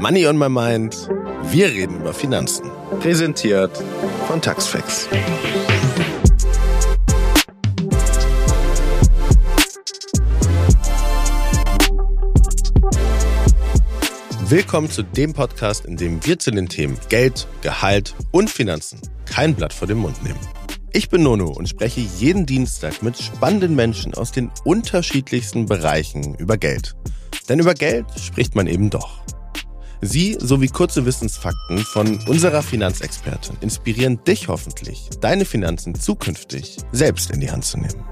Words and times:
Money 0.00 0.26
on 0.26 0.38
my 0.38 0.48
mind. 0.48 1.10
Wir 1.50 1.66
reden 1.66 2.00
über 2.00 2.14
Finanzen. 2.14 2.70
Präsentiert 3.00 3.70
von 4.26 4.40
Taxfix. 4.40 5.06
Willkommen 14.48 14.90
zu 14.90 15.02
dem 15.02 15.34
Podcast, 15.34 15.84
in 15.84 15.98
dem 15.98 16.24
wir 16.24 16.38
zu 16.38 16.50
den 16.50 16.70
Themen 16.70 16.96
Geld, 17.10 17.46
Gehalt 17.60 18.14
und 18.30 18.48
Finanzen 18.48 19.02
kein 19.26 19.54
Blatt 19.54 19.74
vor 19.74 19.86
den 19.86 19.98
Mund 19.98 20.24
nehmen. 20.24 20.40
Ich 20.94 21.10
bin 21.10 21.22
Nono 21.22 21.50
und 21.50 21.68
spreche 21.68 22.00
jeden 22.00 22.46
Dienstag 22.46 23.02
mit 23.02 23.18
spannenden 23.18 23.76
Menschen 23.76 24.14
aus 24.14 24.32
den 24.32 24.50
unterschiedlichsten 24.64 25.66
Bereichen 25.66 26.36
über 26.36 26.56
Geld. 26.56 26.96
Denn 27.50 27.58
über 27.58 27.74
Geld 27.74 28.06
spricht 28.18 28.54
man 28.54 28.66
eben 28.66 28.88
doch. 28.88 29.20
Sie 30.02 30.38
sowie 30.40 30.68
kurze 30.68 31.04
Wissensfakten 31.04 31.78
von 31.78 32.18
unserer 32.26 32.62
Finanzexpertin 32.62 33.58
inspirieren 33.60 34.24
dich 34.24 34.48
hoffentlich, 34.48 35.10
deine 35.20 35.44
Finanzen 35.44 35.94
zukünftig 35.94 36.78
selbst 36.90 37.30
in 37.30 37.40
die 37.40 37.50
Hand 37.50 37.66
zu 37.66 37.76
nehmen. 37.76 38.02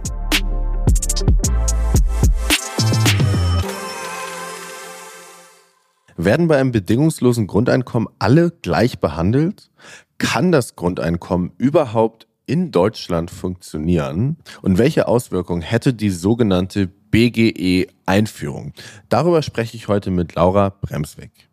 Werden 6.19 6.49
bei 6.49 6.59
einem 6.59 6.73
bedingungslosen 6.73 7.47
Grundeinkommen 7.47 8.09
alle 8.19 8.51
gleich 8.51 8.99
behandelt? 8.99 9.71
Kann 10.19 10.53
das 10.53 10.77
Grundeinkommen 10.77 11.53
überhaupt 11.57 12.27
in 12.45 12.71
Deutschland 12.71 13.31
funktionieren 13.31 14.37
und 14.61 14.77
welche 14.77 15.09
Auswirkungen 15.09 15.63
hätte 15.63 15.95
die 15.95 16.11
sogenannte 16.11 16.87
BGE-Einführung? 16.87 18.75
Darüber 19.09 19.41
spreche 19.41 19.77
ich 19.77 19.89
heute 19.89 20.11
mit 20.11 20.35
Laura 20.35 20.69
Bremsweg. 20.69 21.48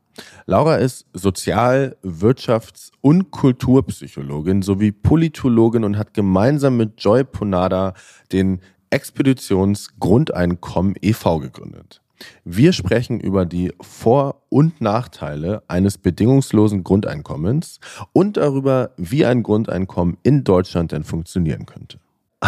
Laura 0.45 0.75
ist 0.75 1.07
Sozial-, 1.13 1.97
Wirtschafts- 2.03 2.91
und 3.01 3.31
Kulturpsychologin 3.31 4.61
sowie 4.61 4.91
Politologin 4.91 5.83
und 5.83 5.97
hat 5.97 6.13
gemeinsam 6.13 6.77
mit 6.77 7.01
Joy 7.01 7.23
Ponada 7.23 7.93
den 8.31 8.61
Expeditionsgrundeinkommen 8.89 10.95
e.V. 11.01 11.39
gegründet. 11.39 12.01
Wir 12.43 12.71
sprechen 12.71 13.19
über 13.19 13.45
die 13.45 13.73
Vor- 13.81 14.41
und 14.49 14.79
Nachteile 14.79 15.63
eines 15.67 15.97
bedingungslosen 15.97 16.83
Grundeinkommens 16.83 17.79
und 18.13 18.37
darüber, 18.37 18.91
wie 18.97 19.25
ein 19.25 19.43
Grundeinkommen 19.43 20.17
in 20.23 20.43
Deutschland 20.43 20.91
denn 20.91 21.03
funktionieren 21.03 21.65
könnte. 21.65 21.99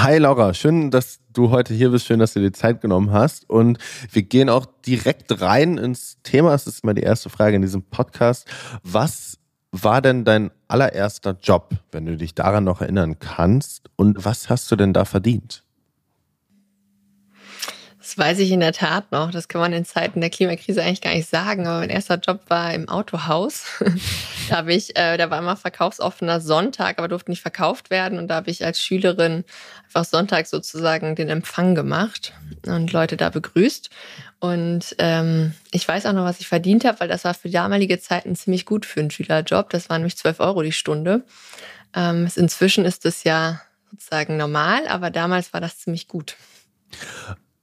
Hi 0.03 0.19
Laura, 0.19 0.53
schön, 0.53 0.91
dass 0.91 1.21
du 1.33 1.49
heute 1.49 1.73
hier 1.73 1.89
bist, 1.89 2.05
schön, 2.05 2.19
dass 2.19 2.33
du 2.33 2.39
dir 2.39 2.53
Zeit 2.53 2.81
genommen 2.81 3.11
hast 3.11 3.49
und 3.49 3.79
wir 4.11 4.21
gehen 4.21 4.47
auch 4.47 4.67
direkt 4.85 5.41
rein 5.41 5.79
ins 5.79 6.21
Thema. 6.21 6.51
Das 6.51 6.67
ist 6.67 6.85
mal 6.85 6.93
die 6.93 7.01
erste 7.01 7.31
Frage 7.31 7.55
in 7.55 7.63
diesem 7.63 7.81
Podcast. 7.81 8.47
Was 8.83 9.39
war 9.71 10.03
denn 10.03 10.23
dein 10.23 10.51
allererster 10.67 11.35
Job, 11.41 11.71
wenn 11.91 12.05
du 12.05 12.15
dich 12.15 12.35
daran 12.35 12.63
noch 12.63 12.81
erinnern 12.81 13.17
kannst 13.17 13.89
und 13.95 14.23
was 14.23 14.51
hast 14.51 14.71
du 14.71 14.75
denn 14.75 14.93
da 14.93 15.03
verdient? 15.03 15.63
Das 18.07 18.17
weiß 18.17 18.39
ich 18.39 18.51
in 18.51 18.61
der 18.61 18.71
Tat 18.71 19.11
noch. 19.11 19.31
Das 19.31 19.49
kann 19.49 19.59
man 19.59 19.73
in 19.73 19.83
Zeiten 19.83 20.21
der 20.21 20.29
Klimakrise 20.29 20.81
eigentlich 20.81 21.01
gar 21.01 21.13
nicht 21.13 21.27
sagen. 21.27 21.67
Aber 21.67 21.79
mein 21.79 21.89
erster 21.89 22.15
Job 22.15 22.39
war 22.47 22.73
im 22.73 22.87
Autohaus. 22.87 23.65
da 24.49 24.55
habe 24.55 24.73
ich, 24.73 24.95
äh, 24.95 25.17
da 25.17 25.29
war 25.29 25.39
immer 25.39 25.57
verkaufsoffener 25.57 26.39
Sonntag, 26.39 26.99
aber 26.99 27.09
durfte 27.09 27.31
nicht 27.31 27.41
verkauft 27.41 27.89
werden. 27.89 28.17
Und 28.17 28.29
da 28.29 28.35
habe 28.35 28.49
ich 28.49 28.63
als 28.63 28.81
Schülerin 28.81 29.43
einfach 29.87 30.05
Sonntag 30.05 30.47
sozusagen 30.47 31.17
den 31.17 31.27
Empfang 31.27 31.75
gemacht 31.75 32.31
und 32.65 32.93
Leute 32.93 33.17
da 33.17 33.29
begrüßt. 33.29 33.89
Und 34.39 34.95
ähm, 34.99 35.51
ich 35.71 35.85
weiß 35.85 36.05
auch 36.05 36.13
noch, 36.13 36.23
was 36.23 36.39
ich 36.39 36.47
verdient 36.47 36.85
habe, 36.85 37.01
weil 37.01 37.09
das 37.09 37.25
war 37.25 37.33
für 37.33 37.49
damalige 37.49 37.99
Zeiten 37.99 38.37
ziemlich 38.37 38.65
gut 38.65 38.85
für 38.85 39.01
einen 39.01 39.11
Schülerjob. 39.11 39.69
Das 39.69 39.89
waren 39.89 39.99
nämlich 39.99 40.15
12 40.15 40.39
Euro 40.39 40.61
die 40.61 40.71
Stunde. 40.71 41.25
Ähm, 41.93 42.29
inzwischen 42.37 42.85
ist 42.85 43.03
das 43.03 43.25
ja 43.25 43.59
sozusagen 43.91 44.37
normal, 44.37 44.87
aber 44.87 45.09
damals 45.09 45.51
war 45.51 45.59
das 45.59 45.79
ziemlich 45.79 46.07
gut. 46.07 46.37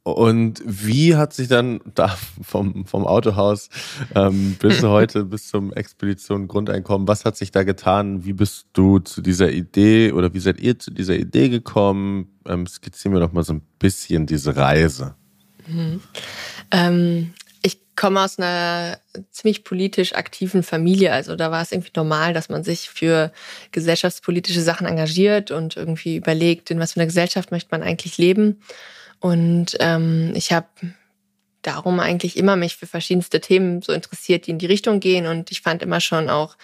Und 0.04 0.62
wie 0.66 1.16
hat 1.16 1.32
sich 1.32 1.48
dann 1.48 1.80
da 1.94 2.14
vom, 2.42 2.84
vom 2.84 3.06
Autohaus 3.06 3.70
ähm, 4.14 4.54
bis 4.60 4.82
heute, 4.82 5.24
bis 5.24 5.48
zum 5.48 5.72
Expedition 5.72 6.46
Grundeinkommen, 6.46 7.08
was 7.08 7.24
hat 7.24 7.38
sich 7.38 7.52
da 7.52 7.64
getan? 7.64 8.22
Wie 8.26 8.34
bist 8.34 8.66
du 8.74 8.98
zu 8.98 9.22
dieser 9.22 9.50
Idee 9.50 10.12
oder 10.12 10.34
wie 10.34 10.40
seid 10.40 10.60
ihr 10.60 10.78
zu 10.78 10.90
dieser 10.90 11.16
Idee 11.16 11.48
gekommen? 11.48 12.28
Ähm, 12.46 12.66
skizzieren 12.66 13.14
wir 13.14 13.20
doch 13.20 13.32
mal 13.32 13.44
so 13.44 13.54
ein 13.54 13.62
bisschen 13.78 14.26
diese 14.26 14.54
Reise. 14.54 15.14
Mhm. 15.66 16.02
Ähm, 16.70 17.32
ich 17.62 17.78
komme 17.96 18.20
aus 18.20 18.38
einer 18.38 18.98
ziemlich 19.30 19.64
politisch 19.64 20.14
aktiven 20.14 20.62
Familie. 20.62 21.14
Also 21.14 21.34
da 21.34 21.50
war 21.50 21.62
es 21.62 21.72
irgendwie 21.72 21.92
normal, 21.96 22.34
dass 22.34 22.50
man 22.50 22.62
sich 22.62 22.90
für 22.90 23.32
gesellschaftspolitische 23.72 24.60
Sachen 24.60 24.86
engagiert 24.86 25.50
und 25.50 25.78
irgendwie 25.78 26.16
überlegt, 26.16 26.70
in 26.70 26.78
was 26.78 26.92
für 26.92 27.00
einer 27.00 27.06
Gesellschaft 27.06 27.52
möchte 27.52 27.70
man 27.70 27.82
eigentlich 27.82 28.18
leben. 28.18 28.60
Und 29.24 29.78
ähm, 29.80 30.32
ich 30.34 30.52
habe 30.52 30.66
darum 31.62 31.98
eigentlich 31.98 32.36
immer 32.36 32.56
mich 32.56 32.76
für 32.76 32.86
verschiedenste 32.86 33.40
Themen 33.40 33.80
so 33.80 33.90
interessiert, 33.94 34.46
die 34.46 34.50
in 34.50 34.58
die 34.58 34.66
Richtung 34.66 35.00
gehen. 35.00 35.26
Und 35.26 35.50
ich 35.50 35.62
fand 35.62 35.80
immer 35.80 36.02
schon 36.02 36.28
auch 36.28 36.58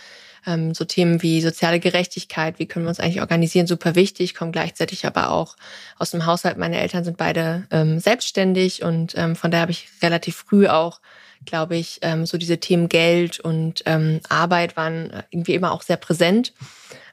ähm, 0.46 0.74
so 0.74 0.84
Themen 0.84 1.22
wie 1.22 1.40
soziale 1.40 1.80
Gerechtigkeit, 1.80 2.58
wie 2.58 2.66
können 2.66 2.84
wir 2.84 2.90
uns 2.90 3.00
eigentlich 3.00 3.22
organisieren, 3.22 3.66
super 3.66 3.94
wichtig. 3.94 4.34
komme 4.34 4.50
gleichzeitig 4.50 5.06
aber 5.06 5.30
auch 5.30 5.56
aus 5.98 6.10
dem 6.10 6.26
Haushalt. 6.26 6.58
Meine 6.58 6.78
Eltern 6.78 7.02
sind 7.02 7.16
beide 7.16 7.66
ähm, 7.70 7.98
selbstständig 7.98 8.82
und 8.82 9.14
ähm, 9.16 9.36
von 9.36 9.50
daher 9.50 9.62
habe 9.62 9.72
ich 9.72 9.88
relativ 10.02 10.36
früh 10.36 10.68
auch, 10.68 11.00
glaube 11.46 11.78
ich, 11.78 12.00
ähm, 12.02 12.26
so 12.26 12.36
diese 12.36 12.58
Themen 12.58 12.90
Geld 12.90 13.40
und 13.40 13.84
ähm, 13.86 14.20
Arbeit 14.28 14.76
waren 14.76 15.22
irgendwie 15.30 15.54
immer 15.54 15.72
auch 15.72 15.80
sehr 15.80 15.96
präsent. 15.96 16.52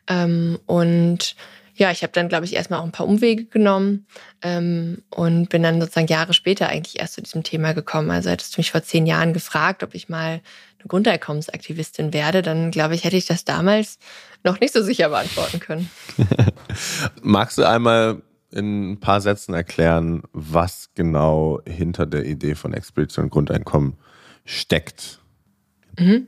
Ähm, 0.10 0.60
und 0.66 1.38
ja, 1.78 1.92
ich 1.92 2.02
habe 2.02 2.12
dann, 2.14 2.28
glaube 2.28 2.46
ich, 2.46 2.56
erstmal 2.56 2.80
auch 2.80 2.84
ein 2.84 2.92
paar 2.92 3.08
Umwege 3.08 3.46
genommen 3.46 4.08
ähm, 4.42 5.04
und 5.10 5.50
bin 5.50 5.62
dann 5.62 5.80
sozusagen 5.80 6.08
Jahre 6.08 6.34
später 6.34 6.70
eigentlich 6.70 7.00
erst 7.00 7.14
zu 7.14 7.22
diesem 7.22 7.44
Thema 7.44 7.74
gekommen. 7.74 8.10
Also 8.10 8.32
hättest 8.32 8.56
du 8.56 8.60
mich 8.60 8.72
vor 8.72 8.82
zehn 8.82 9.06
Jahren 9.06 9.34
gefragt, 9.34 9.84
ob 9.84 9.94
ich 9.94 10.10
mal 10.10 10.42
eine 10.80 10.88
Grundeinkommensaktivistin 10.88 12.14
werde, 12.14 12.42
dann 12.42 12.72
glaube 12.72 12.96
ich, 12.96 13.04
hätte 13.04 13.16
ich 13.16 13.28
das 13.28 13.46
damals 13.46 14.00
noch 14.44 14.60
nicht 14.60 14.74
so 14.74 14.82
sicher 14.82 15.10
beantworten 15.10 15.60
können. 15.60 15.90
Magst 17.22 17.58
du 17.60 17.64
einmal 17.64 18.22
in 18.52 18.94
ein 18.94 19.00
paar 19.00 19.22
Sätzen 19.22 19.54
erklären, 19.54 20.24
was 20.34 20.90
genau 20.96 21.60
hinter 21.68 22.06
der 22.06 22.26
Idee 22.26 22.56
von 22.56 22.74
Expedition 22.74 23.30
Grundeinkommen 23.30 23.98
steckt? 24.46 25.20
Mhm. 25.98 26.28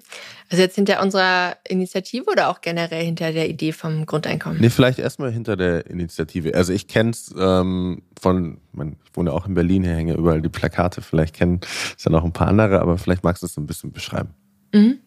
Also 0.49 0.63
jetzt 0.63 0.75
hinter 0.75 1.01
unserer 1.01 1.57
Initiative 1.67 2.25
oder 2.25 2.49
auch 2.49 2.61
generell 2.61 3.05
hinter 3.05 3.31
der 3.31 3.47
Idee 3.49 3.71
vom 3.71 4.05
Grundeinkommen? 4.05 4.59
Nee, 4.59 4.69
vielleicht 4.69 4.97
erstmal 4.97 5.31
hinter 5.31 5.55
der 5.55 5.85
Initiative. 5.85 6.55
Also 6.55 6.73
ich 6.73 6.87
kenne 6.87 7.11
es 7.11 7.33
ähm, 7.37 8.01
von, 8.19 8.57
ich 8.73 9.15
wohne 9.15 9.31
auch 9.31 9.45
in 9.45 9.53
Berlin, 9.53 9.83
hier 9.83 9.93
hängen 9.93 10.17
überall 10.17 10.41
die 10.41 10.49
Plakate, 10.49 11.01
vielleicht 11.01 11.35
kennen 11.35 11.59
es 11.95 12.03
ja 12.03 12.11
noch 12.11 12.23
ein 12.23 12.33
paar 12.33 12.47
andere, 12.47 12.81
aber 12.81 12.97
vielleicht 12.97 13.23
magst 13.23 13.43
du 13.43 13.47
es 13.47 13.57
ein 13.57 13.67
bisschen 13.67 13.91
beschreiben. 13.91 14.33
Mhm. 14.71 14.99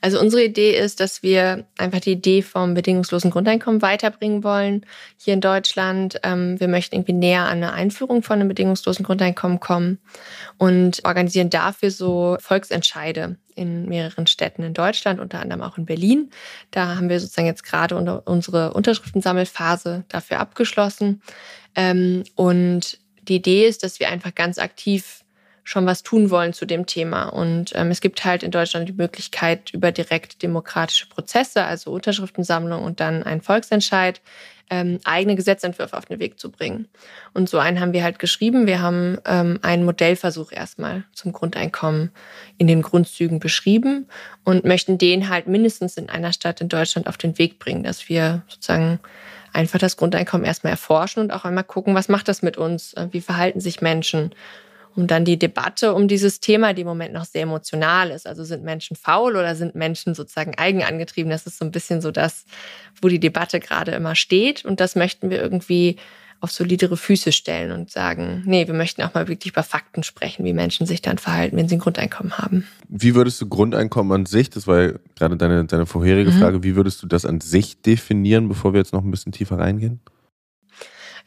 Also 0.00 0.18
unsere 0.18 0.42
Idee 0.42 0.76
ist, 0.76 0.98
dass 1.00 1.22
wir 1.22 1.66
einfach 1.78 2.00
die 2.00 2.12
Idee 2.12 2.42
vom 2.42 2.74
bedingungslosen 2.74 3.30
Grundeinkommen 3.30 3.82
weiterbringen 3.82 4.42
wollen 4.42 4.84
hier 5.16 5.34
in 5.34 5.40
Deutschland. 5.40 6.18
Ähm, 6.24 6.58
wir 6.58 6.66
möchten 6.66 6.96
irgendwie 6.96 7.12
näher 7.12 7.42
an 7.42 7.58
eine 7.58 7.72
Einführung 7.72 8.22
von 8.22 8.40
einem 8.40 8.48
bedingungslosen 8.48 9.04
Grundeinkommen 9.04 9.60
kommen 9.60 9.98
und 10.58 11.04
organisieren 11.04 11.50
dafür 11.50 11.90
so 11.90 12.36
Volksentscheide 12.40 13.36
in 13.54 13.86
mehreren 13.86 14.26
Städten 14.26 14.62
in 14.62 14.74
Deutschland, 14.74 15.20
unter 15.20 15.40
anderem 15.40 15.62
auch 15.62 15.78
in 15.78 15.86
Berlin. 15.86 16.30
Da 16.70 16.96
haben 16.96 17.08
wir 17.08 17.20
sozusagen 17.20 17.46
jetzt 17.46 17.64
gerade 17.64 18.22
unsere 18.24 18.72
Unterschriftensammelphase 18.72 20.04
dafür 20.08 20.40
abgeschlossen. 20.40 21.22
Ähm, 21.76 22.24
und 22.34 22.98
die 23.22 23.36
Idee 23.36 23.66
ist, 23.66 23.84
dass 23.84 24.00
wir 24.00 24.08
einfach 24.08 24.34
ganz 24.34 24.58
aktiv 24.58 25.21
schon 25.64 25.86
was 25.86 26.02
tun 26.02 26.30
wollen 26.30 26.52
zu 26.52 26.66
dem 26.66 26.86
Thema. 26.86 27.24
Und 27.24 27.72
ähm, 27.74 27.90
es 27.90 28.00
gibt 28.00 28.24
halt 28.24 28.42
in 28.42 28.50
Deutschland 28.50 28.88
die 28.88 28.94
Möglichkeit, 28.94 29.70
über 29.72 29.92
direkt 29.92 30.42
demokratische 30.42 31.06
Prozesse, 31.06 31.64
also 31.64 31.92
Unterschriftensammlung 31.92 32.82
und 32.82 33.00
dann 33.00 33.22
einen 33.22 33.42
Volksentscheid, 33.42 34.20
ähm, 34.70 34.98
eigene 35.04 35.36
Gesetzentwürfe 35.36 35.96
auf 35.96 36.06
den 36.06 36.18
Weg 36.18 36.38
zu 36.38 36.50
bringen. 36.50 36.88
Und 37.34 37.48
so 37.48 37.58
einen 37.58 37.78
haben 37.78 37.92
wir 37.92 38.02
halt 38.02 38.18
geschrieben. 38.18 38.66
Wir 38.66 38.80
haben 38.80 39.18
ähm, 39.26 39.58
einen 39.62 39.84
Modellversuch 39.84 40.50
erstmal 40.50 41.04
zum 41.12 41.32
Grundeinkommen 41.32 42.10
in 42.58 42.66
den 42.66 42.82
Grundzügen 42.82 43.38
beschrieben 43.38 44.08
und 44.44 44.64
möchten 44.64 44.98
den 44.98 45.28
halt 45.28 45.46
mindestens 45.46 45.96
in 45.96 46.08
einer 46.08 46.32
Stadt 46.32 46.60
in 46.60 46.68
Deutschland 46.68 47.06
auf 47.06 47.18
den 47.18 47.38
Weg 47.38 47.58
bringen, 47.58 47.82
dass 47.82 48.08
wir 48.08 48.42
sozusagen 48.48 48.98
einfach 49.52 49.78
das 49.78 49.96
Grundeinkommen 49.96 50.46
erstmal 50.46 50.72
erforschen 50.72 51.22
und 51.22 51.32
auch 51.32 51.44
einmal 51.44 51.64
gucken, 51.64 51.94
was 51.94 52.08
macht 52.08 52.28
das 52.28 52.40
mit 52.40 52.56
uns? 52.56 52.94
Wie 53.10 53.20
verhalten 53.20 53.60
sich 53.60 53.82
Menschen? 53.82 54.34
Und 54.94 55.10
dann 55.10 55.24
die 55.24 55.38
Debatte 55.38 55.94
um 55.94 56.08
dieses 56.08 56.40
Thema, 56.40 56.74
die 56.74 56.82
im 56.82 56.86
Moment 56.86 57.14
noch 57.14 57.24
sehr 57.24 57.42
emotional 57.42 58.10
ist. 58.10 58.26
Also 58.26 58.44
sind 58.44 58.62
Menschen 58.62 58.96
faul 58.96 59.36
oder 59.36 59.54
sind 59.54 59.74
Menschen 59.74 60.14
sozusagen 60.14 60.54
eigenangetrieben? 60.56 61.30
Das 61.30 61.46
ist 61.46 61.58
so 61.58 61.64
ein 61.64 61.70
bisschen 61.70 62.00
so 62.00 62.10
das, 62.10 62.44
wo 63.00 63.08
die 63.08 63.20
Debatte 63.20 63.60
gerade 63.60 63.92
immer 63.92 64.14
steht. 64.14 64.64
Und 64.64 64.80
das 64.80 64.94
möchten 64.94 65.30
wir 65.30 65.40
irgendwie 65.40 65.96
auf 66.42 66.50
solidere 66.50 66.96
Füße 66.96 67.30
stellen 67.30 67.70
und 67.70 67.90
sagen, 67.90 68.42
nee, 68.44 68.66
wir 68.66 68.74
möchten 68.74 69.00
auch 69.02 69.14
mal 69.14 69.28
wirklich 69.28 69.52
über 69.52 69.62
Fakten 69.62 70.02
sprechen, 70.02 70.44
wie 70.44 70.52
Menschen 70.52 70.86
sich 70.86 71.00
dann 71.00 71.16
verhalten, 71.16 71.56
wenn 71.56 71.68
sie 71.68 71.76
ein 71.76 71.78
Grundeinkommen 71.78 72.36
haben. 72.36 72.66
Wie 72.88 73.14
würdest 73.14 73.40
du 73.40 73.48
Grundeinkommen 73.48 74.12
an 74.12 74.26
sich, 74.26 74.50
das 74.50 74.66
war 74.66 74.82
ja 74.82 74.92
gerade 75.14 75.36
deine, 75.36 75.64
deine 75.66 75.86
vorherige 75.86 76.32
mhm. 76.32 76.40
Frage, 76.40 76.64
wie 76.64 76.74
würdest 76.74 77.00
du 77.00 77.06
das 77.06 77.24
an 77.24 77.40
sich 77.40 77.80
definieren, 77.80 78.48
bevor 78.48 78.72
wir 78.72 78.78
jetzt 78.78 78.92
noch 78.92 79.04
ein 79.04 79.10
bisschen 79.12 79.30
tiefer 79.30 79.60
reingehen? 79.60 80.00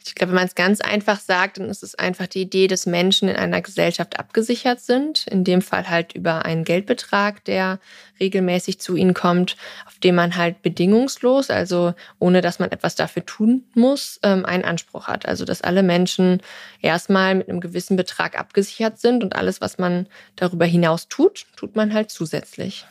Ich 0.06 0.14
glaube, 0.14 0.30
wenn 0.30 0.36
man 0.36 0.46
es 0.46 0.54
ganz 0.54 0.80
einfach 0.80 1.18
sagt, 1.18 1.58
dann 1.58 1.68
ist 1.68 1.82
es 1.82 1.94
einfach 1.94 2.26
die 2.26 2.42
Idee, 2.42 2.68
dass 2.68 2.86
Menschen 2.86 3.28
in 3.28 3.36
einer 3.36 3.60
Gesellschaft 3.60 4.18
abgesichert 4.18 4.80
sind. 4.80 5.26
In 5.26 5.44
dem 5.44 5.62
Fall 5.62 5.88
halt 5.88 6.14
über 6.14 6.44
einen 6.44 6.64
Geldbetrag, 6.64 7.44
der 7.44 7.80
regelmäßig 8.20 8.78
zu 8.78 8.96
ihnen 8.96 9.14
kommt, 9.14 9.56
auf 9.86 9.98
den 9.98 10.14
man 10.14 10.36
halt 10.36 10.62
bedingungslos, 10.62 11.50
also 11.50 11.94
ohne 12.18 12.40
dass 12.40 12.58
man 12.58 12.70
etwas 12.70 12.94
dafür 12.94 13.26
tun 13.26 13.64
muss, 13.74 14.20
ähm, 14.22 14.44
einen 14.44 14.64
Anspruch 14.64 15.08
hat. 15.08 15.26
Also 15.26 15.44
dass 15.44 15.62
alle 15.62 15.82
Menschen 15.82 16.40
erstmal 16.80 17.34
mit 17.34 17.48
einem 17.48 17.60
gewissen 17.60 17.96
Betrag 17.96 18.38
abgesichert 18.38 18.98
sind 18.98 19.24
und 19.24 19.34
alles, 19.34 19.60
was 19.60 19.78
man 19.78 20.06
darüber 20.36 20.66
hinaus 20.66 21.08
tut, 21.08 21.46
tut 21.56 21.76
man 21.76 21.92
halt 21.92 22.10
zusätzlich. 22.10 22.86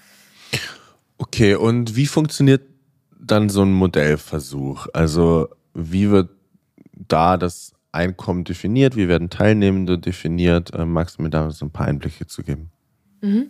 Okay, 1.18 1.56
und 1.56 1.96
wie 1.96 2.08
funktioniert 2.08 2.64
dann 3.18 3.50
so 3.50 3.62
ein 3.62 3.72
Modellversuch? 3.72 4.88
Also 4.94 5.50
wie 5.74 6.10
wird 6.10 6.30
da 7.08 7.38
das 7.38 7.74
Einkommen 7.92 8.44
definiert? 8.44 8.96
Wie 8.96 9.08
werden 9.08 9.30
Teilnehmende 9.30 9.98
definiert? 9.98 10.72
Ähm, 10.76 10.92
magst 10.92 11.18
du 11.18 11.24
mir 11.24 11.30
da 11.30 11.50
so 11.52 11.66
ein 11.66 11.72
paar 11.72 11.88
Einblicke 11.88 12.28
zu 12.28 12.44
geben? 12.44 12.72
Mhm. 13.22 13.50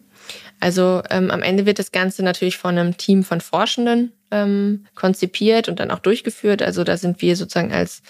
Also 0.59 1.01
ähm, 1.09 1.31
am 1.31 1.41
Ende 1.41 1.65
wird 1.65 1.79
das 1.79 1.91
Ganze 1.91 2.23
natürlich 2.23 2.57
von 2.57 2.77
einem 2.77 2.97
Team 2.97 3.23
von 3.23 3.41
Forschenden 3.41 4.13
ähm, 4.31 4.85
konzipiert 4.95 5.67
und 5.67 5.79
dann 5.79 5.91
auch 5.91 5.99
durchgeführt. 5.99 6.61
Also 6.61 6.83
da 6.83 6.97
sind 6.97 7.21
wir 7.21 7.35
sozusagen 7.35 7.73
als 7.73 8.01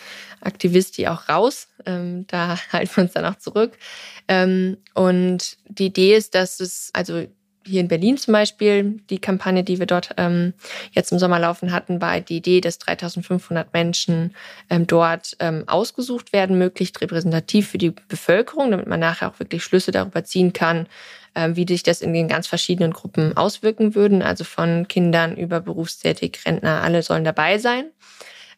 Aktivisti 0.42 1.08
auch 1.08 1.28
raus. 1.30 1.70
Ähm, 1.86 2.26
da 2.28 2.58
halten 2.72 2.96
wir 2.96 3.04
uns 3.04 3.14
dann 3.14 3.26
auch 3.26 3.38
zurück. 3.38 3.78
Ähm, 4.28 4.78
und 4.94 5.58
die 5.68 5.88
Idee 5.88 6.16
ist, 6.16 6.36
dass 6.36 6.60
es, 6.60 6.92
also 6.94 7.26
hier 7.66 7.82
in 7.82 7.88
Berlin 7.88 8.18
zum 8.18 8.34
Beispiel, 8.34 9.00
die 9.10 9.20
Kampagne, 9.20 9.64
die 9.64 9.80
wir 9.80 9.88
dort 9.88 10.12
ähm, 10.18 10.54
jetzt 10.92 11.12
im 11.12 11.20
Sommer 11.20 11.40
laufen 11.40 11.72
hatten, 11.72 12.00
war 12.00 12.20
die 12.22 12.38
Idee, 12.38 12.62
dass 12.62 12.78
3500 12.78 13.74
Menschen 13.74 14.36
ähm, 14.70 14.86
dort 14.86 15.36
ähm, 15.40 15.64
ausgesucht 15.68 16.32
werden, 16.32 16.58
möglichst 16.58 17.02
repräsentativ 17.02 17.70
für 17.70 17.78
die 17.78 17.92
Bevölkerung, 18.08 18.72
damit 18.72 18.88
man 18.88 19.00
nachher 19.00 19.30
auch 19.30 19.40
wirklich 19.40 19.64
Schlüsse 19.64 19.92
darüber 19.92 20.24
ziehen 20.24 20.54
kann, 20.54 20.88
äh, 21.34 21.50
wie 21.54 21.66
sich 21.68 21.82
das 21.82 22.02
in 22.02 22.14
den 22.14 22.28
ganz 22.28 22.48
verschiedenen 22.48 22.94
Gruppen 22.94 23.36
auswirken 23.36 23.96
würden. 23.96 24.22
Also 24.22 24.44
von 24.44 24.88
Kindern 24.88 25.36
über 25.36 25.60
berufstätig, 25.60 26.40
Rentner, 26.46 26.84
alle 26.84 27.02
sollen 27.02 27.24
dabei 27.24 27.58
sein. 27.58 27.86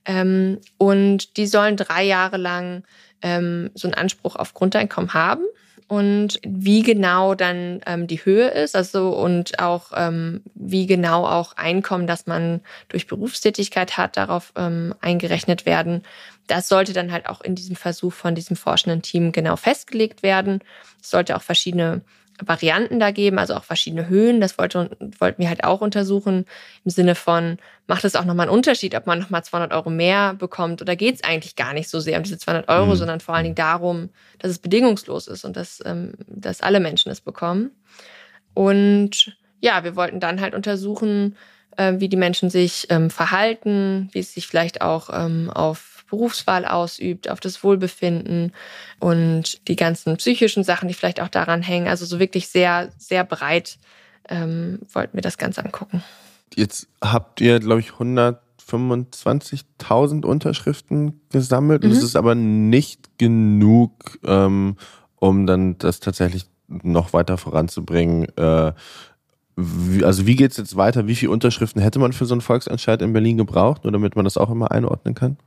Ähm, 0.05 0.59
und 0.77 1.37
die 1.37 1.47
sollen 1.47 1.77
drei 1.77 2.03
Jahre 2.03 2.37
lang 2.37 2.83
ähm, 3.21 3.71
so 3.73 3.87
einen 3.87 3.95
Anspruch 3.95 4.35
auf 4.35 4.53
Grundeinkommen 4.53 5.13
haben 5.13 5.43
und 5.87 6.39
wie 6.45 6.83
genau 6.83 7.33
dann 7.33 7.81
ähm, 7.85 8.07
die 8.07 8.23
Höhe 8.23 8.49
ist, 8.49 8.75
also 8.75 9.09
und 9.09 9.59
auch 9.59 9.91
ähm, 9.95 10.41
wie 10.53 10.85
genau 10.85 11.25
auch 11.25 11.53
Einkommen, 11.55 12.07
das 12.07 12.27
man 12.27 12.61
durch 12.89 13.07
Berufstätigkeit 13.07 13.97
hat, 13.97 14.17
darauf 14.17 14.51
ähm, 14.57 14.93
eingerechnet 14.99 15.65
werden. 15.65 16.03
Das 16.47 16.67
sollte 16.67 16.91
dann 16.91 17.11
halt 17.11 17.27
auch 17.27 17.41
in 17.41 17.55
diesem 17.55 17.75
Versuch 17.77 18.13
von 18.13 18.35
diesem 18.35 18.57
forschenden 18.57 19.01
Team 19.01 19.31
genau 19.31 19.55
festgelegt 19.55 20.23
werden. 20.23 20.61
Es 21.01 21.09
sollte 21.09 21.37
auch 21.37 21.41
verschiedene 21.41 22.01
Varianten 22.45 22.99
da 22.99 23.11
geben, 23.11 23.39
also 23.39 23.55
auch 23.55 23.63
verschiedene 23.63 24.07
Höhen. 24.07 24.41
Das 24.41 24.57
wollte, 24.57 24.89
wollten 25.19 25.41
wir 25.41 25.49
halt 25.49 25.63
auch 25.63 25.81
untersuchen 25.81 26.45
im 26.85 26.91
Sinne 26.91 27.15
von, 27.15 27.57
macht 27.87 28.05
es 28.05 28.15
auch 28.15 28.25
nochmal 28.25 28.47
einen 28.47 28.55
Unterschied, 28.55 28.95
ob 28.95 29.07
man 29.07 29.19
nochmal 29.19 29.43
200 29.43 29.73
Euro 29.73 29.89
mehr 29.89 30.33
bekommt 30.33 30.81
oder 30.81 30.95
geht 30.95 31.15
es 31.15 31.23
eigentlich 31.23 31.55
gar 31.55 31.73
nicht 31.73 31.89
so 31.89 31.99
sehr 31.99 32.17
um 32.17 32.23
diese 32.23 32.37
200 32.37 32.69
Euro, 32.69 32.87
mhm. 32.87 32.95
sondern 32.95 33.19
vor 33.19 33.35
allen 33.35 33.45
Dingen 33.45 33.55
darum, 33.55 34.09
dass 34.39 34.51
es 34.51 34.59
bedingungslos 34.59 35.27
ist 35.27 35.45
und 35.45 35.57
dass, 35.57 35.81
ähm, 35.85 36.13
dass 36.27 36.61
alle 36.61 36.79
Menschen 36.79 37.11
es 37.11 37.21
bekommen. 37.21 37.71
Und 38.53 39.37
ja, 39.59 39.83
wir 39.83 39.95
wollten 39.95 40.19
dann 40.19 40.41
halt 40.41 40.53
untersuchen, 40.53 41.35
äh, 41.77 41.93
wie 41.97 42.09
die 42.09 42.17
Menschen 42.17 42.49
sich 42.49 42.87
ähm, 42.89 43.09
verhalten, 43.09 44.09
wie 44.11 44.19
es 44.19 44.33
sich 44.33 44.47
vielleicht 44.47 44.81
auch 44.81 45.09
ähm, 45.11 45.49
auf 45.49 45.86
Berufswahl 46.09 46.65
ausübt, 46.65 47.29
auf 47.29 47.39
das 47.39 47.63
Wohlbefinden 47.63 48.53
und 48.99 49.67
die 49.67 49.75
ganzen 49.75 50.17
psychischen 50.17 50.63
Sachen, 50.63 50.87
die 50.87 50.93
vielleicht 50.93 51.21
auch 51.21 51.27
daran 51.27 51.61
hängen. 51.61 51.87
Also 51.87 52.05
so 52.05 52.19
wirklich 52.19 52.47
sehr, 52.47 52.89
sehr 52.97 53.23
breit 53.23 53.77
ähm, 54.29 54.79
wollten 54.91 55.15
wir 55.15 55.21
das 55.21 55.37
Ganze 55.37 55.63
angucken. 55.63 56.03
Jetzt 56.55 56.87
habt 57.01 57.41
ihr, 57.41 57.59
glaube 57.59 57.81
ich, 57.81 57.91
125.000 57.91 60.25
Unterschriften 60.25 61.21
gesammelt. 61.31 61.83
Mhm. 61.83 61.89
Und 61.89 61.97
es 61.97 62.03
ist 62.03 62.15
aber 62.15 62.35
nicht 62.35 63.17
genug, 63.17 64.17
ähm, 64.23 64.77
um 65.17 65.45
dann 65.45 65.77
das 65.77 65.99
tatsächlich 65.99 66.45
noch 66.67 67.13
weiter 67.13 67.37
voranzubringen. 67.37 68.25
Äh, 68.37 68.73
wie, 69.55 70.03
also 70.03 70.27
wie 70.27 70.35
geht 70.35 70.51
es 70.51 70.57
jetzt 70.57 70.75
weiter? 70.75 71.07
Wie 71.07 71.15
viele 71.15 71.31
Unterschriften 71.31 71.81
hätte 71.81 71.99
man 71.99 72.13
für 72.13 72.25
so 72.25 72.33
einen 72.33 72.41
Volksentscheid 72.41 73.01
in 73.01 73.13
Berlin 73.13 73.37
gebraucht, 73.37 73.83
nur 73.83 73.91
damit 73.91 74.15
man 74.15 74.23
das 74.23 74.37
auch 74.37 74.51
immer 74.51 74.71
einordnen 74.71 75.15
kann? 75.15 75.37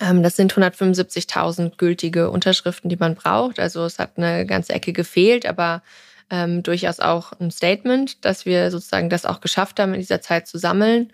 Ähm, 0.00 0.22
das 0.22 0.36
sind 0.36 0.52
175.000 0.54 1.76
gültige 1.76 2.30
Unterschriften, 2.30 2.88
die 2.88 2.96
man 2.96 3.14
braucht. 3.14 3.58
Also 3.58 3.84
es 3.84 3.98
hat 3.98 4.12
eine 4.16 4.46
ganze 4.46 4.72
Ecke 4.72 4.92
gefehlt, 4.92 5.46
aber 5.46 5.82
ähm, 6.30 6.62
durchaus 6.62 7.00
auch 7.00 7.32
ein 7.40 7.50
Statement, 7.50 8.24
dass 8.24 8.44
wir 8.44 8.70
sozusagen 8.70 9.10
das 9.10 9.24
auch 9.24 9.40
geschafft 9.40 9.80
haben, 9.80 9.94
in 9.94 10.00
dieser 10.00 10.20
Zeit 10.20 10.46
zu 10.46 10.58
sammeln. 10.58 11.12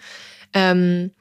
Ähm, 0.53 1.13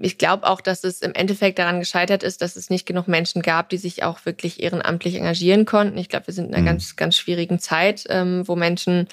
ich 0.00 0.16
glaube 0.16 0.46
auch, 0.46 0.60
dass 0.60 0.84
es 0.84 1.02
im 1.02 1.12
Endeffekt 1.14 1.58
daran 1.58 1.80
gescheitert 1.80 2.22
ist, 2.22 2.40
dass 2.40 2.54
es 2.54 2.70
nicht 2.70 2.86
genug 2.86 3.08
Menschen 3.08 3.42
gab, 3.42 3.68
die 3.68 3.78
sich 3.78 4.04
auch 4.04 4.24
wirklich 4.24 4.62
ehrenamtlich 4.62 5.16
engagieren 5.16 5.64
konnten. 5.64 5.98
Ich 5.98 6.08
glaube, 6.08 6.28
wir 6.28 6.34
sind 6.34 6.46
in 6.46 6.54
einer 6.54 6.62
mhm. 6.62 6.66
ganz, 6.66 6.94
ganz 6.94 7.16
schwierigen 7.16 7.58
Zeit, 7.58 8.04
ähm, 8.08 8.46
wo 8.46 8.54
Menschen 8.54 9.08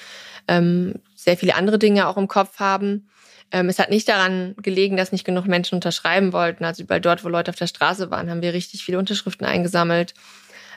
ähm, 0.47 0.95
sehr 1.15 1.37
viele 1.37 1.55
andere 1.55 1.79
Dinge 1.79 2.07
auch 2.07 2.17
im 2.17 2.27
Kopf 2.27 2.59
haben. 2.59 3.07
Ähm, 3.51 3.69
es 3.69 3.79
hat 3.79 3.89
nicht 3.89 4.07
daran 4.07 4.55
gelegen, 4.61 4.97
dass 4.97 5.11
nicht 5.11 5.25
genug 5.25 5.45
Menschen 5.45 5.75
unterschreiben 5.75 6.33
wollten. 6.33 6.65
Also 6.65 6.83
überall 6.83 7.01
dort, 7.01 7.23
wo 7.23 7.29
Leute 7.29 7.51
auf 7.51 7.57
der 7.57 7.67
Straße 7.67 8.11
waren, 8.11 8.29
haben 8.29 8.41
wir 8.41 8.53
richtig 8.53 8.83
viele 8.83 8.99
Unterschriften 8.99 9.45
eingesammelt. 9.45 10.13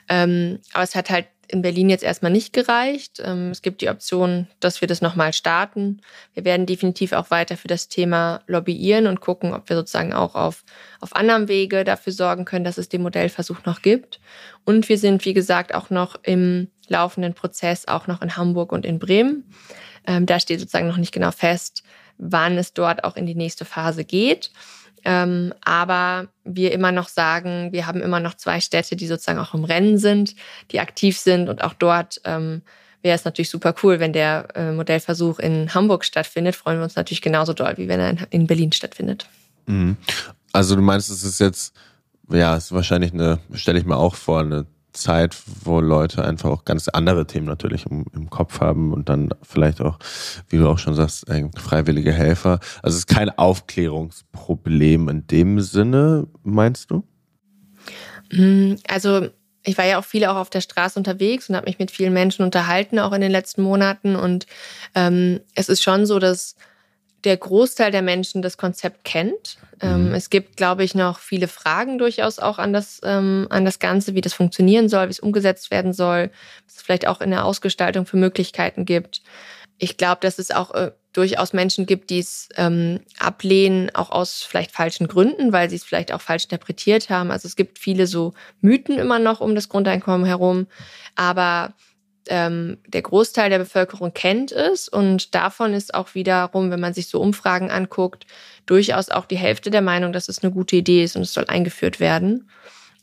Ähm, 0.07 0.59
aber 0.73 0.83
es 0.83 0.95
hat 0.95 1.09
halt 1.09 1.27
in 1.51 1.61
Berlin 1.61 1.89
jetzt 1.89 2.03
erstmal 2.03 2.31
nicht 2.31 2.53
gereicht. 2.53 3.21
Ähm, 3.23 3.49
es 3.49 3.61
gibt 3.61 3.81
die 3.81 3.89
Option, 3.89 4.47
dass 4.59 4.81
wir 4.81 4.87
das 4.87 5.01
nochmal 5.01 5.33
starten. 5.33 6.01
Wir 6.33 6.45
werden 6.45 6.65
definitiv 6.65 7.11
auch 7.11 7.31
weiter 7.31 7.57
für 7.57 7.67
das 7.67 7.87
Thema 7.87 8.41
lobbyieren 8.47 9.07
und 9.07 9.19
gucken, 9.19 9.53
ob 9.53 9.67
wir 9.67 9.75
sozusagen 9.75 10.13
auch 10.13 10.35
auf, 10.35 10.63
auf 11.01 11.15
anderem 11.15 11.47
Wege 11.47 11.83
dafür 11.83 12.13
sorgen 12.13 12.45
können, 12.45 12.65
dass 12.65 12.77
es 12.77 12.89
den 12.89 13.01
Modellversuch 13.01 13.65
noch 13.65 13.81
gibt. 13.81 14.19
Und 14.63 14.89
wir 14.89 14.97
sind, 14.97 15.25
wie 15.25 15.33
gesagt, 15.33 15.73
auch 15.73 15.89
noch 15.89 16.17
im 16.23 16.69
laufenden 16.87 17.33
Prozess, 17.33 17.87
auch 17.87 18.07
noch 18.07 18.21
in 18.21 18.37
Hamburg 18.37 18.71
und 18.71 18.85
in 18.85 18.99
Bremen. 18.99 19.51
Ähm, 20.05 20.25
da 20.25 20.39
steht 20.39 20.59
sozusagen 20.59 20.87
noch 20.87 20.97
nicht 20.97 21.11
genau 21.11 21.31
fest, 21.31 21.83
wann 22.19 22.57
es 22.57 22.73
dort 22.73 23.03
auch 23.03 23.15
in 23.15 23.25
die 23.25 23.35
nächste 23.35 23.65
Phase 23.65 24.03
geht. 24.03 24.51
Ähm, 25.05 25.53
aber 25.63 26.27
wir 26.43 26.71
immer 26.73 26.91
noch 26.91 27.07
sagen, 27.07 27.71
wir 27.71 27.87
haben 27.87 28.01
immer 28.01 28.19
noch 28.19 28.35
zwei 28.35 28.59
Städte, 28.59 28.95
die 28.95 29.07
sozusagen 29.07 29.39
auch 29.39 29.53
im 29.53 29.63
Rennen 29.63 29.97
sind, 29.97 30.35
die 30.71 30.79
aktiv 30.79 31.17
sind 31.17 31.49
und 31.49 31.63
auch 31.63 31.73
dort 31.73 32.21
ähm, 32.25 32.61
wäre 33.01 33.15
es 33.15 33.23
natürlich 33.23 33.49
super 33.49 33.73
cool, 33.81 34.01
wenn 34.01 34.11
der 34.11 34.47
äh, 34.55 34.73
Modellversuch 34.73 35.39
in 35.39 35.73
Hamburg 35.73 36.03
stattfindet. 36.03 36.57
Freuen 36.57 36.79
wir 36.79 36.83
uns 36.83 36.97
natürlich 36.97 37.21
genauso 37.21 37.53
doll, 37.53 37.75
wie 37.77 37.87
wenn 37.87 37.99
er 38.01 38.09
in, 38.09 38.19
in 38.29 38.47
Berlin 38.47 38.73
stattfindet. 38.73 39.25
Mhm. 39.67 39.95
Also 40.51 40.75
du 40.75 40.81
meinst, 40.81 41.09
es 41.09 41.23
ist 41.23 41.39
jetzt, 41.39 41.73
ja, 42.29 42.57
es 42.57 42.65
ist 42.65 42.71
wahrscheinlich 42.73 43.13
eine, 43.13 43.39
stelle 43.53 43.79
ich 43.79 43.85
mir 43.85 43.95
auch 43.95 44.15
vor, 44.15 44.41
eine 44.41 44.65
Zeit, 44.91 45.37
wo 45.63 45.79
Leute 45.79 46.23
einfach 46.23 46.49
auch 46.49 46.65
ganz 46.65 46.87
andere 46.87 47.27
Themen 47.27 47.45
natürlich 47.45 47.85
im, 47.85 48.05
im, 48.13 48.29
Kopf 48.29 48.59
haben 48.59 48.93
und 48.93 49.09
dann 49.09 49.29
vielleicht 49.43 49.81
auch, 49.81 49.99
wie 50.49 50.57
du 50.57 50.67
auch 50.67 50.79
schon 50.79 50.95
sagst, 50.95 51.25
freiwillige 51.57 52.11
Helfer. 52.11 52.59
Also 52.81 52.95
es 52.95 52.99
ist 52.99 53.07
kein 53.07 53.29
Aufklärungsproblem 53.29 55.09
in 55.09 55.27
dem 55.27 55.59
Sinne, 55.61 56.27
meinst 56.43 56.91
du? 56.91 57.03
Mm, 58.31 58.75
also 58.87 59.29
ich 59.63 59.77
war 59.77 59.85
ja 59.85 59.99
auch 59.99 60.05
viel 60.05 60.25
auch 60.25 60.37
auf 60.37 60.49
der 60.49 60.61
Straße 60.61 60.97
unterwegs 60.97 61.49
und 61.49 61.55
habe 61.55 61.67
mich 61.67 61.79
mit 61.79 61.91
vielen 61.91 62.13
Menschen 62.13 62.43
unterhalten, 62.43 62.99
auch 62.99 63.13
in 63.13 63.21
den 63.21 63.31
letzten 63.31 63.61
Monaten. 63.61 64.15
Und 64.15 64.47
ähm, 64.95 65.41
es 65.55 65.69
ist 65.69 65.83
schon 65.83 66.05
so, 66.05 66.19
dass 66.19 66.55
der 67.23 67.37
Großteil 67.37 67.91
der 67.91 68.01
Menschen 68.01 68.41
das 68.41 68.57
Konzept 68.57 69.03
kennt. 69.03 69.57
Ähm, 69.81 70.09
mhm. 70.09 70.13
es 70.13 70.29
gibt, 70.29 70.57
glaube 70.57 70.83
ich, 70.83 70.95
noch 70.95 71.19
viele 71.19 71.47
Fragen 71.47 71.97
durchaus 71.97 72.39
auch 72.39 72.59
an 72.59 72.73
das, 72.73 72.99
ähm, 73.03 73.47
an 73.49 73.65
das 73.65 73.79
Ganze, 73.79 74.13
wie 74.13 74.21
das 74.21 74.33
funktionieren 74.33 74.89
soll, 74.89 75.07
wie 75.07 75.11
es 75.11 75.19
umgesetzt 75.19 75.71
werden 75.71 75.93
soll, 75.93 76.31
was 76.65 76.77
es 76.77 76.81
vielleicht 76.81 77.07
auch 77.07 77.21
in 77.21 77.31
der 77.31 77.45
Ausgestaltung 77.45 78.05
für 78.05 78.17
Möglichkeiten 78.17 78.85
gibt. 78.85 79.21
Ich 79.77 79.95
glaube, 79.95 80.19
dass 80.21 80.39
es 80.39 80.51
auch 80.51 80.71
äh, 80.71 80.91
durchaus 81.13 81.53
Menschen 81.53 81.85
gibt, 81.85 82.09
die 82.09 82.19
es 82.19 82.49
ähm, 82.55 82.99
ablehnen, 83.17 83.93
auch 83.95 84.11
aus 84.11 84.43
vielleicht 84.43 84.71
falschen 84.71 85.07
Gründen, 85.07 85.51
weil 85.51 85.69
sie 85.69 85.77
es 85.77 85.83
vielleicht 85.83 86.11
auch 86.11 86.21
falsch 86.21 86.43
interpretiert 86.43 87.09
haben. 87.09 87.31
Also 87.31 87.47
es 87.47 87.55
gibt 87.55 87.79
viele 87.79 88.05
so 88.05 88.33
Mythen 88.61 88.99
immer 88.99 89.19
noch 89.19 89.39
um 89.39 89.55
das 89.55 89.69
Grundeinkommen 89.69 90.25
herum. 90.25 90.67
Aber 91.15 91.73
ähm, 92.29 92.77
der 92.87 93.01
Großteil 93.01 93.49
der 93.49 93.59
Bevölkerung 93.59 94.13
kennt 94.13 94.51
es 94.51 94.87
und 94.87 95.35
davon 95.35 95.73
ist 95.73 95.93
auch 95.93 96.15
wiederum, 96.15 96.71
wenn 96.71 96.79
man 96.79 96.93
sich 96.93 97.07
so 97.07 97.19
Umfragen 97.19 97.69
anguckt, 97.71 98.25
durchaus 98.65 99.09
auch 99.09 99.25
die 99.25 99.37
Hälfte 99.37 99.71
der 99.71 99.81
Meinung, 99.81 100.13
dass 100.13 100.29
es 100.29 100.43
eine 100.43 100.51
gute 100.51 100.77
Idee 100.77 101.03
ist 101.03 101.15
und 101.15 101.23
es 101.23 101.33
soll 101.33 101.45
eingeführt 101.47 101.99
werden. 101.99 102.49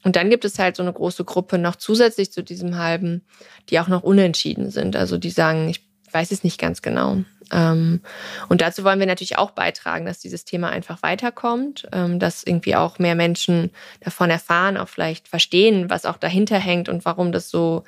Und 0.04 0.14
dann 0.14 0.30
gibt 0.30 0.44
es 0.44 0.58
halt 0.58 0.76
so 0.76 0.82
eine 0.82 0.92
große 0.92 1.24
Gruppe 1.24 1.58
noch 1.58 1.76
zusätzlich 1.76 2.30
zu 2.30 2.42
diesem 2.42 2.78
halben, 2.78 3.22
die 3.68 3.80
auch 3.80 3.88
noch 3.88 4.04
unentschieden 4.04 4.70
sind. 4.70 4.94
Also 4.94 5.18
die 5.18 5.30
sagen, 5.30 5.68
ich 5.68 5.84
weiß 6.12 6.30
es 6.30 6.44
nicht 6.44 6.60
ganz 6.60 6.80
genau. 6.80 7.18
Ähm, 7.52 8.00
und 8.48 8.60
dazu 8.60 8.84
wollen 8.84 9.00
wir 9.00 9.06
natürlich 9.06 9.38
auch 9.38 9.50
beitragen, 9.50 10.06
dass 10.06 10.18
dieses 10.18 10.44
Thema 10.44 10.70
einfach 10.70 11.02
weiterkommt, 11.02 11.88
ähm, 11.92 12.18
dass 12.18 12.44
irgendwie 12.44 12.76
auch 12.76 12.98
mehr 12.98 13.14
Menschen 13.14 13.70
davon 14.00 14.30
erfahren, 14.30 14.76
auch 14.76 14.88
vielleicht 14.88 15.28
verstehen, 15.28 15.90
was 15.90 16.06
auch 16.06 16.16
dahinter 16.16 16.58
hängt 16.58 16.88
und 16.88 17.04
warum 17.04 17.32
das 17.32 17.50
so 17.50 17.84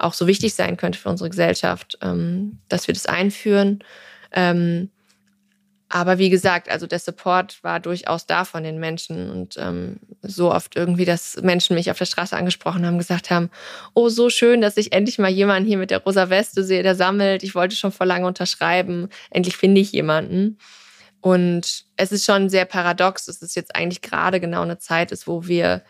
auch 0.00 0.14
so 0.14 0.26
wichtig 0.26 0.54
sein 0.54 0.76
könnte 0.76 0.98
für 0.98 1.08
unsere 1.08 1.30
Gesellschaft, 1.30 1.98
ähm, 2.02 2.58
dass 2.68 2.86
wir 2.86 2.94
das 2.94 3.06
einführen. 3.06 3.84
Ähm, 4.32 4.90
aber 5.92 6.18
wie 6.18 6.30
gesagt, 6.30 6.70
also 6.70 6.86
der 6.86 7.00
Support 7.00 7.64
war 7.64 7.80
durchaus 7.80 8.24
da 8.24 8.44
von 8.44 8.62
den 8.62 8.78
Menschen 8.78 9.28
und 9.28 9.56
ähm, 9.58 9.98
so 10.22 10.54
oft 10.54 10.76
irgendwie, 10.76 11.04
dass 11.04 11.36
Menschen 11.42 11.74
mich 11.74 11.90
auf 11.90 11.98
der 11.98 12.04
Straße 12.04 12.36
angesprochen 12.36 12.86
haben, 12.86 12.96
gesagt 12.96 13.28
haben, 13.28 13.50
oh, 13.92 14.08
so 14.08 14.30
schön, 14.30 14.60
dass 14.60 14.76
ich 14.76 14.92
endlich 14.92 15.18
mal 15.18 15.30
jemanden 15.30 15.68
hier 15.68 15.78
mit 15.78 15.90
der 15.90 16.04
rosa 16.04 16.30
Weste 16.30 16.62
sehe, 16.62 16.84
der 16.84 16.94
sammelt. 16.94 17.42
Ich 17.42 17.56
wollte 17.56 17.74
schon 17.74 17.90
vor 17.90 18.06
lange 18.06 18.28
unterschreiben. 18.28 19.08
Endlich 19.30 19.56
finde 19.56 19.80
ich 19.80 19.90
jemanden. 19.90 20.58
Und 21.20 21.86
es 21.96 22.12
ist 22.12 22.24
schon 22.24 22.48
sehr 22.48 22.66
paradox, 22.66 23.26
dass 23.26 23.42
es 23.42 23.56
jetzt 23.56 23.74
eigentlich 23.74 24.00
gerade 24.00 24.38
genau 24.38 24.62
eine 24.62 24.78
Zeit 24.78 25.10
ist, 25.10 25.26
wo 25.26 25.48
wir, 25.48 25.82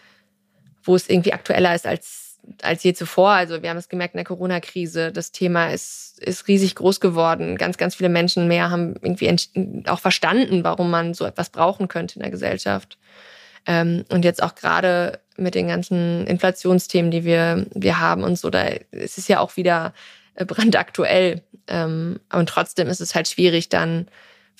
wo 0.82 0.96
es 0.96 1.10
irgendwie 1.10 1.34
aktueller 1.34 1.74
ist 1.74 1.86
als 1.86 2.29
als 2.62 2.82
je 2.82 2.92
zuvor. 2.92 3.30
Also 3.30 3.62
wir 3.62 3.70
haben 3.70 3.76
es 3.76 3.88
gemerkt 3.88 4.14
in 4.14 4.18
der 4.18 4.24
Corona-Krise. 4.24 5.12
Das 5.12 5.32
Thema 5.32 5.70
ist, 5.70 6.18
ist 6.20 6.48
riesig 6.48 6.74
groß 6.74 7.00
geworden. 7.00 7.56
Ganz, 7.56 7.76
ganz 7.78 7.94
viele 7.94 8.08
Menschen 8.08 8.48
mehr 8.48 8.70
haben 8.70 8.94
irgendwie 9.02 9.34
auch 9.88 10.00
verstanden, 10.00 10.64
warum 10.64 10.90
man 10.90 11.14
so 11.14 11.24
etwas 11.24 11.50
brauchen 11.50 11.88
könnte 11.88 12.16
in 12.16 12.22
der 12.22 12.30
Gesellschaft. 12.30 12.98
Ähm, 13.66 14.04
und 14.10 14.24
jetzt 14.24 14.42
auch 14.42 14.54
gerade 14.54 15.20
mit 15.36 15.54
den 15.54 15.68
ganzen 15.68 16.26
Inflationsthemen, 16.26 17.10
die 17.10 17.24
wir, 17.24 17.66
wir 17.74 18.00
haben 18.00 18.22
und 18.24 18.38
so, 18.38 18.50
da 18.50 18.64
ist 18.90 19.18
es 19.18 19.28
ja 19.28 19.40
auch 19.40 19.56
wieder 19.56 19.92
brandaktuell. 20.34 21.42
Ähm, 21.66 22.20
und 22.32 22.48
trotzdem 22.48 22.88
ist 22.88 23.00
es 23.00 23.14
halt 23.14 23.28
schwierig, 23.28 23.68
dann 23.68 24.08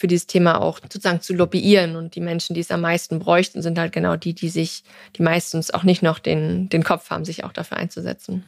für 0.01 0.07
dieses 0.07 0.27
Thema 0.27 0.61
auch 0.63 0.81
sozusagen 0.81 1.21
zu 1.21 1.35
lobbyieren. 1.35 1.95
Und 1.95 2.15
die 2.15 2.21
Menschen, 2.21 2.55
die 2.55 2.61
es 2.61 2.71
am 2.71 2.81
meisten 2.81 3.19
bräuchten, 3.19 3.61
sind 3.61 3.79
halt 3.79 3.93
genau 3.93 4.17
die, 4.17 4.33
die 4.33 4.49
sich, 4.49 4.83
die 5.17 5.23
meistens 5.23 5.71
auch 5.71 5.83
nicht 5.83 6.03
noch 6.03 6.19
den, 6.19 6.71
den 6.71 6.83
Kopf 6.83 7.11
haben, 7.11 7.27
sich 7.27 7.45
auch 7.45 7.53
dafür 7.53 7.77
einzusetzen. 7.77 8.43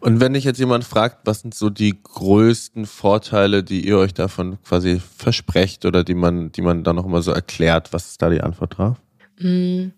Und 0.00 0.20
wenn 0.20 0.34
dich 0.34 0.44
jetzt 0.44 0.58
jemand 0.58 0.84
fragt, 0.84 1.20
was 1.24 1.40
sind 1.40 1.54
so 1.54 1.70
die 1.70 1.96
größten 2.02 2.84
Vorteile, 2.84 3.64
die 3.64 3.86
ihr 3.86 3.96
euch 3.96 4.12
davon 4.12 4.58
quasi 4.64 5.00
versprecht 5.16 5.86
oder 5.86 6.04
die 6.04 6.14
man, 6.14 6.52
die 6.52 6.62
man 6.62 6.84
dann 6.84 6.96
noch 6.96 7.06
mal 7.06 7.22
so 7.22 7.32
erklärt, 7.32 7.92
was 7.94 8.10
ist 8.10 8.20
da 8.20 8.28
die 8.28 8.42
Antwort 8.42 8.76
drauf? 8.76 8.96
Hm, 9.38 9.92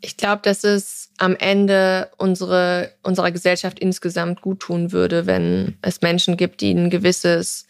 ich 0.00 0.16
glaube, 0.16 0.42
dass 0.42 0.64
es 0.64 1.10
am 1.18 1.36
Ende 1.36 2.10
unsere, 2.16 2.90
unserer 3.04 3.30
Gesellschaft 3.30 3.78
insgesamt 3.78 4.40
gut 4.40 4.58
tun 4.58 4.90
würde, 4.90 5.26
wenn 5.26 5.76
es 5.82 6.00
Menschen 6.00 6.36
gibt, 6.36 6.62
die 6.62 6.72
ein 6.72 6.90
gewisses 6.90 7.66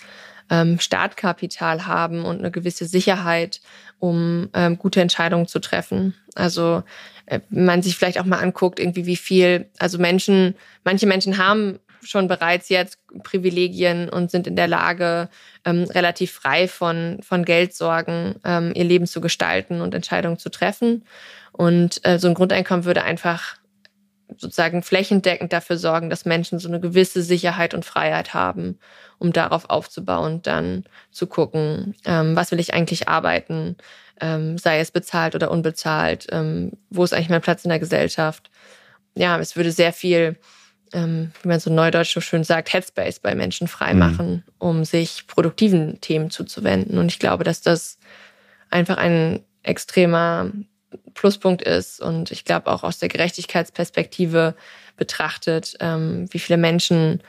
ähm, 0.50 0.78
Startkapital 0.78 1.87
haben 1.87 2.25
und 2.25 2.38
eine 2.38 2.50
gewisse 2.50 2.87
Sicherheit, 2.87 3.61
um 3.99 4.49
ähm, 4.54 4.78
gute 4.78 5.00
Entscheidungen 5.00 5.46
zu 5.46 5.61
treffen. 5.61 6.14
Also 6.34 6.82
äh, 7.26 7.40
man 7.50 7.82
sich 7.82 7.96
vielleicht 7.96 8.18
auch 8.18 8.25
mal 8.25 8.40
anguckt, 8.40 8.80
irgendwie 8.80 9.06
wie 9.06 9.16
viel, 9.16 9.70
also 9.78 9.99
Menschen, 9.99 10.54
manche 10.84 11.06
Menschen 11.06 11.38
haben 11.38 11.78
schon 12.02 12.28
bereits 12.28 12.68
jetzt 12.68 12.99
Privilegien 13.22 14.08
und 14.08 14.30
sind 14.30 14.46
in 14.46 14.56
der 14.56 14.66
Lage, 14.66 15.28
ähm, 15.64 15.84
relativ 15.84 16.32
frei 16.32 16.66
von, 16.66 17.18
von 17.22 17.44
Geldsorgen 17.44 18.37
ähm, 18.44 18.72
ihr 18.75 18.84
Leben 18.84 19.06
zu 19.06 19.20
gestalten 19.20 19.80
und 19.80 19.94
Entscheidungen 19.94 20.38
zu 20.38 20.50
treffen. 20.50 21.04
Und 21.52 22.04
äh, 22.04 22.18
so 22.18 22.28
ein 22.28 22.34
Grundeinkommen 22.34 22.84
würde 22.84 23.04
einfach 23.04 23.56
sozusagen 24.39 24.83
flächendeckend 24.83 25.53
dafür 25.53 25.77
sorgen, 25.77 26.11
dass 26.11 26.25
Menschen 26.25 26.59
so 26.59 26.69
eine 26.69 26.81
gewisse 26.81 27.23
Sicherheit 27.23 27.75
und 27.75 27.85
Freiheit 27.85 28.35
haben, 28.35 28.79
um 29.19 29.33
darauf 29.33 29.71
aufzubauen, 29.71 30.43
dann 30.43 30.85
zu 31.11 31.27
gucken, 31.27 31.95
ähm, 32.05 32.37
was 32.37 32.51
will 32.51 32.61
ich 32.61 32.75
eigentlich 32.75 33.09
arbeiten, 33.09 33.77
ähm, 34.21 34.59
sei 34.59 34.81
es 34.81 34.91
bezahlt 34.91 35.35
oder 35.35 35.51
unbezahlt, 35.51 36.27
ähm, 36.31 36.73
wo 36.91 37.05
ist 37.05 37.12
eigentlich 37.12 37.29
mein 37.29 37.41
Platz 37.41 37.65
in 37.65 37.71
der 37.71 37.79
Gesellschaft. 37.79 38.51
Ja, 39.15 39.39
es 39.39 39.57
würde 39.57 39.73
sehr 39.73 39.93
viel, 39.93 40.39
ähm, 40.93 41.33
wie 41.43 41.49
man 41.49 41.61
so 41.61 41.71
neudeutsch 41.71 42.15
so 42.15 42.21
schön 42.21 42.45
sagt, 42.45 42.73
Headspace 42.73 43.21
bei 43.21 43.35
Menschen 43.35 43.69
freimachen, 43.69 44.31
mhm. 44.31 44.43
um 44.59 44.85
sich 44.85 45.27
produktiven 45.27 46.01
Themen 46.01 46.31
zuzuwenden. 46.31 46.99
Und 46.99 47.11
ich 47.11 47.19
glaube, 47.19 47.45
dass 47.45 47.61
das 47.61 47.99
einfach 48.71 48.97
ein 48.97 49.41
extremer 49.62 50.51
Pluspunkt 51.14 51.62
ist. 51.62 52.00
Und 52.00 52.30
ich 52.30 52.44
glaube 52.44 52.70
auch 52.70 52.82
aus 52.82 52.99
der 52.99 53.08
Gerechtigkeitsperspektive 53.08 54.54
betrachtet, 54.96 55.76
ähm, 55.80 56.26
wie 56.30 56.38
viele 56.38 56.58
Menschen 56.58 57.22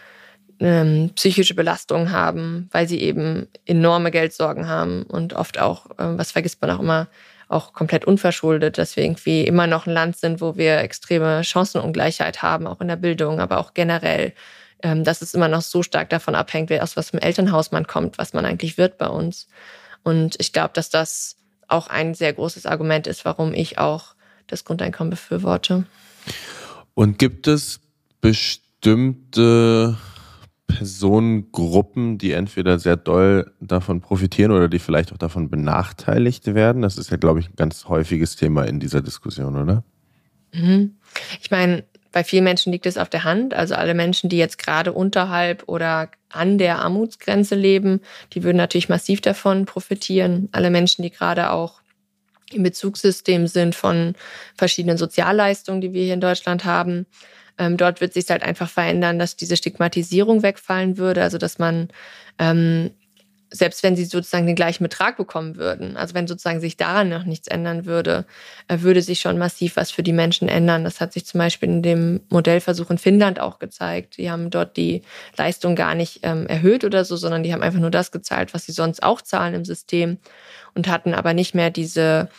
ähm, 0.59 1.11
psychische 1.15 1.55
Belastungen 1.55 2.11
haben, 2.11 2.69
weil 2.71 2.87
sie 2.87 3.01
eben 3.01 3.47
enorme 3.65 4.11
Geldsorgen 4.11 4.67
haben 4.67 5.03
und 5.03 5.33
oft 5.33 5.59
auch, 5.59 5.87
ähm, 5.99 6.17
was 6.17 6.31
vergisst 6.31 6.61
man 6.61 6.71
auch 6.71 6.79
immer, 6.79 7.07
auch 7.49 7.73
komplett 7.73 8.05
unverschuldet, 8.05 8.77
dass 8.77 8.95
wir 8.95 9.03
irgendwie 9.03 9.45
immer 9.45 9.67
noch 9.67 9.85
ein 9.85 9.93
Land 9.93 10.17
sind, 10.17 10.41
wo 10.41 10.57
wir 10.57 10.79
extreme 10.79 11.43
Chancenungleichheit 11.43 12.41
haben, 12.41 12.67
auch 12.67 12.81
in 12.81 12.87
der 12.87 12.95
Bildung, 12.95 13.39
aber 13.39 13.59
auch 13.59 13.73
generell, 13.73 14.33
ähm, 14.81 15.03
dass 15.03 15.21
es 15.21 15.33
immer 15.33 15.47
noch 15.47 15.61
so 15.61 15.83
stark 15.83 16.09
davon 16.09 16.35
abhängt, 16.35 16.71
aus 16.81 16.97
was 16.97 17.13
einem 17.13 17.21
Elternhaus 17.21 17.71
man 17.71 17.87
kommt, 17.87 18.17
was 18.17 18.33
man 18.33 18.45
eigentlich 18.45 18.77
wird 18.77 18.97
bei 18.97 19.07
uns. 19.07 19.47
Und 20.03 20.35
ich 20.39 20.51
glaube, 20.53 20.71
dass 20.73 20.89
das 20.89 21.37
auch 21.73 21.87
ein 21.87 22.13
sehr 22.13 22.33
großes 22.33 22.65
Argument 22.65 23.07
ist, 23.07 23.25
warum 23.25 23.53
ich 23.53 23.77
auch 23.77 24.15
das 24.47 24.63
Grundeinkommen 24.63 25.09
befürworte. 25.09 25.85
Und 26.93 27.17
gibt 27.17 27.47
es 27.47 27.79
bestimmte 28.21 29.97
Personengruppen, 30.67 32.17
die 32.17 32.31
entweder 32.31 32.79
sehr 32.79 32.95
doll 32.95 33.51
davon 33.59 34.01
profitieren 34.01 34.51
oder 34.51 34.69
die 34.69 34.79
vielleicht 34.79 35.11
auch 35.11 35.17
davon 35.17 35.49
benachteiligt 35.49 36.53
werden? 36.53 36.81
Das 36.81 36.97
ist 36.97 37.11
ja, 37.11 37.17
glaube 37.17 37.39
ich, 37.39 37.49
ein 37.49 37.55
ganz 37.55 37.85
häufiges 37.87 38.35
Thema 38.35 38.63
in 38.63 38.79
dieser 38.79 39.01
Diskussion, 39.01 39.55
oder? 39.55 39.83
Mhm. 40.53 40.95
Ich 41.41 41.51
meine, 41.51 41.83
bei 42.13 42.23
vielen 42.23 42.45
Menschen 42.45 42.71
liegt 42.71 42.85
es 42.85 42.97
auf 42.97 43.09
der 43.09 43.25
Hand. 43.25 43.53
Also 43.53 43.75
alle 43.75 43.95
Menschen, 43.95 44.29
die 44.29 44.37
jetzt 44.37 44.57
gerade 44.59 44.93
unterhalb 44.93 45.63
oder 45.67 46.09
an 46.29 46.57
der 46.57 46.79
Armutsgrenze 46.79 47.55
leben, 47.55 48.01
die 48.33 48.43
würden 48.43 48.57
natürlich 48.57 48.87
massiv 48.87 49.19
davon 49.19 49.65
profitieren. 49.65 50.47
Alle 50.51 50.69
Menschen, 50.69 51.01
die 51.01 51.09
gerade 51.09 51.49
auch 51.49 51.81
im 52.51 52.63
Bezugssystem 52.63 53.47
sind 53.47 53.73
von 53.73 54.13
verschiedenen 54.55 54.97
Sozialleistungen, 54.97 55.81
die 55.81 55.93
wir 55.93 56.03
hier 56.03 56.13
in 56.13 56.21
Deutschland 56.21 56.65
haben. 56.65 57.07
Ähm, 57.57 57.77
dort 57.77 57.99
wird 57.99 58.13
sich 58.13 58.29
halt 58.29 58.43
einfach 58.43 58.69
verändern, 58.69 59.17
dass 59.17 59.35
diese 59.35 59.57
Stigmatisierung 59.57 60.43
wegfallen 60.43 60.97
würde, 60.97 61.23
also 61.23 61.39
dass 61.39 61.57
man 61.57 61.89
ähm, 62.37 62.91
selbst 63.55 63.83
wenn 63.83 63.95
sie 63.95 64.05
sozusagen 64.05 64.47
den 64.47 64.55
gleichen 64.55 64.83
Betrag 64.83 65.15
bekommen 65.15 65.57
würden, 65.57 65.95
also 65.95 66.15
wenn 66.15 66.27
sozusagen 66.27 66.59
sich 66.59 66.75
daran 66.75 67.09
noch 67.09 67.23
nichts 67.23 67.47
ändern 67.47 67.85
würde, 67.85 68.25
äh, 68.67 68.79
würde 68.79 69.03
sich 69.03 69.19
schon 69.19 69.37
massiv 69.37 69.75
was 69.75 69.91
für 69.91 70.01
die 70.01 70.11
Menschen 70.11 70.49
ändern. 70.49 70.83
Das 70.83 70.99
hat 70.99 71.13
sich 71.13 71.25
zum 71.25 71.37
Beispiel 71.37 71.69
in 71.69 71.83
dem 71.83 72.21
Modellversuch 72.29 72.89
in 72.89 72.97
Finnland 72.97 73.39
auch 73.39 73.59
gezeigt. 73.59 74.17
Die 74.17 74.31
haben 74.31 74.49
dort 74.49 74.75
die 74.75 75.03
Leistung 75.37 75.75
gar 75.75 75.93
nicht 75.93 76.21
ähm, 76.23 76.47
erhöht 76.47 76.83
oder 76.83 77.05
so, 77.05 77.15
sondern 77.15 77.43
die 77.43 77.53
haben 77.53 77.61
einfach 77.61 77.79
nur 77.79 77.91
das 77.91 78.11
gezahlt, 78.11 78.55
was 78.55 78.65
sie 78.65 78.71
sonst 78.71 79.03
auch 79.03 79.21
zahlen 79.21 79.53
im 79.53 79.65
System 79.65 80.17
und 80.73 80.87
hatten 80.87 81.13
aber 81.13 81.35
nicht 81.35 81.53
mehr 81.53 81.69
diese 81.69 82.29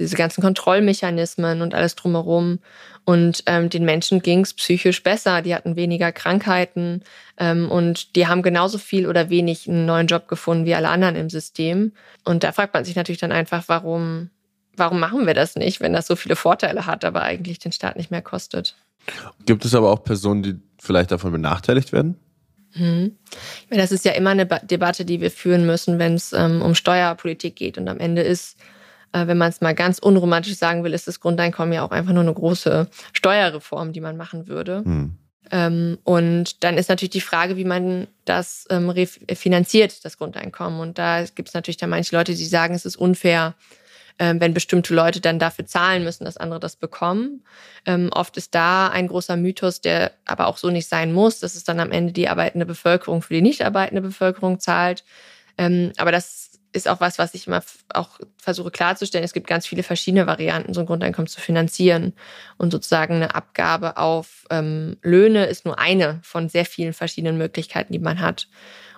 diese 0.00 0.16
ganzen 0.16 0.40
Kontrollmechanismen 0.40 1.62
und 1.62 1.74
alles 1.74 1.94
drumherum. 1.94 2.58
Und 3.04 3.42
ähm, 3.46 3.68
den 3.68 3.84
Menschen 3.84 4.22
ging 4.22 4.40
es 4.40 4.54
psychisch 4.54 5.02
besser. 5.02 5.42
Die 5.42 5.54
hatten 5.54 5.76
weniger 5.76 6.10
Krankheiten 6.10 7.02
ähm, 7.38 7.70
und 7.70 8.16
die 8.16 8.26
haben 8.26 8.42
genauso 8.42 8.78
viel 8.78 9.06
oder 9.06 9.30
wenig 9.30 9.68
einen 9.68 9.86
neuen 9.86 10.06
Job 10.06 10.26
gefunden 10.26 10.64
wie 10.64 10.74
alle 10.74 10.88
anderen 10.88 11.16
im 11.16 11.30
System. 11.30 11.92
Und 12.24 12.42
da 12.42 12.52
fragt 12.52 12.74
man 12.74 12.84
sich 12.84 12.96
natürlich 12.96 13.20
dann 13.20 13.32
einfach, 13.32 13.64
warum, 13.66 14.30
warum 14.76 14.98
machen 14.98 15.26
wir 15.26 15.34
das 15.34 15.54
nicht, 15.54 15.80
wenn 15.80 15.92
das 15.92 16.06
so 16.06 16.16
viele 16.16 16.36
Vorteile 16.36 16.86
hat, 16.86 17.04
aber 17.04 17.22
eigentlich 17.22 17.58
den 17.58 17.72
Staat 17.72 17.96
nicht 17.96 18.10
mehr 18.10 18.22
kostet. 18.22 18.76
Gibt 19.46 19.64
es 19.64 19.74
aber 19.74 19.90
auch 19.90 20.02
Personen, 20.02 20.42
die 20.42 20.56
vielleicht 20.78 21.10
davon 21.10 21.32
benachteiligt 21.32 21.92
werden? 21.92 22.16
Hm. 22.72 23.16
Meine, 23.68 23.82
das 23.82 23.92
ist 23.92 24.04
ja 24.04 24.12
immer 24.12 24.30
eine 24.30 24.46
Debatte, 24.46 25.04
die 25.04 25.20
wir 25.20 25.30
führen 25.30 25.66
müssen, 25.66 25.98
wenn 25.98 26.14
es 26.14 26.32
ähm, 26.32 26.62
um 26.62 26.74
Steuerpolitik 26.74 27.56
geht. 27.56 27.78
Und 27.78 27.88
am 27.88 27.98
Ende 27.98 28.22
ist 28.22 28.56
wenn 29.12 29.38
man 29.38 29.48
es 29.48 29.60
mal 29.60 29.74
ganz 29.74 29.98
unromantisch 29.98 30.56
sagen 30.56 30.84
will, 30.84 30.94
ist 30.94 31.08
das 31.08 31.20
Grundeinkommen 31.20 31.72
ja 31.72 31.82
auch 31.82 31.90
einfach 31.90 32.12
nur 32.12 32.22
eine 32.22 32.34
große 32.34 32.88
Steuerreform, 33.12 33.92
die 33.92 34.00
man 34.00 34.16
machen 34.16 34.46
würde. 34.46 34.84
Hm. 34.84 35.16
Ähm, 35.50 35.98
und 36.04 36.62
dann 36.62 36.78
ist 36.78 36.88
natürlich 36.88 37.10
die 37.10 37.20
Frage, 37.20 37.56
wie 37.56 37.64
man 37.64 38.06
das 38.24 38.66
ähm, 38.70 38.92
finanziert, 39.34 40.04
das 40.04 40.16
Grundeinkommen. 40.16 40.80
Und 40.80 40.98
da 40.98 41.24
gibt 41.24 41.48
es 41.48 41.54
natürlich 41.54 41.76
dann 41.76 41.90
manche 41.90 42.14
Leute, 42.14 42.34
die 42.34 42.46
sagen, 42.46 42.74
es 42.74 42.86
ist 42.86 42.96
unfair, 42.96 43.54
ähm, 44.20 44.40
wenn 44.40 44.54
bestimmte 44.54 44.94
Leute 44.94 45.20
dann 45.20 45.38
dafür 45.38 45.66
zahlen 45.66 46.04
müssen, 46.04 46.24
dass 46.24 46.36
andere 46.36 46.60
das 46.60 46.76
bekommen. 46.76 47.42
Ähm, 47.86 48.10
oft 48.12 48.36
ist 48.36 48.54
da 48.54 48.88
ein 48.88 49.08
großer 49.08 49.36
Mythos, 49.36 49.80
der 49.80 50.12
aber 50.24 50.46
auch 50.46 50.58
so 50.58 50.70
nicht 50.70 50.88
sein 50.88 51.12
muss, 51.12 51.40
dass 51.40 51.54
es 51.54 51.64
dann 51.64 51.80
am 51.80 51.90
Ende 51.90 52.12
die 52.12 52.28
arbeitende 52.28 52.66
Bevölkerung 52.66 53.22
für 53.22 53.34
die 53.34 53.42
nicht 53.42 53.64
arbeitende 53.64 54.02
Bevölkerung 54.02 54.60
zahlt. 54.60 55.04
Ähm, 55.58 55.92
aber 55.96 56.12
das 56.12 56.49
ist 56.72 56.88
auch 56.88 57.00
was, 57.00 57.18
was 57.18 57.34
ich 57.34 57.46
immer 57.46 57.62
auch 57.92 58.18
versuche 58.36 58.70
klarzustellen. 58.70 59.24
Es 59.24 59.32
gibt 59.32 59.46
ganz 59.46 59.66
viele 59.66 59.82
verschiedene 59.82 60.26
Varianten, 60.26 60.74
so 60.74 60.80
ein 60.80 60.86
Grundeinkommen 60.86 61.26
zu 61.26 61.40
finanzieren. 61.40 62.12
Und 62.58 62.70
sozusagen 62.70 63.14
eine 63.14 63.34
Abgabe 63.34 63.96
auf 63.96 64.44
ähm, 64.50 64.96
Löhne 65.02 65.46
ist 65.46 65.64
nur 65.64 65.78
eine 65.78 66.20
von 66.22 66.48
sehr 66.48 66.64
vielen 66.64 66.92
verschiedenen 66.92 67.38
Möglichkeiten, 67.38 67.92
die 67.92 67.98
man 67.98 68.20
hat. 68.20 68.48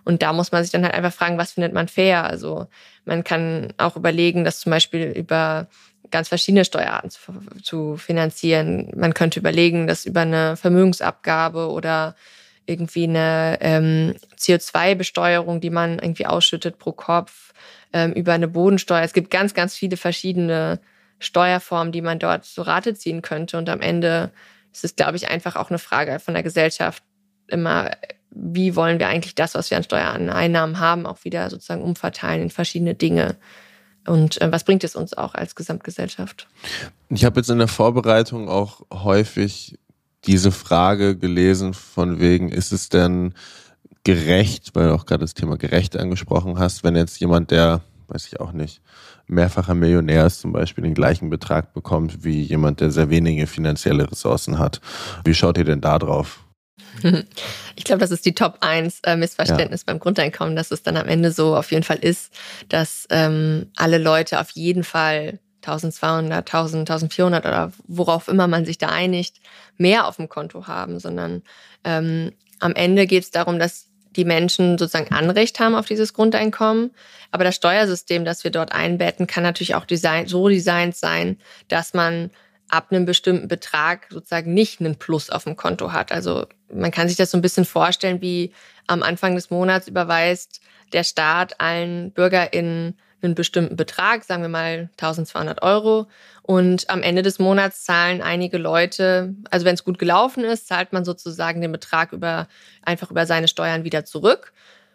Und 0.05 0.23
da 0.23 0.33
muss 0.33 0.52
man 0.52 0.62
sich 0.62 0.73
dann 0.73 0.85
halt 0.85 0.95
einfach 0.95 1.12
fragen, 1.12 1.38
was 1.38 1.52
findet 1.52 1.73
man 1.73 1.88
fair? 1.88 2.25
Also 2.25 2.67
man 3.05 3.25
kann 3.25 3.73
auch 3.79 3.97
überlegen, 3.97 4.45
das 4.45 4.61
zum 4.61 4.71
Beispiel 4.71 5.05
über 5.05 5.69
ganz 6.11 6.29
verschiedene 6.29 6.64
Steuerarten 6.64 7.11
zu, 7.11 7.21
zu 7.62 7.97
finanzieren. 7.97 8.91
Man 8.97 9.14
könnte 9.14 9.41
überlegen, 9.41 9.87
das 9.87 10.05
über 10.05 10.21
eine 10.21 10.57
Vermögensabgabe 10.57 11.71
oder 11.71 12.17
irgendwie 12.66 13.04
eine 13.04 13.59
ähm, 13.61 14.14
CO2-Besteuerung, 14.37 15.61
die 15.61 15.71
man 15.71 15.99
irgendwie 15.99 16.26
ausschüttet 16.26 16.78
pro 16.78 16.92
Kopf, 16.92 17.52
ähm, 17.92 18.12
über 18.12 18.33
eine 18.33 18.49
Bodensteuer. 18.49 19.02
Es 19.02 19.12
gibt 19.12 19.31
ganz, 19.31 19.54
ganz 19.54 19.75
viele 19.75 19.97
verschiedene 19.97 20.81
Steuerformen, 21.19 21.92
die 21.92 22.02
man 22.02 22.19
dort 22.19 22.45
so 22.45 22.62
Rate 22.62 22.95
ziehen 22.95 23.23
könnte. 23.23 23.59
Und 23.59 23.69
am 23.69 23.81
Ende 23.81 24.31
ist 24.73 24.85
es, 24.85 24.97
glaube 24.97 25.16
ich, 25.16 25.28
einfach 25.28 25.57
auch 25.57 25.71
eine 25.71 25.78
Frage 25.78 26.19
von 26.19 26.35
der 26.35 26.42
Gesellschaft 26.42 27.02
immer, 27.49 27.90
wie 28.31 28.76
wollen 28.76 28.99
wir 28.99 29.09
eigentlich 29.09 29.35
das, 29.35 29.54
was 29.54 29.71
wir 29.71 29.76
an 29.76 29.85
Steuereinnahmen 29.85 30.78
haben, 30.78 31.07
auch 31.07 31.25
wieder 31.25 31.50
sozusagen 31.50 31.83
umverteilen 31.83 32.42
in 32.42 32.50
verschiedene 32.50 32.95
Dinge. 32.95 33.37
Und 34.07 34.40
äh, 34.40 34.50
was 34.50 34.64
bringt 34.64 34.85
es 34.85 34.97
uns 34.97 35.16
auch 35.16 35.35
als 35.35 35.54
Gesamtgesellschaft? 35.54 36.49
Ich 37.09 37.25
habe 37.25 37.40
jetzt 37.40 37.50
in 37.50 37.59
der 37.59 37.69
Vorbereitung 37.69 38.49
auch 38.49 38.83
häufig 38.92 39.78
diese 40.26 40.52
Frage 40.52 41.17
gelesen 41.17 41.75
von 41.75 42.21
wegen, 42.21 42.49
ist 42.49 42.73
es 42.73 42.88
denn 42.88 43.35
gerecht, 44.05 44.75
weil 44.75 44.88
du 44.88 44.95
auch 44.95 45.07
gerade 45.07 45.23
das 45.23 45.35
Thema 45.35 45.57
gerecht 45.57 45.97
angesprochen 45.97 46.59
hast, 46.59 46.85
wenn 46.85 46.97
jetzt 46.97 47.21
jemand, 47.21 47.50
der, 47.50 47.81
weiß 48.09 48.26
ich 48.26 48.41
auch 48.41 48.52
nicht, 48.52 48.81
mehrfacher 49.26 49.75
Millionär 49.75 50.26
ist, 50.26 50.41
zum 50.41 50.52
Beispiel 50.52 50.85
den 50.85 50.95
gleichen 50.95 51.31
Betrag 51.31 51.73
bekommt 51.73 52.25
wie 52.25 52.43
jemand, 52.43 52.81
der 52.81 52.91
sehr 52.91 53.11
wenige 53.11 53.47
finanzielle 53.47 54.11
Ressourcen 54.11 54.59
hat. 54.59 54.81
Wie 55.25 55.35
schaut 55.35 55.59
ihr 55.59 55.64
denn 55.64 55.81
da 55.81 55.99
drauf? 55.99 56.45
Ich 57.75 57.85
glaube, 57.85 58.00
das 58.00 58.11
ist 58.11 58.26
die 58.26 58.35
Top 58.35 58.59
1 58.61 59.00
äh, 59.05 59.17
Missverständnis 59.17 59.81
ja. 59.81 59.85
beim 59.87 59.99
Grundeinkommen, 59.99 60.57
dass 60.57 60.71
es 60.71 60.83
dann 60.83 60.99
am 60.99 61.09
Ende 61.09 61.33
so 61.33 61.57
auf 61.57 61.73
jeden 61.73 61.85
Fall 61.85 61.97
ist, 61.97 62.31
dass 62.69 63.07
ähm, 63.09 63.71
alle 63.76 63.97
Leute 63.97 64.38
auf 64.41 64.50
jeden 64.50 64.85
Fall 64.85 65.41
1200, 65.66 66.47
1000, 66.47 66.90
1400 66.90 67.47
oder 67.47 67.73
worauf 67.87 68.28
immer 68.28 68.49
man 68.49 68.64
sich 68.64 68.78
da 68.78 68.88
einigt, 68.88 69.40
mehr 69.76 70.07
auf 70.07 70.16
dem 70.16 70.28
Konto 70.28 70.66
haben, 70.66 70.99
sondern 70.99 71.42
ähm, 71.85 72.33
am 72.61 72.75
Ende 72.75 73.07
geht 73.07 73.25
es 73.25 73.31
darum, 73.31 73.59
dass 73.59 73.88
die 74.16 74.25
Menschen 74.25 74.78
sozusagen 74.78 75.12
Anrecht 75.14 75.59
haben 75.59 75.75
auf 75.75 75.87
dieses 75.87 76.12
Grundeinkommen. 76.12 76.90
Aber 77.31 77.45
das 77.45 77.57
Steuersystem, 77.57 78.25
das 78.25 78.45
wir 78.45 78.50
dort 78.50 78.73
einbetten, 78.73 79.26
kann 79.26 79.42
natürlich 79.42 79.75
auch 79.75 79.87
design, 79.87 80.26
so 80.26 80.49
designt 80.49 80.97
sein, 80.97 81.38
dass 81.69 81.95
man 81.95 82.31
ab 82.69 82.88
einem 82.90 83.04
bestimmten 83.04 83.49
Betrag 83.49 84.07
sozusagen 84.11 84.54
nicht 84.54 84.81
einen 84.81 84.97
Plus 84.97 85.31
auf 85.31 85.45
dem 85.45 85.57
Konto 85.57 85.92
hat. 85.92 86.12
Also 86.12 86.47
man 86.73 86.90
kann 86.90 87.09
sich 87.09 87.16
das 87.16 87.31
so 87.31 87.38
ein 87.38 87.42
bisschen 87.42 87.64
vorstellen, 87.64 88.21
wie 88.21 88.52
am 88.87 89.02
Anfang 89.02 89.35
des 89.35 89.50
Monats 89.50 89.88
überweist 89.88 90.61
der 90.92 91.04
Staat 91.04 91.61
allen 91.61 92.12
BürgerInnen 92.12 92.99
einen 93.23 93.35
bestimmten 93.35 93.76
Betrag, 93.76 94.25
sagen 94.25 94.43
wir 94.43 94.49
mal 94.49 94.91
1200 94.93 95.62
Euro. 95.62 96.09
Und 96.43 96.91
am 96.91 97.02
Ende 97.02 97.23
des 97.23 97.38
Monats 97.38 97.85
zahlen 97.85 98.21
einige 98.21 98.59
Leute, 98.59 99.35
also 99.50 99.64
wenn 99.64 99.75
es 99.75 99.85
gut 99.85 99.99
gelaufen 99.99 100.45
ist, 100.45 100.67
zahlt 100.67 100.93
man 100.93 101.05
sozusagen 101.05 101.61
den 101.61 101.73
Betrag 101.73 102.12
über, 102.12 102.49
einfach 102.83 103.11
über 103.11 103.26
seine 103.26 103.49
Steuern 103.49 103.85
wieder 103.85 104.05
zurück. 104.05 104.52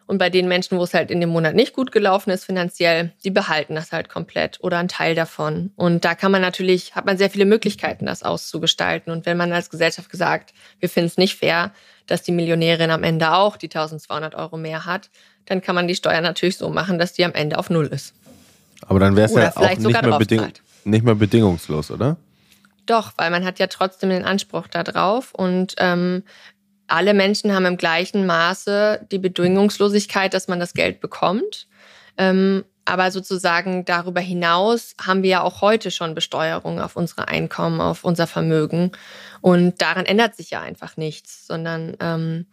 Und 0.08 0.20
bei 0.20 0.30
den 0.30 0.48
Menschen, 0.48 0.78
wo 0.78 0.84
es 0.84 0.94
halt 0.94 1.12
in 1.12 1.20
dem 1.20 1.30
Monat 1.30 1.54
nicht 1.54 1.74
gut 1.74 1.92
gelaufen 1.92 2.30
ist 2.32 2.46
finanziell, 2.46 3.12
die 3.26 3.30
behalten 3.30 3.76
das 3.76 3.92
halt 3.92 4.08
komplett 4.08 4.58
oder 4.62 4.78
einen 4.78 4.88
Teil 4.88 5.16
davon. 5.16 5.72
Und 5.76 6.06
da 6.06 6.16
kann 6.16 6.32
man 6.32 6.42
natürlich, 6.42 6.96
hat 6.96 7.06
man 7.06 7.18
sehr 7.18 7.30
viele 7.30 7.46
Möglichkeiten, 7.46 8.06
das 8.06 8.24
auszugestalten. 8.24 9.12
Und 9.12 9.26
wenn 9.26 9.36
man 9.36 9.52
als 9.52 9.70
Gesellschaft 9.70 10.10
gesagt, 10.10 10.54
wir 10.80 10.88
finden 10.88 11.08
es 11.08 11.18
nicht 11.18 11.36
fair, 11.36 11.74
dass 12.08 12.24
die 12.24 12.32
Millionärin 12.32 12.90
am 12.90 13.04
Ende 13.04 13.34
auch 13.34 13.58
die 13.58 13.68
1200 13.68 14.36
Euro 14.36 14.58
mehr 14.58 14.86
hat, 14.86 15.10
dann 15.46 15.62
kann 15.62 15.76
man 15.76 15.88
die 15.88 15.96
Steuer 15.96 16.22
natürlich 16.22 16.58
so 16.58 16.70
machen, 16.70 17.00
dass 17.00 17.14
die 17.14 17.24
am 17.24 17.34
Ende 17.34 17.58
auf 17.58 17.70
Null 17.70 17.88
ist. 17.88 18.14
Aber 18.82 19.00
dann 19.00 19.16
wäre 19.16 19.28
es 19.28 19.36
ja 19.36 19.56
auch 19.56 19.70
nicht 19.70 20.02
mehr, 20.02 20.18
beding 20.18 20.52
nicht 20.84 21.04
mehr 21.04 21.16
bedingungslos, 21.16 21.92
oder? 21.92 22.18
Doch, 22.86 23.12
weil 23.18 23.30
man 23.30 23.44
hat 23.44 23.60
ja 23.60 23.68
trotzdem 23.68 24.10
den 24.10 24.24
Anspruch 24.24 24.68
darauf 24.68 25.34
und 25.34 25.76
ähm, 25.78 26.24
alle 26.88 27.14
Menschen 27.14 27.54
haben 27.54 27.66
im 27.66 27.78
gleichen 27.78 28.26
Maße 28.26 29.06
die 29.12 29.20
Bedingungslosigkeit, 29.20 30.34
dass 30.34 30.48
man 30.48 30.60
das 30.60 30.74
Geld 30.74 31.02
bekommt. 31.02 31.68
Ähm, 32.18 32.64
aber 32.88 33.12
sozusagen 33.12 33.84
darüber 33.86 34.22
hinaus 34.22 34.96
haben 35.06 35.22
wir 35.22 35.30
ja 35.30 35.42
auch 35.42 35.62
heute 35.62 35.92
schon 35.92 36.16
Besteuerung 36.16 36.80
auf 36.80 36.96
unsere 36.96 37.28
Einkommen, 37.28 37.82
auf 37.82 38.04
unser 38.04 38.28
Vermögen. 38.28 38.92
Und 39.42 39.82
daran 39.82 40.06
ändert 40.06 40.36
sich 40.36 40.52
ja 40.52 40.62
einfach 40.62 40.96
nichts, 40.96 41.46
sondern 41.46 41.98
ähm, 42.00 42.46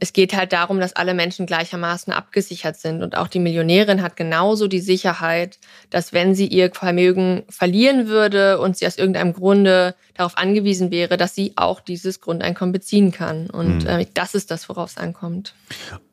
es 0.00 0.12
geht 0.12 0.34
halt 0.34 0.52
darum, 0.52 0.80
dass 0.80 0.94
alle 0.94 1.12
Menschen 1.12 1.46
gleichermaßen 1.46 2.12
abgesichert 2.12 2.76
sind. 2.76 3.02
Und 3.02 3.16
auch 3.16 3.28
die 3.28 3.40
Millionärin 3.40 4.00
hat 4.00 4.16
genauso 4.16 4.68
die 4.68 4.80
Sicherheit, 4.80 5.58
dass 5.90 6.12
wenn 6.12 6.34
sie 6.34 6.46
ihr 6.46 6.70
Vermögen 6.72 7.42
verlieren 7.48 8.06
würde 8.06 8.60
und 8.60 8.76
sie 8.76 8.86
aus 8.86 8.96
irgendeinem 8.96 9.32
Grunde 9.32 9.94
darauf 10.14 10.38
angewiesen 10.38 10.90
wäre, 10.90 11.16
dass 11.16 11.34
sie 11.34 11.52
auch 11.56 11.80
dieses 11.80 12.20
Grundeinkommen 12.20 12.72
beziehen 12.72 13.10
kann. 13.10 13.50
Und 13.50 13.84
mhm. 13.84 13.88
äh, 13.88 14.06
das 14.14 14.34
ist 14.34 14.50
das, 14.50 14.68
worauf 14.68 14.90
es 14.90 14.96
ankommt. 14.96 15.54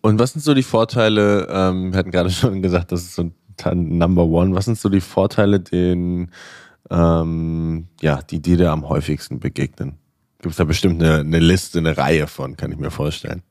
Und 0.02 0.20
was 0.20 0.34
sind 0.34 0.42
so 0.42 0.54
die 0.54 0.64
Vorteile? 0.64 1.48
Ähm, 1.50 1.94
wir 1.94 2.00
hatten 2.00 2.12
gerade 2.12 2.30
schon 2.32 2.62
gesagt, 2.62 2.92
das 2.92 3.02
ist 3.02 3.16
so 3.16 3.24
ein 3.24 3.36
Number 3.74 4.26
One. 4.26 4.56
Was 4.56 4.66
sind 4.66 4.78
so 4.78 4.90
die 4.90 5.02
Vorteile, 5.02 5.60
den, 5.60 6.32
ähm, 6.90 7.88
ja, 8.02 8.22
die 8.22 8.42
dir 8.42 8.58
da 8.58 8.74
am 8.74 8.88
häufigsten 8.88 9.40
begegnen? 9.40 9.98
Gibt 10.40 10.52
es 10.52 10.58
da 10.58 10.64
bestimmt 10.64 11.02
eine, 11.02 11.20
eine 11.20 11.40
Liste, 11.40 11.80
eine 11.80 11.98
Reihe 11.98 12.28
von, 12.28 12.58
kann 12.58 12.72
ich 12.72 12.78
mir 12.78 12.92
vorstellen. 12.92 13.42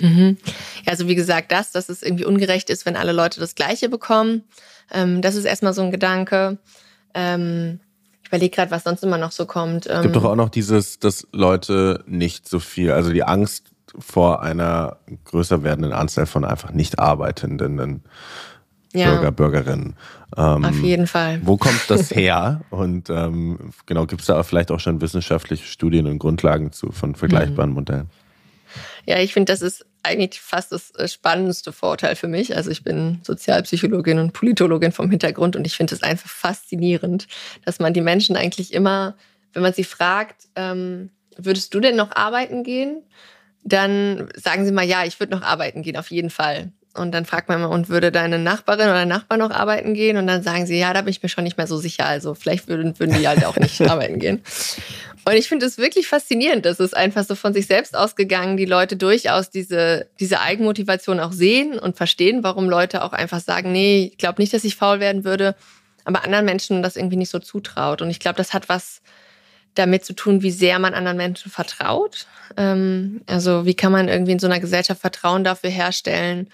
Mhm. 0.00 0.38
Ja, 0.84 0.92
also 0.92 1.08
wie 1.08 1.14
gesagt, 1.14 1.52
das, 1.52 1.72
dass 1.72 1.88
es 1.88 2.02
irgendwie 2.02 2.24
ungerecht 2.24 2.70
ist, 2.70 2.86
wenn 2.86 2.96
alle 2.96 3.12
Leute 3.12 3.40
das 3.40 3.54
Gleiche 3.54 3.88
bekommen. 3.88 4.44
Ähm, 4.90 5.22
das 5.22 5.34
ist 5.34 5.44
erstmal 5.44 5.74
so 5.74 5.82
ein 5.82 5.90
Gedanke. 5.90 6.58
Ähm, 7.14 7.80
ich 8.22 8.28
überlege 8.28 8.54
gerade, 8.54 8.70
was 8.70 8.84
sonst 8.84 9.02
immer 9.02 9.18
noch 9.18 9.32
so 9.32 9.46
kommt. 9.46 9.86
es 9.86 10.02
gibt 10.02 10.06
ähm, 10.06 10.12
doch 10.12 10.24
auch 10.24 10.36
noch 10.36 10.48
dieses, 10.48 10.98
dass 10.98 11.26
Leute 11.32 12.04
nicht 12.06 12.48
so 12.48 12.60
viel, 12.60 12.92
also 12.92 13.12
die 13.12 13.24
Angst 13.24 13.70
vor 13.98 14.42
einer 14.42 14.98
größer 15.24 15.62
werdenden 15.62 15.92
Anzahl 15.92 16.26
von 16.26 16.44
einfach 16.44 16.70
nicht 16.70 16.98
arbeitenden 16.98 18.02
ja. 18.92 19.12
Bürger, 19.12 19.32
Bürgerinnen. 19.32 19.94
Ähm, 20.36 20.64
Auf 20.64 20.80
jeden 20.80 21.06
Fall. 21.06 21.40
Wo 21.44 21.56
kommt 21.56 21.88
das 21.88 22.10
her? 22.14 22.62
Und 22.70 23.10
ähm, 23.10 23.72
genau, 23.86 24.06
gibt 24.06 24.22
es 24.22 24.26
da 24.26 24.42
vielleicht 24.42 24.70
auch 24.70 24.80
schon 24.80 25.00
wissenschaftliche 25.00 25.64
Studien 25.64 26.06
und 26.06 26.18
Grundlagen 26.18 26.72
zu 26.72 26.92
von 26.92 27.14
vergleichbaren 27.14 27.70
mhm. 27.70 27.76
Modellen? 27.76 28.10
Ja, 29.06 29.18
ich 29.18 29.32
finde, 29.32 29.52
das 29.52 29.62
ist 29.62 29.84
eigentlich 30.02 30.40
fast 30.40 30.72
das 30.72 30.92
äh, 30.92 31.08
spannendste 31.08 31.72
Vorteil 31.72 32.16
für 32.16 32.28
mich. 32.28 32.56
Also 32.56 32.70
ich 32.70 32.84
bin 32.84 33.20
Sozialpsychologin 33.24 34.18
und 34.18 34.32
Politologin 34.32 34.92
vom 34.92 35.10
Hintergrund 35.10 35.56
und 35.56 35.66
ich 35.66 35.76
finde 35.76 35.94
es 35.94 36.02
einfach 36.02 36.30
faszinierend, 36.30 37.26
dass 37.64 37.80
man 37.80 37.92
die 37.92 38.00
Menschen 38.00 38.36
eigentlich 38.36 38.72
immer, 38.72 39.16
wenn 39.52 39.62
man 39.62 39.72
sie 39.72 39.84
fragt, 39.84 40.48
ähm, 40.56 41.10
würdest 41.36 41.74
du 41.74 41.80
denn 41.80 41.96
noch 41.96 42.14
arbeiten 42.14 42.62
gehen? 42.64 43.02
Dann 43.62 44.28
sagen 44.36 44.64
sie 44.64 44.72
mal, 44.72 44.86
ja, 44.86 45.04
ich 45.04 45.20
würde 45.20 45.34
noch 45.34 45.42
arbeiten 45.42 45.82
gehen, 45.82 45.96
auf 45.96 46.10
jeden 46.10 46.30
Fall. 46.30 46.72
Und 46.94 47.12
dann 47.12 47.24
fragt 47.24 47.48
man 47.48 47.60
mal, 47.60 47.68
und 47.68 47.88
würde 47.88 48.10
deine 48.10 48.38
Nachbarin 48.38 48.88
oder 48.88 49.06
Nachbar 49.06 49.38
noch 49.38 49.50
arbeiten 49.50 49.94
gehen? 49.94 50.16
Und 50.16 50.26
dann 50.26 50.42
sagen 50.42 50.66
sie, 50.66 50.78
ja, 50.78 50.92
da 50.92 51.02
bin 51.02 51.10
ich 51.10 51.22
mir 51.22 51.28
schon 51.28 51.44
nicht 51.44 51.56
mehr 51.56 51.68
so 51.68 51.78
sicher. 51.78 52.04
Also 52.04 52.34
vielleicht 52.34 52.66
würden, 52.66 52.98
würden 52.98 53.16
die 53.16 53.28
halt 53.28 53.44
auch 53.44 53.56
nicht 53.56 53.80
arbeiten 53.88 54.18
gehen. 54.18 54.42
Und 55.24 55.34
ich 55.34 55.48
finde 55.48 55.66
es 55.66 55.78
wirklich 55.78 56.08
faszinierend, 56.08 56.64
dass 56.64 56.80
es 56.80 56.94
einfach 56.94 57.24
so 57.24 57.34
von 57.34 57.52
sich 57.52 57.66
selbst 57.66 57.96
ausgegangen, 57.96 58.56
die 58.56 58.64
Leute 58.64 58.96
durchaus 58.96 59.50
diese, 59.50 60.06
diese 60.18 60.40
Eigenmotivation 60.40 61.20
auch 61.20 61.32
sehen 61.32 61.78
und 61.78 61.96
verstehen, 61.96 62.42
warum 62.42 62.68
Leute 62.68 63.04
auch 63.04 63.12
einfach 63.12 63.40
sagen, 63.40 63.70
nee, 63.70 64.10
ich 64.12 64.18
glaube 64.18 64.40
nicht, 64.40 64.52
dass 64.52 64.64
ich 64.64 64.76
faul 64.76 64.98
werden 64.98 65.24
würde, 65.24 65.54
aber 66.04 66.24
anderen 66.24 66.46
Menschen 66.46 66.82
das 66.82 66.96
irgendwie 66.96 67.16
nicht 67.16 67.30
so 67.30 67.38
zutraut. 67.38 68.02
Und 68.02 68.10
ich 68.10 68.18
glaube, 68.18 68.36
das 68.36 68.54
hat 68.54 68.68
was 68.68 69.02
damit 69.74 70.04
zu 70.04 70.14
tun, 70.14 70.42
wie 70.42 70.50
sehr 70.50 70.78
man 70.78 70.94
anderen 70.94 71.18
Menschen 71.18 71.50
vertraut. 71.50 72.26
Ähm, 72.56 73.22
also 73.26 73.66
wie 73.66 73.74
kann 73.74 73.92
man 73.92 74.08
irgendwie 74.08 74.32
in 74.32 74.38
so 74.38 74.46
einer 74.46 74.60
Gesellschaft 74.60 75.00
Vertrauen 75.00 75.44
dafür 75.44 75.70
herstellen, 75.70 76.48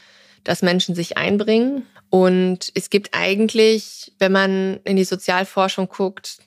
dass 0.47 0.63
Menschen 0.63 0.95
sich 0.95 1.19
einbringen. 1.19 1.85
Und 2.09 2.71
es 2.75 2.89
gibt 2.89 3.11
eigentlich, 3.13 4.13
wenn 4.21 4.31
man 4.31 4.79
in 4.85 4.97
die 4.97 5.05
Sozialforschung 5.05 5.89
guckt, 5.89 6.39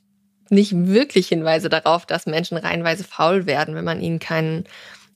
nicht 0.50 0.72
wirklich 0.74 1.28
Hinweise 1.28 1.68
darauf, 1.68 2.06
dass 2.06 2.26
Menschen 2.26 2.58
reihenweise 2.58 3.04
faul 3.04 3.46
werden, 3.46 3.76
wenn 3.76 3.84
man 3.84 4.02
ihnen 4.02 4.20
keinen 4.20 4.64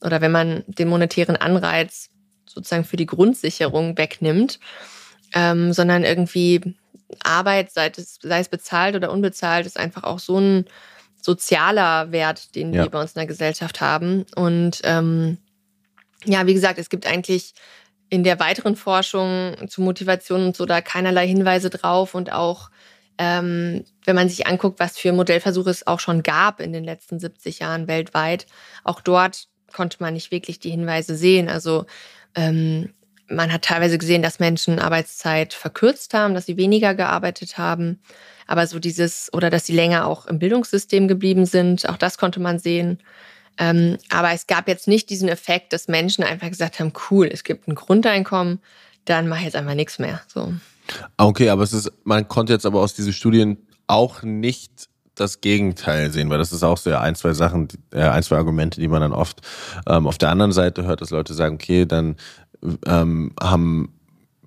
oder 0.01 0.19
wenn 0.19 0.33
man 0.33 0.63
den 0.67 0.89
monetären 0.89 1.37
Anreiz 1.37 2.09
sozusagen 2.45 2.83
für 2.83 2.97
die 2.97 3.05
Grundsicherung 3.05 3.97
wegnimmt, 3.97 4.59
ähm, 5.33 5.71
sondern 5.71 6.03
irgendwie 6.03 6.75
Arbeit, 7.23 7.71
sei 7.71 7.89
es, 7.95 8.19
sei 8.21 8.39
es 8.39 8.49
bezahlt 8.49 8.95
oder 8.95 9.13
unbezahlt, 9.13 9.65
ist 9.65 9.79
einfach 9.79 10.03
auch 10.03 10.19
so 10.19 10.37
ein 10.37 10.65
sozialer 11.21 12.11
Wert, 12.11 12.53
den 12.55 12.73
ja. 12.73 12.83
wir 12.83 12.91
bei 12.91 13.01
uns 13.01 13.13
in 13.13 13.19
der 13.19 13.27
Gesellschaft 13.27 13.79
haben. 13.79 14.25
Und 14.35 14.81
ähm, 14.83 15.37
ja, 16.25 16.45
wie 16.47 16.53
gesagt, 16.53 16.79
es 16.79 16.89
gibt 16.89 17.07
eigentlich 17.07 17.53
in 18.13 18.23
der 18.23 18.39
weiteren 18.39 18.75
Forschung 18.75 19.55
zu 19.67 19.81
Motivation 19.81 20.45
und 20.45 20.55
so 20.55 20.67
da 20.67 20.81
keinerlei 20.81 21.27
Hinweise 21.27 21.71
drauf 21.71 22.13
und 22.13 22.31
auch 22.31 22.69
ähm, 23.17 23.85
wenn 24.05 24.15
man 24.15 24.29
sich 24.29 24.45
anguckt, 24.45 24.79
was 24.79 24.99
für 24.99 25.13
Modellversuche 25.13 25.71
es 25.71 25.87
auch 25.87 25.99
schon 25.99 26.21
gab 26.21 26.59
in 26.59 26.73
den 26.73 26.83
letzten 26.83 27.19
70 27.19 27.57
Jahren 27.57 27.87
weltweit, 27.87 28.45
auch 28.83 29.01
dort 29.01 29.47
konnte 29.73 29.97
man 29.99 30.13
nicht 30.13 30.29
wirklich 30.29 30.59
die 30.59 30.69
Hinweise 30.69 31.15
sehen. 31.15 31.49
Also 31.49 31.87
ähm, 32.35 32.93
man 33.27 33.51
hat 33.51 33.63
teilweise 33.63 33.97
gesehen, 33.97 34.21
dass 34.21 34.39
Menschen 34.39 34.77
Arbeitszeit 34.77 35.55
verkürzt 35.55 36.13
haben, 36.13 36.35
dass 36.35 36.45
sie 36.45 36.57
weniger 36.57 36.93
gearbeitet 36.93 37.57
haben. 37.57 37.99
Aber 38.45 38.67
so 38.67 38.77
dieses, 38.77 39.33
oder 39.33 39.49
dass 39.49 39.65
sie 39.65 39.73
länger 39.73 40.05
auch 40.05 40.27
im 40.27 40.37
Bildungssystem 40.37 41.07
geblieben 41.07 41.47
sind, 41.47 41.89
auch 41.89 41.97
das 41.97 42.19
konnte 42.19 42.39
man 42.39 42.59
sehen. 42.59 42.99
Ähm, 43.57 43.97
aber 44.09 44.31
es 44.31 44.47
gab 44.47 44.67
jetzt 44.67 44.87
nicht 44.87 45.09
diesen 45.09 45.29
Effekt, 45.29 45.73
dass 45.73 45.87
Menschen 45.87 46.23
einfach 46.23 46.49
gesagt 46.49 46.79
haben, 46.79 46.93
cool, 47.09 47.29
es 47.31 47.43
gibt 47.43 47.67
ein 47.67 47.75
Grundeinkommen, 47.75 48.59
dann 49.05 49.27
mache 49.27 49.39
ich 49.39 49.45
jetzt 49.45 49.55
einfach 49.55 49.75
nichts 49.75 49.99
mehr. 49.99 50.21
So. 50.27 50.53
Ah, 51.17 51.25
okay, 51.25 51.49
aber 51.49 51.63
es 51.63 51.73
ist, 51.73 51.91
man 52.03 52.27
konnte 52.27 52.53
jetzt 52.53 52.65
aber 52.65 52.79
aus 52.79 52.93
diesen 52.93 53.13
Studien 53.13 53.57
auch 53.87 54.23
nicht 54.23 54.89
das 55.15 55.41
Gegenteil 55.41 56.11
sehen, 56.11 56.29
weil 56.29 56.39
das 56.39 56.51
ist 56.51 56.63
auch 56.63 56.77
so 56.77 56.95
ein, 56.95 57.15
zwei 57.15 57.33
Sachen, 57.33 57.67
äh, 57.91 58.01
ein, 58.01 58.23
zwei 58.23 58.37
Argumente, 58.37 58.81
die 58.81 58.87
man 58.87 59.01
dann 59.01 59.13
oft 59.13 59.41
ähm, 59.87 60.07
auf 60.07 60.17
der 60.17 60.29
anderen 60.29 60.51
Seite 60.51 60.83
hört, 60.83 61.01
dass 61.01 61.11
Leute 61.11 61.33
sagen, 61.33 61.55
okay, 61.55 61.85
dann 61.85 62.15
ähm, 62.85 63.33
haben 63.39 63.93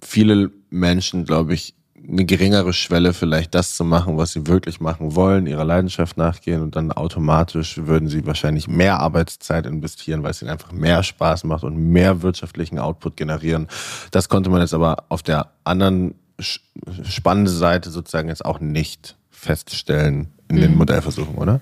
viele 0.02 0.50
Menschen, 0.70 1.24
glaube 1.24 1.54
ich, 1.54 1.75
eine 2.08 2.24
geringere 2.24 2.72
Schwelle, 2.72 3.12
vielleicht 3.12 3.54
das 3.54 3.74
zu 3.74 3.84
machen, 3.84 4.16
was 4.16 4.32
sie 4.32 4.46
wirklich 4.46 4.80
machen 4.80 5.14
wollen, 5.14 5.46
ihrer 5.46 5.64
Leidenschaft 5.64 6.16
nachgehen 6.16 6.62
und 6.62 6.76
dann 6.76 6.92
automatisch 6.92 7.78
würden 7.78 8.08
sie 8.08 8.26
wahrscheinlich 8.26 8.68
mehr 8.68 9.00
Arbeitszeit 9.00 9.66
investieren, 9.66 10.22
weil 10.22 10.30
es 10.30 10.42
ihnen 10.42 10.50
einfach 10.50 10.72
mehr 10.72 11.02
Spaß 11.02 11.44
macht 11.44 11.64
und 11.64 11.76
mehr 11.76 12.22
wirtschaftlichen 12.22 12.78
Output 12.78 13.16
generieren. 13.16 13.66
Das 14.10 14.28
konnte 14.28 14.50
man 14.50 14.60
jetzt 14.60 14.74
aber 14.74 15.04
auf 15.08 15.22
der 15.22 15.52
anderen 15.64 16.14
spannenden 16.38 17.54
Seite 17.54 17.90
sozusagen 17.90 18.28
jetzt 18.28 18.44
auch 18.44 18.60
nicht 18.60 19.16
feststellen 19.30 20.28
in 20.48 20.56
den 20.56 20.72
mhm. 20.72 20.78
Modellversuchen, 20.78 21.34
oder? 21.36 21.60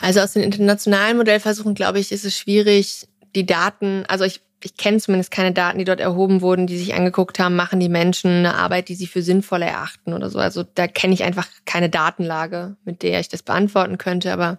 Also 0.00 0.20
aus 0.20 0.32
den 0.32 0.42
internationalen 0.42 1.16
Modellversuchen, 1.16 1.74
glaube 1.74 1.98
ich, 1.98 2.12
ist 2.12 2.24
es 2.24 2.36
schwierig, 2.36 3.08
die 3.34 3.44
Daten, 3.44 4.04
also 4.08 4.24
ich 4.24 4.40
ich 4.62 4.76
kenne 4.76 4.98
zumindest 4.98 5.30
keine 5.30 5.52
Daten, 5.52 5.78
die 5.78 5.84
dort 5.84 6.00
erhoben 6.00 6.40
wurden, 6.40 6.66
die 6.66 6.78
sich 6.78 6.94
angeguckt 6.94 7.38
haben, 7.38 7.54
machen 7.54 7.78
die 7.78 7.88
Menschen 7.88 8.30
eine 8.30 8.54
Arbeit, 8.54 8.88
die 8.88 8.94
sie 8.94 9.06
für 9.06 9.22
sinnvoll 9.22 9.62
erachten 9.62 10.12
oder 10.12 10.30
so. 10.30 10.38
Also 10.38 10.64
da 10.74 10.88
kenne 10.88 11.14
ich 11.14 11.22
einfach 11.22 11.46
keine 11.64 11.88
Datenlage, 11.88 12.76
mit 12.84 13.02
der 13.02 13.20
ich 13.20 13.28
das 13.28 13.42
beantworten 13.42 13.98
könnte. 13.98 14.32
Aber 14.32 14.58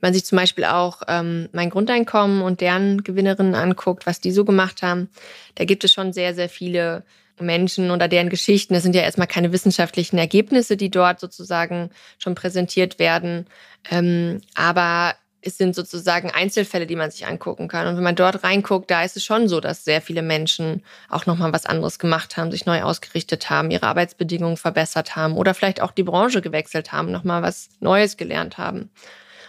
wenn 0.00 0.08
man 0.08 0.14
sich 0.14 0.24
zum 0.24 0.36
Beispiel 0.36 0.64
auch 0.64 1.02
ähm, 1.08 1.48
mein 1.52 1.70
Grundeinkommen 1.70 2.42
und 2.42 2.60
deren 2.60 3.02
Gewinnerinnen 3.02 3.56
anguckt, 3.56 4.06
was 4.06 4.20
die 4.20 4.30
so 4.30 4.44
gemacht 4.44 4.82
haben, 4.82 5.08
da 5.56 5.64
gibt 5.64 5.82
es 5.82 5.92
schon 5.92 6.12
sehr, 6.12 6.34
sehr 6.34 6.48
viele 6.48 7.02
Menschen 7.40 7.90
oder 7.90 8.06
deren 8.06 8.28
Geschichten. 8.28 8.74
Das 8.74 8.84
sind 8.84 8.94
ja 8.94 9.02
erstmal 9.02 9.26
keine 9.26 9.50
wissenschaftlichen 9.50 10.18
Ergebnisse, 10.18 10.76
die 10.76 10.90
dort 10.90 11.18
sozusagen 11.18 11.90
schon 12.18 12.36
präsentiert 12.36 13.00
werden. 13.00 13.46
Ähm, 13.90 14.40
aber 14.54 15.14
es 15.44 15.58
sind 15.58 15.74
sozusagen 15.74 16.30
Einzelfälle, 16.30 16.86
die 16.86 16.96
man 16.96 17.10
sich 17.10 17.26
angucken 17.26 17.68
kann. 17.68 17.86
Und 17.86 17.96
wenn 17.96 18.02
man 18.02 18.16
dort 18.16 18.42
reinguckt, 18.42 18.90
da 18.90 19.02
ist 19.02 19.16
es 19.16 19.24
schon 19.24 19.48
so, 19.48 19.60
dass 19.60 19.84
sehr 19.84 20.00
viele 20.00 20.22
Menschen 20.22 20.82
auch 21.08 21.26
nochmal 21.26 21.52
was 21.52 21.66
anderes 21.66 21.98
gemacht 21.98 22.36
haben, 22.36 22.50
sich 22.50 22.66
neu 22.66 22.82
ausgerichtet 22.82 23.50
haben, 23.50 23.70
ihre 23.70 23.86
Arbeitsbedingungen 23.86 24.56
verbessert 24.56 25.16
haben 25.16 25.36
oder 25.36 25.54
vielleicht 25.54 25.82
auch 25.82 25.92
die 25.92 26.02
Branche 26.02 26.40
gewechselt 26.40 26.92
haben, 26.92 27.12
nochmal 27.12 27.42
was 27.42 27.68
Neues 27.80 28.16
gelernt 28.16 28.58
haben. 28.58 28.90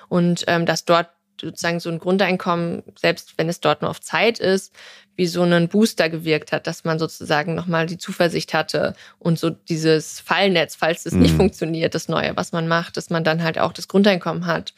Und 0.09 0.43
ähm, 0.47 0.65
dass 0.65 0.85
dort 0.85 1.09
sozusagen 1.39 1.79
so 1.79 1.89
ein 1.89 1.99
Grundeinkommen, 1.99 2.83
selbst 2.99 3.33
wenn 3.37 3.49
es 3.49 3.59
dort 3.59 3.81
nur 3.81 3.91
auf 3.91 4.01
Zeit 4.01 4.39
ist, 4.39 4.73
wie 5.15 5.27
so 5.27 5.41
einen 5.43 5.69
Booster 5.69 6.09
gewirkt 6.09 6.51
hat, 6.51 6.67
dass 6.67 6.83
man 6.83 6.99
sozusagen 6.99 7.55
nochmal 7.55 7.85
die 7.85 7.97
Zuversicht 7.97 8.53
hatte 8.53 8.95
und 9.19 9.39
so 9.39 9.49
dieses 9.49 10.19
Fallnetz, 10.19 10.75
falls 10.75 11.05
es 11.05 11.13
mhm. 11.13 11.21
nicht 11.21 11.35
funktioniert, 11.35 11.95
das 11.95 12.09
Neue, 12.09 12.35
was 12.35 12.51
man 12.51 12.67
macht, 12.67 12.97
dass 12.97 13.09
man 13.09 13.23
dann 13.23 13.43
halt 13.43 13.59
auch 13.59 13.71
das 13.73 13.87
Grundeinkommen 13.87 14.45
hat 14.45 14.73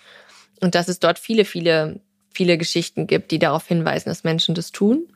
und 0.62 0.76
dass 0.76 0.88
es 0.88 1.00
dort 1.00 1.20
viele, 1.20 1.46
viele, 1.46 2.00
viele 2.34 2.58
Geschichten 2.58 3.08
gibt, 3.08 3.32
die 3.32 3.40
darauf 3.40 3.68
hinweisen, 3.68 4.10
dass 4.10 4.24
Menschen 4.24 4.56
das 4.56 4.72
tun. 4.72 5.08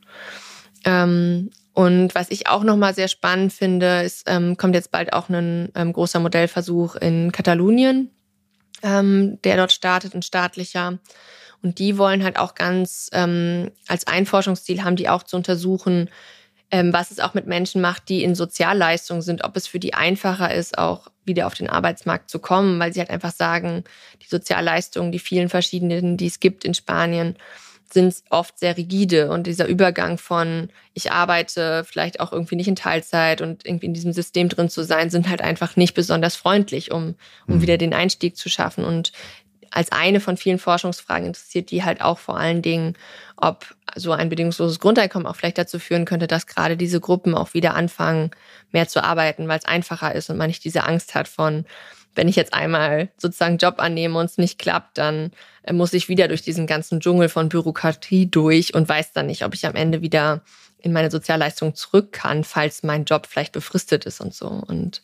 Ähm, 0.84 1.50
und 1.74 2.14
was 2.14 2.30
ich 2.30 2.48
auch 2.48 2.64
nochmal 2.64 2.94
sehr 2.94 3.08
spannend 3.08 3.52
finde, 3.52 4.02
ist, 4.02 4.24
ähm, 4.26 4.56
kommt 4.56 4.74
jetzt 4.74 4.90
bald 4.90 5.12
auch 5.12 5.28
ein 5.28 5.70
ähm, 5.74 5.92
großer 5.92 6.20
Modellversuch 6.20 6.96
in 6.96 7.32
Katalonien, 7.32 8.10
ähm, 8.82 9.40
der 9.42 9.56
dort 9.56 9.72
startet, 9.72 10.14
ein 10.14 10.22
staatlicher. 10.22 10.98
Und 11.62 11.78
die 11.78 11.96
wollen 11.96 12.24
halt 12.24 12.38
auch 12.38 12.54
ganz 12.54 13.08
ähm, 13.12 13.70
als 13.86 14.06
Einforschungsziel 14.06 14.82
haben 14.82 14.96
die 14.96 15.08
auch 15.08 15.22
zu 15.22 15.36
untersuchen, 15.36 16.10
ähm, 16.72 16.92
was 16.92 17.10
es 17.10 17.20
auch 17.20 17.34
mit 17.34 17.46
Menschen 17.46 17.82
macht, 17.82 18.08
die 18.08 18.24
in 18.24 18.34
Sozialleistungen 18.34 19.20
sind, 19.20 19.44
ob 19.44 19.56
es 19.56 19.66
für 19.66 19.78
die 19.78 19.92
einfacher 19.92 20.52
ist, 20.52 20.78
auch 20.78 21.08
wieder 21.24 21.46
auf 21.46 21.54
den 21.54 21.68
Arbeitsmarkt 21.68 22.30
zu 22.30 22.38
kommen, 22.38 22.80
weil 22.80 22.92
sie 22.92 23.00
halt 23.00 23.10
einfach 23.10 23.32
sagen, 23.32 23.84
die 24.22 24.26
Sozialleistungen, 24.26 25.12
die 25.12 25.18
vielen 25.18 25.50
verschiedenen, 25.50 26.16
die 26.16 26.26
es 26.26 26.40
gibt 26.40 26.64
in 26.64 26.72
Spanien, 26.72 27.36
sind 27.92 28.22
oft 28.30 28.58
sehr 28.58 28.78
rigide 28.78 29.30
und 29.30 29.46
dieser 29.46 29.66
Übergang 29.66 30.16
von 30.16 30.70
ich 30.94 31.12
arbeite 31.12 31.84
vielleicht 31.84 32.20
auch 32.20 32.32
irgendwie 32.32 32.56
nicht 32.56 32.68
in 32.68 32.76
Teilzeit 32.76 33.42
und 33.42 33.66
irgendwie 33.66 33.86
in 33.86 33.94
diesem 33.94 34.14
System 34.14 34.48
drin 34.48 34.70
zu 34.70 34.82
sein, 34.82 35.10
sind 35.10 35.28
halt 35.28 35.42
einfach 35.42 35.76
nicht 35.76 35.92
besonders 35.92 36.36
freundlich, 36.36 36.90
um, 36.90 37.16
um 37.46 37.56
mhm. 37.56 37.62
wieder 37.62 37.76
den 37.76 37.92
Einstieg 37.92 38.36
zu 38.36 38.48
schaffen. 38.48 38.84
Und 38.84 39.12
als 39.72 39.90
eine 39.90 40.20
von 40.20 40.36
vielen 40.36 40.58
Forschungsfragen 40.58 41.26
interessiert 41.26 41.70
die 41.70 41.82
halt 41.82 42.00
auch 42.00 42.18
vor 42.18 42.36
allen 42.36 42.62
Dingen, 42.62 42.94
ob 43.36 43.74
so 43.96 44.12
ein 44.12 44.28
bedingungsloses 44.28 44.78
Grundeinkommen 44.78 45.26
auch 45.26 45.36
vielleicht 45.36 45.58
dazu 45.58 45.78
führen 45.78 46.04
könnte, 46.04 46.26
dass 46.26 46.46
gerade 46.46 46.76
diese 46.76 47.00
Gruppen 47.00 47.34
auch 47.34 47.54
wieder 47.54 47.74
anfangen, 47.74 48.30
mehr 48.70 48.86
zu 48.86 49.02
arbeiten, 49.02 49.48
weil 49.48 49.58
es 49.58 49.64
einfacher 49.64 50.14
ist 50.14 50.30
und 50.30 50.36
man 50.36 50.48
nicht 50.48 50.64
diese 50.64 50.84
Angst 50.84 51.14
hat 51.14 51.26
von, 51.26 51.64
wenn 52.14 52.28
ich 52.28 52.36
jetzt 52.36 52.52
einmal 52.52 53.08
sozusagen 53.16 53.56
Job 53.56 53.76
annehme 53.78 54.18
und 54.18 54.26
es 54.26 54.38
nicht 54.38 54.58
klappt, 54.58 54.98
dann 54.98 55.32
äh, 55.62 55.72
muss 55.72 55.92
ich 55.94 56.08
wieder 56.08 56.28
durch 56.28 56.42
diesen 56.42 56.66
ganzen 56.66 57.00
Dschungel 57.00 57.28
von 57.28 57.48
Bürokratie 57.48 58.30
durch 58.30 58.74
und 58.74 58.88
weiß 58.88 59.12
dann 59.12 59.26
nicht, 59.26 59.44
ob 59.44 59.54
ich 59.54 59.66
am 59.66 59.74
Ende 59.74 60.02
wieder 60.02 60.42
in 60.82 60.92
meine 60.92 61.10
Sozialleistung 61.10 61.74
zurück 61.74 62.12
kann, 62.12 62.44
falls 62.44 62.82
mein 62.82 63.04
Job 63.04 63.26
vielleicht 63.26 63.52
befristet 63.52 64.04
ist 64.04 64.20
und 64.20 64.34
so. 64.34 64.48
Und 64.48 65.02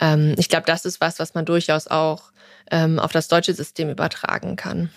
ähm, 0.00 0.34
ich 0.38 0.48
glaube, 0.48 0.66
das 0.66 0.84
ist 0.84 1.00
was, 1.00 1.18
was 1.18 1.34
man 1.34 1.44
durchaus 1.44 1.86
auch 1.86 2.32
ähm, 2.70 2.98
auf 2.98 3.12
das 3.12 3.28
deutsche 3.28 3.54
System 3.54 3.90
übertragen 3.90 4.56
kann. 4.56 4.90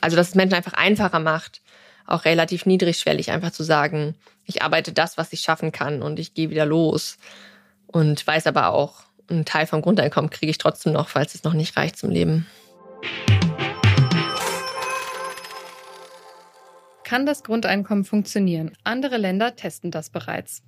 Also, 0.00 0.16
dass 0.16 0.28
es 0.28 0.34
Menschen 0.34 0.54
einfach 0.54 0.74
einfacher 0.74 1.18
macht, 1.18 1.62
auch 2.06 2.24
relativ 2.24 2.66
niedrigschwellig 2.66 3.30
einfach 3.30 3.52
zu 3.52 3.62
sagen, 3.62 4.14
ich 4.44 4.62
arbeite 4.62 4.92
das, 4.92 5.16
was 5.16 5.32
ich 5.32 5.40
schaffen 5.40 5.72
kann 5.72 6.02
und 6.02 6.18
ich 6.18 6.34
gehe 6.34 6.50
wieder 6.50 6.66
los 6.66 7.18
und 7.86 8.26
weiß 8.26 8.46
aber 8.46 8.70
auch, 8.70 9.04
einen 9.28 9.44
Teil 9.44 9.66
vom 9.66 9.80
Grundeinkommen 9.80 10.30
kriege 10.30 10.50
ich 10.50 10.58
trotzdem 10.58 10.92
noch, 10.92 11.08
falls 11.08 11.34
es 11.36 11.44
noch 11.44 11.54
nicht 11.54 11.76
reicht 11.76 11.96
zum 11.96 12.10
Leben. 12.10 12.46
Kann 17.10 17.26
das 17.26 17.42
Grundeinkommen 17.42 18.04
funktionieren? 18.04 18.70
Andere 18.84 19.16
Länder 19.16 19.56
testen 19.56 19.90
das 19.90 20.10
bereits. 20.10 20.62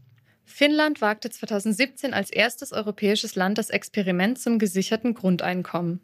Finnland 0.44 1.00
wagte 1.00 1.30
2017 1.30 2.12
als 2.12 2.30
erstes 2.30 2.72
europäisches 2.72 3.36
Land 3.36 3.58
das 3.58 3.70
Experiment 3.70 4.40
zum 4.40 4.58
gesicherten 4.58 5.14
Grundeinkommen. 5.14 6.00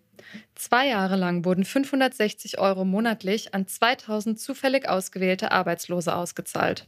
Zwei 0.55 0.87
Jahre 0.87 1.17
lang 1.17 1.45
wurden 1.45 1.65
560 1.65 2.61
Euro 2.61 2.85
monatlich 2.85 3.53
an 3.53 3.67
2000 3.67 4.39
zufällig 4.39 4.89
ausgewählte 4.89 5.51
Arbeitslose 5.51 6.15
ausgezahlt. 6.15 6.87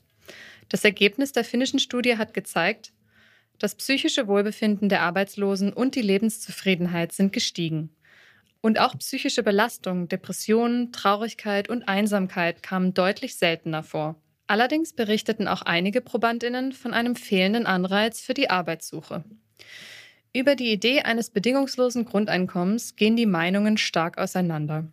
Das 0.68 0.84
Ergebnis 0.84 1.32
der 1.32 1.42
finnischen 1.42 1.80
Studie 1.80 2.18
hat 2.18 2.34
gezeigt, 2.34 2.92
das 3.58 3.74
psychische 3.74 4.28
Wohlbefinden 4.28 4.88
der 4.88 5.02
Arbeitslosen 5.02 5.72
und 5.72 5.96
die 5.96 6.02
Lebenszufriedenheit 6.02 7.10
sind 7.10 7.32
gestiegen. 7.32 7.90
Und 8.62 8.78
auch 8.78 8.96
psychische 8.98 9.42
Belastungen, 9.42 10.08
Depressionen, 10.08 10.92
Traurigkeit 10.92 11.68
und 11.68 11.88
Einsamkeit 11.88 12.62
kamen 12.62 12.92
deutlich 12.92 13.36
seltener 13.36 13.82
vor. 13.82 14.16
Allerdings 14.46 14.92
berichteten 14.92 15.48
auch 15.48 15.62
einige 15.62 16.00
Probandinnen 16.00 16.72
von 16.72 16.92
einem 16.92 17.16
fehlenden 17.16 17.66
Anreiz 17.66 18.20
für 18.20 18.34
die 18.34 18.50
Arbeitssuche. 18.50 19.24
Über 20.32 20.56
die 20.56 20.72
Idee 20.72 21.02
eines 21.02 21.30
bedingungslosen 21.30 22.04
Grundeinkommens 22.04 22.96
gehen 22.96 23.16
die 23.16 23.26
Meinungen 23.26 23.78
stark 23.78 24.18
auseinander. 24.18 24.86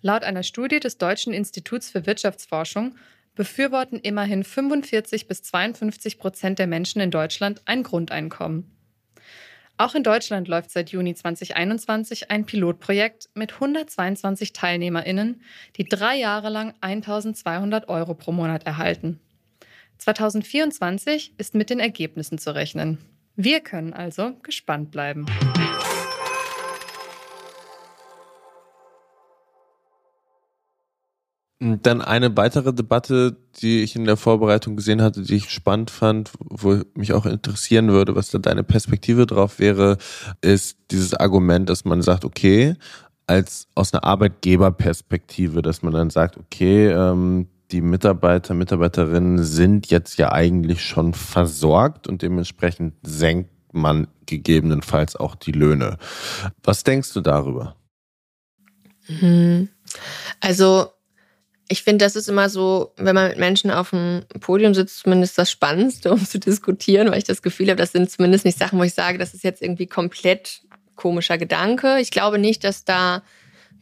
Laut 0.00 0.24
einer 0.24 0.42
Studie 0.42 0.80
des 0.80 0.98
Deutschen 0.98 1.32
Instituts 1.32 1.90
für 1.90 2.06
Wirtschaftsforschung 2.06 2.96
befürworten 3.34 3.98
immerhin 3.98 4.44
45 4.44 5.28
bis 5.28 5.42
52 5.42 6.18
Prozent 6.18 6.58
der 6.58 6.66
Menschen 6.66 7.00
in 7.00 7.10
Deutschland 7.10 7.62
ein 7.64 7.82
Grundeinkommen. 7.82 8.70
Auch 9.78 9.94
in 9.94 10.02
Deutschland 10.02 10.48
läuft 10.48 10.70
seit 10.70 10.90
Juni 10.90 11.14
2021 11.14 12.30
ein 12.30 12.46
Pilotprojekt 12.46 13.30
mit 13.34 13.54
122 13.54 14.52
TeilnehmerInnen, 14.52 15.42
die 15.76 15.84
drei 15.84 16.16
Jahre 16.16 16.50
lang 16.50 16.74
1200 16.80 17.88
Euro 17.88 18.14
pro 18.14 18.32
Monat 18.32 18.64
erhalten. 18.64 19.20
2024 19.98 21.34
ist 21.38 21.54
mit 21.54 21.70
den 21.70 21.80
Ergebnissen 21.80 22.38
zu 22.38 22.54
rechnen. 22.54 22.98
Wir 23.36 23.60
können 23.60 23.92
also 23.92 24.34
gespannt 24.42 24.90
bleiben. 24.90 25.26
Dann 31.62 32.02
eine 32.02 32.36
weitere 32.36 32.72
Debatte, 32.72 33.36
die 33.60 33.82
ich 33.82 33.94
in 33.94 34.04
der 34.04 34.16
Vorbereitung 34.16 34.74
gesehen 34.74 35.00
hatte, 35.00 35.22
die 35.22 35.36
ich 35.36 35.50
spannend 35.50 35.92
fand, 35.92 36.32
wo 36.40 36.80
mich 36.94 37.12
auch 37.12 37.24
interessieren 37.24 37.88
würde, 37.88 38.16
was 38.16 38.30
da 38.30 38.38
deine 38.38 38.64
Perspektive 38.64 39.26
drauf 39.26 39.60
wäre, 39.60 39.96
ist 40.40 40.76
dieses 40.90 41.14
Argument, 41.14 41.68
dass 41.68 41.84
man 41.84 42.02
sagt, 42.02 42.24
okay, 42.24 42.74
als 43.28 43.68
aus 43.76 43.94
einer 43.94 44.02
Arbeitgeberperspektive, 44.02 45.62
dass 45.62 45.82
man 45.82 45.92
dann 45.92 46.10
sagt, 46.10 46.36
okay, 46.36 46.88
ähm, 46.88 47.46
die 47.70 47.80
Mitarbeiter, 47.80 48.54
Mitarbeiterinnen 48.54 49.44
sind 49.44 49.88
jetzt 49.88 50.18
ja 50.18 50.32
eigentlich 50.32 50.84
schon 50.84 51.14
versorgt 51.14 52.08
und 52.08 52.22
dementsprechend 52.22 52.94
senkt 53.02 53.50
man 53.72 54.08
gegebenenfalls 54.26 55.14
auch 55.14 55.36
die 55.36 55.52
Löhne. 55.52 55.96
Was 56.64 56.82
denkst 56.82 57.12
du 57.14 57.20
darüber? 57.20 57.76
Mhm. 59.06 59.68
Also 60.40 60.88
ich 61.68 61.82
finde, 61.82 62.04
das 62.04 62.16
ist 62.16 62.28
immer 62.28 62.48
so, 62.48 62.92
wenn 62.96 63.14
man 63.14 63.28
mit 63.28 63.38
Menschen 63.38 63.70
auf 63.70 63.90
dem 63.90 64.24
Podium 64.40 64.74
sitzt, 64.74 65.00
zumindest 65.00 65.38
das 65.38 65.50
Spannendste, 65.50 66.12
um 66.12 66.24
zu 66.24 66.38
diskutieren, 66.38 67.10
weil 67.10 67.18
ich 67.18 67.24
das 67.24 67.42
Gefühl 67.42 67.68
habe, 67.68 67.78
das 67.78 67.92
sind 67.92 68.10
zumindest 68.10 68.44
nicht 68.44 68.58
Sachen, 68.58 68.78
wo 68.78 68.82
ich 68.82 68.94
sage, 68.94 69.18
das 69.18 69.34
ist 69.34 69.44
jetzt 69.44 69.62
irgendwie 69.62 69.86
komplett 69.86 70.62
komischer 70.96 71.38
Gedanke. 71.38 71.98
Ich 72.00 72.10
glaube 72.10 72.38
nicht, 72.38 72.64
dass 72.64 72.84
da 72.84 73.22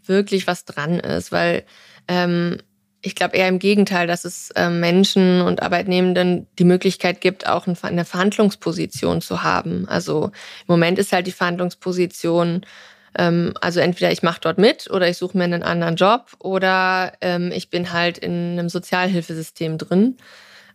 wirklich 0.05 0.47
was 0.47 0.65
dran 0.65 1.01
ist, 1.01 1.33
weil 1.33 1.65
ähm, 2.09 2.59
ich 3.03 3.15
glaube 3.15 3.37
eher 3.37 3.49
im 3.49 3.59
Gegenteil, 3.59 4.07
dass 4.07 4.25
es 4.25 4.51
äh, 4.51 4.69
Menschen 4.69 5.41
und 5.41 5.63
Arbeitnehmenden 5.63 6.47
die 6.59 6.65
Möglichkeit 6.65 7.21
gibt, 7.21 7.47
auch 7.47 7.67
eine 7.67 8.05
Verhandlungsposition 8.05 9.21
zu 9.21 9.43
haben. 9.43 9.89
Also 9.89 10.27
im 10.27 10.67
Moment 10.69 10.99
ist 10.99 11.13
halt 11.13 11.27
die 11.27 11.33
Verhandlungsposition, 11.33 12.67
also 13.15 13.81
entweder 13.81 14.13
ich 14.13 14.23
mache 14.23 14.41
dort 14.41 14.59
mit 14.59 14.91
oder 14.91 15.09
ich 15.09 15.19
suche 15.19 15.37
mir 15.37 15.45
einen 15.45 15.63
anderen 15.63 15.97
Job 15.97 16.33
oder 16.39 17.13
ähm, 17.21 17.51
ich 17.53 17.71
bin 17.71 17.93
halt 17.93 18.19
in 18.19 18.53
einem 18.53 18.69
Sozialhilfesystem 18.69 19.79
drin. 19.79 20.17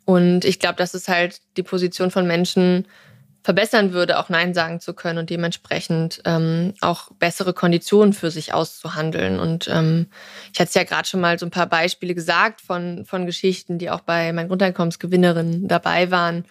Und 0.05 0.45
ich 0.45 0.59
glaube, 0.59 0.75
das 0.75 0.93
ist 0.93 1.07
halt 1.07 1.41
die 1.57 1.63
Position 1.63 2.11
von 2.11 2.27
Menschen 2.27 2.87
verbessern 3.45 3.93
würde, 3.93 4.17
auch 4.17 4.29
Nein 4.29 4.55
sagen 4.55 4.79
zu 4.79 4.93
können 4.95 5.19
und 5.19 5.29
dementsprechend 5.29 6.19
ähm, 6.25 6.73
auch 6.81 7.11
bessere 7.19 7.53
Konditionen 7.53 8.13
für 8.13 8.31
sich 8.31 8.53
auszuhandeln. 8.53 9.39
Und 9.39 9.67
ähm, 9.67 10.07
ich 10.51 10.59
hatte 10.59 10.69
es 10.69 10.73
ja 10.73 10.83
gerade 10.83 11.07
schon 11.07 11.21
mal 11.21 11.37
so 11.37 11.45
ein 11.45 11.51
paar 11.51 11.67
Beispiele 11.67 12.15
gesagt 12.15 12.59
von, 12.59 13.05
von 13.05 13.27
Geschichten, 13.27 13.77
die 13.77 13.91
auch 13.91 14.01
bei 14.01 14.33
meinen 14.33 14.47
Grundeinkommensgewinnerinnen 14.47 15.67
dabei 15.67 16.09
waren 16.09 16.45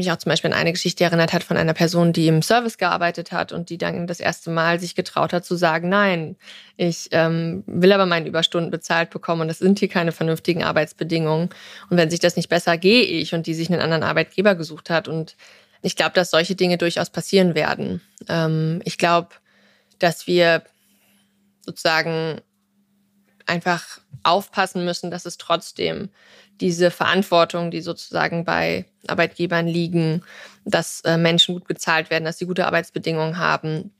mich 0.00 0.10
auch 0.10 0.16
zum 0.16 0.30
Beispiel 0.30 0.52
an 0.52 0.58
eine 0.58 0.72
Geschichte 0.72 1.04
erinnert 1.04 1.32
hat 1.32 1.44
von 1.44 1.56
einer 1.56 1.74
Person, 1.74 2.12
die 2.12 2.26
im 2.26 2.42
Service 2.42 2.78
gearbeitet 2.78 3.30
hat 3.30 3.52
und 3.52 3.70
die 3.70 3.78
dann 3.78 4.06
das 4.06 4.18
erste 4.18 4.50
Mal 4.50 4.80
sich 4.80 4.94
getraut 4.94 5.32
hat 5.32 5.44
zu 5.44 5.54
sagen, 5.54 5.88
nein, 5.88 6.36
ich 6.76 7.08
ähm, 7.12 7.62
will 7.66 7.92
aber 7.92 8.06
meine 8.06 8.26
Überstunden 8.26 8.70
bezahlt 8.70 9.10
bekommen 9.10 9.42
und 9.42 9.48
das 9.48 9.58
sind 9.58 9.78
hier 9.78 9.88
keine 9.88 10.12
vernünftigen 10.12 10.64
Arbeitsbedingungen. 10.64 11.50
Und 11.90 11.96
wenn 11.96 12.10
sich 12.10 12.20
das 12.20 12.36
nicht 12.36 12.48
besser, 12.48 12.78
gehe 12.78 13.02
ich 13.02 13.34
und 13.34 13.46
die 13.46 13.54
sich 13.54 13.70
einen 13.70 13.80
anderen 13.80 14.02
Arbeitgeber 14.02 14.54
gesucht 14.54 14.90
hat. 14.90 15.06
Und 15.06 15.36
ich 15.82 15.96
glaube, 15.96 16.12
dass 16.14 16.30
solche 16.30 16.54
Dinge 16.54 16.78
durchaus 16.78 17.10
passieren 17.10 17.54
werden. 17.54 18.00
Ähm, 18.28 18.80
ich 18.84 18.98
glaube, 18.98 19.28
dass 19.98 20.26
wir 20.26 20.64
sozusagen 21.64 22.40
einfach 23.46 24.00
aufpassen 24.22 24.84
müssen, 24.84 25.10
dass 25.10 25.26
es 25.26 25.38
trotzdem 25.38 26.10
diese 26.60 26.90
Verantwortung, 26.90 27.70
die 27.70 27.80
sozusagen 27.80 28.44
bei 28.44 28.84
Arbeitgebern 29.06 29.66
liegen, 29.66 30.22
dass 30.64 31.00
äh, 31.02 31.16
Menschen 31.16 31.54
gut 31.54 31.66
bezahlt 31.66 32.10
werden, 32.10 32.24
dass 32.24 32.38
sie 32.38 32.46
gute 32.46 32.66
Arbeitsbedingungen 32.66 33.38
haben, 33.38 33.92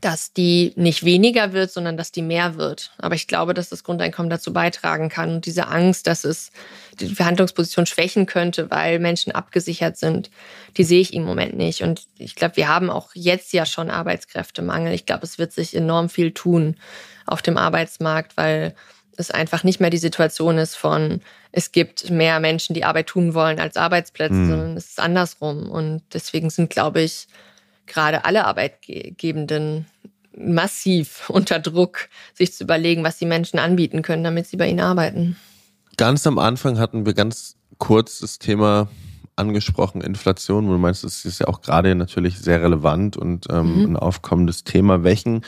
dass 0.00 0.32
die 0.32 0.72
nicht 0.76 1.04
weniger 1.04 1.52
wird, 1.52 1.70
sondern 1.70 1.96
dass 1.96 2.12
die 2.12 2.22
mehr 2.22 2.56
wird. 2.56 2.92
Aber 2.98 3.14
ich 3.14 3.26
glaube, 3.26 3.54
dass 3.54 3.68
das 3.68 3.84
Grundeinkommen 3.84 4.30
dazu 4.30 4.52
beitragen 4.52 5.08
kann. 5.08 5.34
Und 5.36 5.46
diese 5.46 5.68
Angst, 5.68 6.06
dass 6.06 6.24
es 6.24 6.50
die 6.98 7.14
Verhandlungsposition 7.14 7.86
schwächen 7.86 8.26
könnte, 8.26 8.70
weil 8.70 8.98
Menschen 8.98 9.32
abgesichert 9.32 9.96
sind, 9.96 10.30
die 10.76 10.84
sehe 10.84 11.00
ich 11.00 11.12
im 11.12 11.24
Moment 11.24 11.56
nicht. 11.56 11.82
Und 11.82 12.06
ich 12.16 12.34
glaube, 12.34 12.56
wir 12.56 12.68
haben 12.68 12.90
auch 12.90 13.10
jetzt 13.14 13.52
ja 13.52 13.66
schon 13.66 13.90
Arbeitskräftemangel. 13.90 14.94
Ich 14.94 15.06
glaube, 15.06 15.24
es 15.24 15.38
wird 15.38 15.52
sich 15.52 15.74
enorm 15.74 16.08
viel 16.08 16.32
tun 16.32 16.76
auf 17.26 17.42
dem 17.42 17.56
Arbeitsmarkt, 17.56 18.36
weil 18.36 18.74
es 19.16 19.30
einfach 19.30 19.64
nicht 19.64 19.80
mehr 19.80 19.90
die 19.90 19.98
Situation 19.98 20.58
ist 20.58 20.76
von, 20.76 21.20
es 21.50 21.72
gibt 21.72 22.10
mehr 22.10 22.40
Menschen, 22.40 22.74
die 22.74 22.84
Arbeit 22.84 23.08
tun 23.08 23.34
wollen 23.34 23.60
als 23.60 23.76
Arbeitsplätze, 23.76 24.34
mhm. 24.34 24.48
sondern 24.48 24.76
es 24.76 24.86
ist 24.86 25.00
andersrum. 25.00 25.70
Und 25.70 26.02
deswegen 26.12 26.50
sind, 26.50 26.70
glaube 26.70 27.02
ich, 27.02 27.28
gerade 27.86 28.24
alle 28.24 28.46
Arbeitgebenden 28.46 29.86
massiv 30.36 31.28
unter 31.30 31.58
Druck, 31.58 32.08
sich 32.34 32.52
zu 32.52 32.64
überlegen, 32.64 33.04
was 33.04 33.18
die 33.18 33.26
Menschen 33.26 33.58
anbieten 33.58 34.02
können, 34.02 34.24
damit 34.24 34.46
sie 34.46 34.56
bei 34.56 34.68
ihnen 34.68 34.80
arbeiten. 34.80 35.36
Ganz 35.96 36.26
am 36.26 36.38
Anfang 36.38 36.78
hatten 36.78 37.04
wir 37.04 37.12
ganz 37.12 37.56
kurz 37.78 38.20
das 38.20 38.38
Thema 38.38 38.88
angesprochen, 39.36 40.00
Inflation, 40.00 40.68
wo 40.68 40.72
du 40.72 40.78
meinst, 40.78 41.04
das 41.04 41.24
ist 41.24 41.40
ja 41.40 41.48
auch 41.48 41.62
gerade 41.62 41.94
natürlich 41.94 42.38
sehr 42.38 42.62
relevant 42.62 43.16
und 43.16 43.46
ähm, 43.50 43.78
mhm. 43.78 43.84
ein 43.84 43.96
aufkommendes 43.96 44.64
Thema. 44.64 45.04
Welchen 45.04 45.42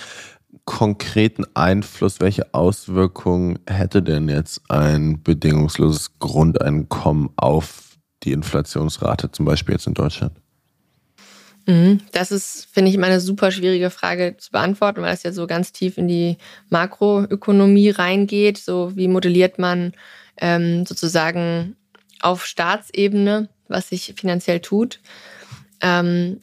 konkreten 0.64 1.44
Einfluss, 1.55 2.20
welche 2.20 2.55
Auswirkungen 2.55 3.59
hätte 3.68 4.03
denn 4.03 4.29
jetzt 4.29 4.62
ein 4.68 5.22
bedingungsloses 5.22 6.18
Grundeinkommen 6.18 7.31
auf 7.37 7.98
die 8.22 8.33
Inflationsrate, 8.33 9.31
zum 9.31 9.44
Beispiel 9.44 9.74
jetzt 9.74 9.87
in 9.87 9.94
Deutschland? 9.94 10.33
Mhm. 11.66 12.00
Das 12.12 12.31
ist, 12.31 12.68
finde 12.72 12.90
ich, 12.90 12.94
immer 12.96 13.07
eine 13.07 13.20
super 13.20 13.50
schwierige 13.50 13.90
Frage 13.90 14.37
zu 14.38 14.50
beantworten, 14.50 15.03
weil 15.03 15.14
es 15.14 15.22
ja 15.22 15.33
so 15.33 15.46
ganz 15.46 15.72
tief 15.72 15.98
in 15.98 16.09
die 16.09 16.37
Makroökonomie 16.68 17.90
reingeht. 17.90 18.59
So 18.59 18.96
wie 18.96 19.09
modelliert 19.09 19.59
man 19.59 19.92
ähm, 20.37 20.85
sozusagen 20.87 21.77
auf 22.20 22.44
Staatsebene, 22.44 23.48
was 23.68 23.88
sich 23.88 24.14
finanziell 24.16 24.61
tut. 24.61 25.00
Ähm, 25.81 26.40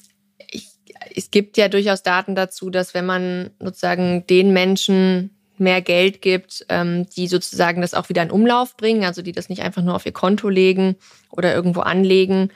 es 1.16 1.32
gibt 1.32 1.58
ja 1.58 1.68
durchaus 1.68 2.04
Daten 2.04 2.36
dazu, 2.36 2.70
dass 2.70 2.94
wenn 2.94 3.06
man 3.06 3.52
sozusagen 3.60 4.26
den 4.28 4.54
Menschen 4.54 5.36
mehr 5.58 5.82
Geld 5.82 6.22
gibt, 6.22 6.66
ähm, 6.70 7.08
die 7.16 7.28
sozusagen 7.28 7.82
das 7.82 7.94
auch 7.94 8.10
wieder 8.10 8.24
in 8.24 8.32
Umlauf 8.32 8.76
bringen, 8.78 9.04
also 9.04 9.22
die 9.22 9.32
das 9.32 9.50
nicht 9.50 9.62
einfach 9.62 9.84
nur 9.84 9.96
auf 9.96 10.06
ihr 10.06 10.12
Konto 10.12 10.50
legen 10.50 10.96
oder 11.30 11.54
irgendwo 11.54 11.82
anlegen, 11.82 12.52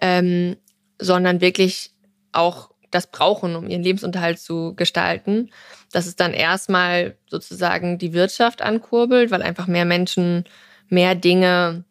ähm, 0.00 0.56
sondern 0.98 1.40
wirklich 1.40 1.92
auch 2.32 2.70
das 2.90 3.10
brauchen, 3.10 3.54
um 3.54 3.68
ihren 3.68 3.82
Lebensunterhalt 3.82 4.40
zu 4.40 4.74
gestalten, 4.74 5.50
dass 5.92 6.06
es 6.06 6.16
dann 6.16 6.32
erstmal 6.32 7.16
sozusagen 7.28 7.98
die 7.98 8.12
Wirtschaft 8.12 8.62
ankurbelt, 8.62 9.30
weil 9.30 9.42
einfach 9.42 9.66
mehr 9.66 9.84
Menschen 9.84 10.44
mehr 10.88 11.14
Dinge 11.14 11.84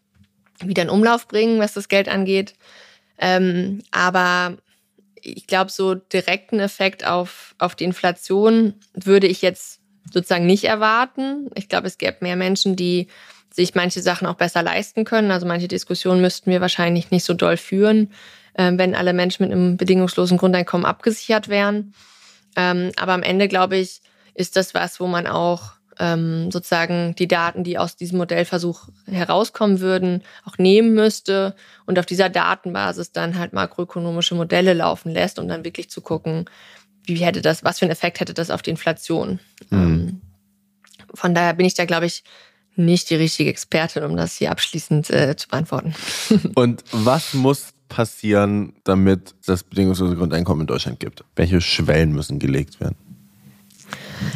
wieder 0.60 0.84
in 0.84 0.90
Umlauf 0.90 1.28
bringen, 1.28 1.60
was 1.60 1.74
das 1.74 1.88
Geld 1.88 2.10
angeht. 2.10 2.56
Ähm, 3.20 3.84
aber 3.92 4.58
ich 5.28 5.48
glaube, 5.48 5.72
so 5.72 5.96
direkten 5.96 6.60
Effekt 6.60 7.06
auf, 7.06 7.56
auf 7.58 7.76
die 7.76 7.84
Inflation 7.84 8.76
würde 8.94 9.28
ich 9.28 9.42
jetzt 9.42 9.82
sozusagen 10.12 10.46
nicht 10.46 10.64
erwarten. 10.64 11.50
Ich 11.56 11.68
glaube, 11.68 11.88
es 11.88 11.98
gäbe 11.98 12.18
mehr 12.22 12.36
Menschen, 12.36 12.76
die 12.76 13.08
sich 13.52 13.76
manche 13.76 14.02
Sachen 14.02 14.28
auch 14.28 14.36
besser 14.36 14.64
leisten 14.64 15.04
können. 15.04 15.32
Also 15.32 15.46
manche 15.46 15.68
Diskussionen 15.68 16.22
müssten 16.22 16.50
wir 16.50 16.62
wahrscheinlich 16.62 17.12
nicht 17.12 17.26
so 17.26 17.34
doll 17.34 17.58
führen, 17.58 18.12
äh, 18.54 18.72
wenn 18.76 18.96
alle 18.96 19.14
Menschen 19.14 19.44
mit 19.44 19.52
einem 19.52 19.78
bedingungslosen 19.78 20.38
Grundeinkommen 20.38 20.86
abgesichert 20.86 21.50
wären. 21.50 21.94
Ähm, 22.56 22.92
aber 22.96 23.14
am 23.14 23.24
Ende, 23.24 23.48
glaube 23.48 23.78
ich, 23.78 24.02
ist 24.34 24.56
das 24.56 24.74
was, 24.74 25.00
wo 25.00 25.08
man 25.08 25.28
auch 25.28 25.72
ähm, 26.00 26.52
sozusagen 26.52 27.16
die 27.16 27.28
Daten, 27.28 27.64
die 27.64 27.78
aus 27.78 27.96
diesem 27.96 28.18
Modellversuch 28.18 28.90
herauskommen 29.06 29.80
würden, 29.80 30.24
auch 30.46 30.58
nehmen 30.58 30.94
müsste 30.94 31.56
und 31.86 32.00
auf 32.00 32.06
dieser 32.06 32.30
Datenbasis 32.30 33.12
dann 33.12 33.38
halt 33.38 33.54
makroökonomische 33.54 34.36
Modelle 34.36 34.74
laufen 34.74 35.12
lässt, 35.12 35.40
um 35.40 35.48
dann 35.48 35.66
wirklich 35.66 35.90
zu 35.90 36.02
gucken, 36.02 36.46
wie 37.06 37.16
hätte 37.16 37.42
das, 37.42 37.64
was 37.64 37.80
für 37.80 37.86
einen 37.86 37.92
Effekt 37.92 38.20
hätte 38.20 38.34
das 38.34 38.50
auf 38.50 38.62
die 38.62 38.70
Inflation. 38.72 39.40
Mhm. 39.70 39.78
Ähm, 39.78 40.22
von 41.14 41.34
daher 41.34 41.54
bin 41.54 41.66
ich 41.66 41.74
da, 41.74 41.86
glaube 41.86 42.06
ich, 42.06 42.24
nicht 42.76 43.10
die 43.10 43.16
richtige 43.16 43.50
Expertin, 43.50 44.04
um 44.04 44.16
das 44.16 44.36
hier 44.36 44.52
abschließend 44.52 45.10
äh, 45.10 45.36
zu 45.36 45.48
beantworten. 45.48 45.96
Und 46.56 46.84
was 46.92 47.34
muss 47.34 47.74
passieren, 47.90 48.74
damit 48.84 49.34
das 49.46 49.64
bedingungslose 49.64 50.16
Grundeinkommen 50.16 50.62
in 50.62 50.68
Deutschland 50.68 51.00
gibt? 51.00 51.24
Welche 51.36 51.62
Schwellen 51.62 52.12
müssen 52.12 52.38
gelegt 52.38 52.80
werden? 52.80 52.96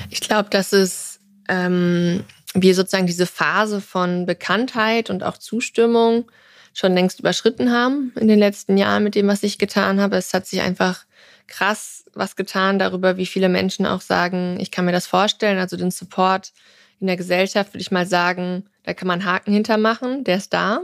Ich 0.09 0.21
glaube, 0.21 0.49
dass 0.49 0.73
es 0.73 1.10
ähm, 1.51 2.23
wir 2.53 2.73
sozusagen 2.73 3.07
diese 3.07 3.25
Phase 3.25 3.81
von 3.81 4.25
Bekanntheit 4.25 5.09
und 5.09 5.21
auch 5.21 5.37
Zustimmung 5.37 6.31
schon 6.73 6.93
längst 6.93 7.19
überschritten 7.19 7.71
haben 7.71 8.13
in 8.15 8.29
den 8.29 8.39
letzten 8.39 8.77
Jahren 8.77 9.03
mit 9.03 9.15
dem, 9.15 9.27
was 9.27 9.43
ich 9.43 9.57
getan 9.57 9.99
habe. 9.99 10.15
Es 10.15 10.33
hat 10.33 10.47
sich 10.47 10.61
einfach 10.61 11.05
krass 11.47 12.05
was 12.13 12.37
getan 12.37 12.79
darüber, 12.79 13.17
wie 13.17 13.25
viele 13.25 13.49
Menschen 13.49 13.85
auch 13.85 14.01
sagen, 14.01 14.57
ich 14.59 14.71
kann 14.71 14.85
mir 14.85 14.91
das 14.93 15.07
vorstellen. 15.07 15.59
Also 15.59 15.75
den 15.75 15.91
Support 15.91 16.53
in 16.99 17.07
der 17.07 17.17
Gesellschaft 17.17 17.73
würde 17.73 17.81
ich 17.81 17.91
mal 17.91 18.05
sagen, 18.05 18.65
da 18.83 18.93
kann 18.93 19.07
man 19.07 19.25
Haken 19.25 19.53
hintermachen, 19.53 20.23
der 20.23 20.37
ist 20.37 20.53
da. 20.53 20.79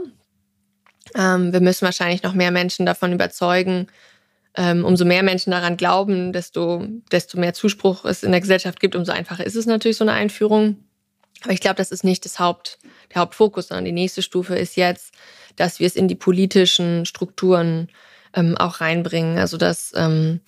Ähm, 1.14 1.52
wir 1.52 1.60
müssen 1.60 1.86
wahrscheinlich 1.86 2.22
noch 2.22 2.34
mehr 2.34 2.50
Menschen 2.50 2.84
davon 2.84 3.12
überzeugen, 3.12 3.86
umso 4.58 5.04
mehr 5.04 5.22
Menschen 5.22 5.50
daran 5.50 5.76
glauben, 5.76 6.32
desto, 6.32 6.84
desto 7.12 7.38
mehr 7.38 7.54
Zuspruch 7.54 8.04
es 8.04 8.22
in 8.22 8.32
der 8.32 8.40
Gesellschaft 8.40 8.80
gibt, 8.80 8.96
umso 8.96 9.12
einfacher 9.12 9.46
ist 9.46 9.56
es 9.56 9.66
natürlich 9.66 9.96
so 9.96 10.04
eine 10.04 10.12
Einführung. 10.12 10.76
Aber 11.42 11.52
ich 11.52 11.60
glaube, 11.60 11.76
das 11.76 11.92
ist 11.92 12.04
nicht 12.04 12.24
das 12.24 12.38
Haupt, 12.40 12.78
der 13.14 13.20
Hauptfokus, 13.20 13.68
sondern 13.68 13.84
die 13.84 13.92
nächste 13.92 14.22
Stufe 14.22 14.56
ist 14.56 14.76
jetzt, 14.76 15.14
dass 15.56 15.78
wir 15.78 15.86
es 15.86 15.96
in 15.96 16.08
die 16.08 16.14
politischen 16.14 17.06
Strukturen 17.06 17.88
ähm, 18.34 18.56
auch 18.56 18.80
reinbringen. 18.80 19.38
Also 19.38 19.56
dass 19.56 19.92
ähm, 19.94 20.40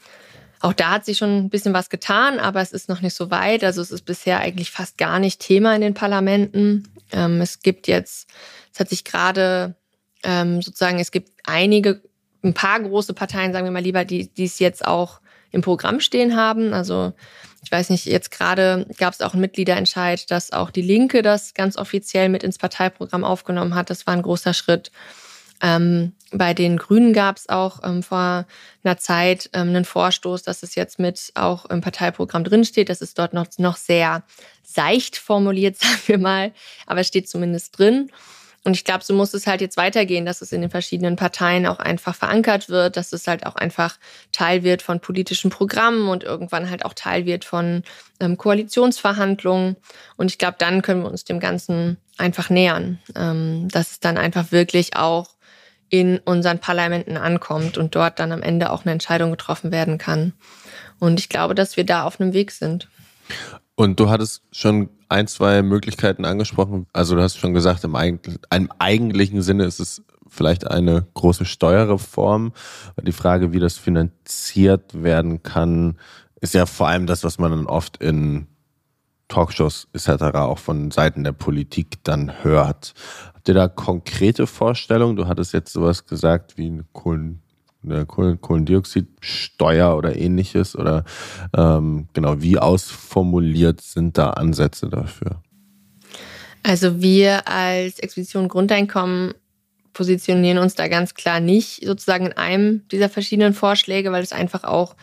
auch 0.61 0.75
da 0.75 0.90
hat 0.90 1.05
sich 1.05 1.18
schon 1.18 1.37
ein 1.38 1.51
bisschen 1.51 1.73
was 1.73 1.88
getan, 1.88 2.38
aber 2.38 2.61
es 2.61 2.73
ist 2.73 2.88
noch 2.88 3.01
nicht 3.01 3.14
so 3.14 3.31
weit. 3.31 3.64
Also 3.64 3.81
es 3.81 3.90
ist 3.90 4.05
bisher 4.05 4.40
eigentlich 4.40 4.70
fast 4.70 4.99
gar 4.99 5.18
nicht 5.18 5.40
Thema 5.40 5.75
in 5.75 5.81
den 5.81 5.94
Parlamenten. 5.94 6.92
Ähm, 7.12 7.40
es 7.40 7.61
gibt 7.61 7.88
jetzt, 7.88 8.29
es 8.73 8.81
hat 8.81 8.90
sich 8.90 9.05
gerade 9.05 9.75
ähm, 10.23 10.61
sozusagen, 10.61 10.99
es 10.99 11.11
gibt 11.11 11.31
einige, 11.44 12.03
ein 12.42 12.55
paar 12.55 12.81
große 12.81 13.14
Parteien, 13.14 13.53
sagen 13.53 13.66
wir 13.66 13.72
mal 13.72 13.83
lieber, 13.83 14.05
die, 14.05 14.29
die 14.33 14.44
es 14.44 14.59
jetzt 14.59 14.85
auch 14.85 15.20
im 15.50 15.62
Programm 15.62 16.00
stehen 16.00 16.37
haben. 16.37 16.72
Also 16.72 17.12
ich 17.62 17.70
weiß 17.70 17.90
nicht, 17.90 18.07
jetzt 18.07 18.31
gerade 18.31 18.87
gab 18.98 19.12
es 19.12 19.20
auch 19.20 19.33
einen 19.33 19.42
Mitgliederentscheid, 19.42 20.31
dass 20.31 20.53
auch 20.53 20.70
die 20.70 20.83
Linke 20.83 21.22
das 21.22 21.55
ganz 21.55 21.76
offiziell 21.76 22.29
mit 22.29 22.42
ins 22.42 22.59
Parteiprogramm 22.59 23.24
aufgenommen 23.24 23.74
hat. 23.74 23.90
Das 23.90 24.07
war 24.07 24.14
ein 24.14 24.22
großer 24.22 24.55
Schritt. 24.55 24.90
Ähm, 25.62 26.14
bei 26.33 26.55
den 26.55 26.79
Grünen 26.79 27.12
gab 27.12 27.37
es 27.37 27.48
auch 27.48 27.81
ähm, 27.85 28.03
vor 28.03 28.46
einer 28.83 28.96
Zeit 28.96 29.50
ähm, 29.53 29.68
einen 29.68 29.85
Vorstoß, 29.85 30.42
dass 30.42 30.62
es 30.62 30.74
jetzt 30.74 30.98
mit 30.98 31.33
auch 31.35 31.66
im 31.66 31.83
Parteiprogramm 31.83 32.44
drinsteht. 32.44 32.88
Das 32.88 33.03
ist 33.03 33.18
dort 33.18 33.35
noch, 33.35 33.46
noch 33.59 33.76
sehr 33.76 34.22
seicht 34.62 35.18
formuliert, 35.18 35.76
sagen 35.81 36.00
wir 36.07 36.18
mal, 36.18 36.53
aber 36.87 37.00
es 37.00 37.09
steht 37.09 37.29
zumindest 37.29 37.79
drin. 37.79 38.11
Und 38.62 38.75
ich 38.75 38.85
glaube, 38.85 39.03
so 39.03 39.14
muss 39.14 39.33
es 39.33 39.46
halt 39.46 39.62
jetzt 39.62 39.79
weitergehen, 39.79 40.27
dass 40.27 40.42
es 40.42 40.53
in 40.53 40.61
den 40.61 40.70
verschiedenen 40.70 41.16
Parteien 41.16 41.66
auch 41.66 41.79
einfach 41.79 42.14
verankert 42.14 42.68
wird, 42.68 42.96
dass 42.96 43.12
es 43.12 43.27
halt 43.27 43.46
auch 43.46 43.57
einfach 43.57 43.99
Teil 44.33 44.62
wird 44.62 44.83
von 44.83 45.01
politischen 45.01 45.51
Programmen 45.51 46.09
und 46.09 46.25
irgendwann 46.25 46.68
halt 46.68 46.85
auch 46.85 46.92
Teil 46.92 47.25
wird 47.25 47.46
von 47.46 47.83
ähm, 48.20 48.37
Koalitionsverhandlungen. 48.37 49.77
Und 50.16 50.31
ich 50.31 50.37
glaube, 50.37 50.57
dann 50.59 50.83
können 50.83 51.03
wir 51.03 51.11
uns 51.11 51.25
dem 51.25 51.40
Ganzen 51.40 51.96
einfach 52.18 52.51
nähern, 52.51 52.99
ähm, 53.16 53.68
dass 53.68 53.92
es 53.92 54.01
dann 54.01 54.18
einfach 54.18 54.53
wirklich 54.53 54.94
auch 54.94 55.31
in 55.88 56.18
unseren 56.18 56.61
Parlamenten 56.61 57.16
ankommt 57.16 57.79
und 57.79 57.94
dort 57.94 58.20
dann 58.20 58.31
am 58.31 58.42
Ende 58.42 58.70
auch 58.70 58.85
eine 58.85 58.92
Entscheidung 58.92 59.31
getroffen 59.31 59.73
werden 59.73 59.96
kann. 59.96 60.35
Und 60.99 61.18
ich 61.18 61.29
glaube, 61.29 61.55
dass 61.55 61.77
wir 61.77 61.85
da 61.85 62.05
auf 62.05 62.20
einem 62.20 62.35
Weg 62.35 62.53
sind. 62.53 62.88
Und 63.81 63.99
du 63.99 64.11
hattest 64.11 64.43
schon 64.53 64.90
ein, 65.09 65.27
zwei 65.27 65.62
Möglichkeiten 65.62 66.27
angesprochen. 66.27 66.87
Also 66.93 67.16
du 67.16 67.23
hast 67.23 67.38
schon 67.38 67.55
gesagt, 67.55 67.83
im, 67.83 67.97
eigentlichen 68.79 69.40
Sinne 69.40 69.64
ist 69.64 69.81
es 69.81 70.03
vielleicht 70.29 70.71
eine 70.71 71.07
große 71.14 71.47
Steuerreform. 71.47 72.53
Die 73.01 73.12
Frage, 73.12 73.55
wie 73.55 73.59
das 73.59 73.79
finanziert 73.79 75.03
werden 75.03 75.43
kann, 75.43 75.97
ist 76.43 76.53
ja 76.53 76.66
vor 76.66 76.88
allem 76.88 77.07
das, 77.07 77.25
was 77.25 77.38
man 77.38 77.53
dann 77.53 77.64
oft 77.64 77.97
in 78.03 78.49
Talkshows 79.29 79.88
etc. 79.95 80.25
auch 80.35 80.59
von 80.59 80.90
Seiten 80.90 81.25
der 81.25 81.33
Politik 81.33 82.05
dann 82.05 82.45
hört. 82.45 82.93
Habt 83.33 83.49
ihr 83.49 83.55
da 83.55 83.66
konkrete 83.66 84.47
Vorstellungen? 84.47 85.16
Du 85.16 85.27
hattest 85.27 85.55
jetzt 85.55 85.73
sowas 85.73 86.05
gesagt 86.05 86.59
wie 86.59 86.66
eine 86.66 86.85
Kohlen 86.93 87.40
eine 87.85 88.07
Kohlendioxidsteuer 88.07 89.97
oder 89.97 90.16
ähnliches? 90.16 90.77
Oder 90.77 91.05
ähm, 91.57 92.09
genau, 92.12 92.40
wie 92.40 92.59
ausformuliert 92.59 93.81
sind 93.81 94.19
da 94.19 94.31
Ansätze 94.31 94.88
dafür? 94.88 95.43
Also 96.62 97.01
wir 97.01 97.49
als 97.49 97.99
Expedition 97.99 98.49
Grundeinkommen 98.49 99.35
positionieren 99.93 100.59
uns 100.59 100.75
da 100.75 100.88
ganz 100.88 101.14
klar 101.14 101.40
nicht 101.40 101.85
sozusagen 101.85 102.27
in 102.27 102.33
einem 102.35 102.87
dieser 102.88 103.09
verschiedenen 103.09 103.55
Vorschläge, 103.55 104.12
weil 104.12 104.23
es 104.23 104.33
einfach 104.33 104.64
auch 104.64 104.95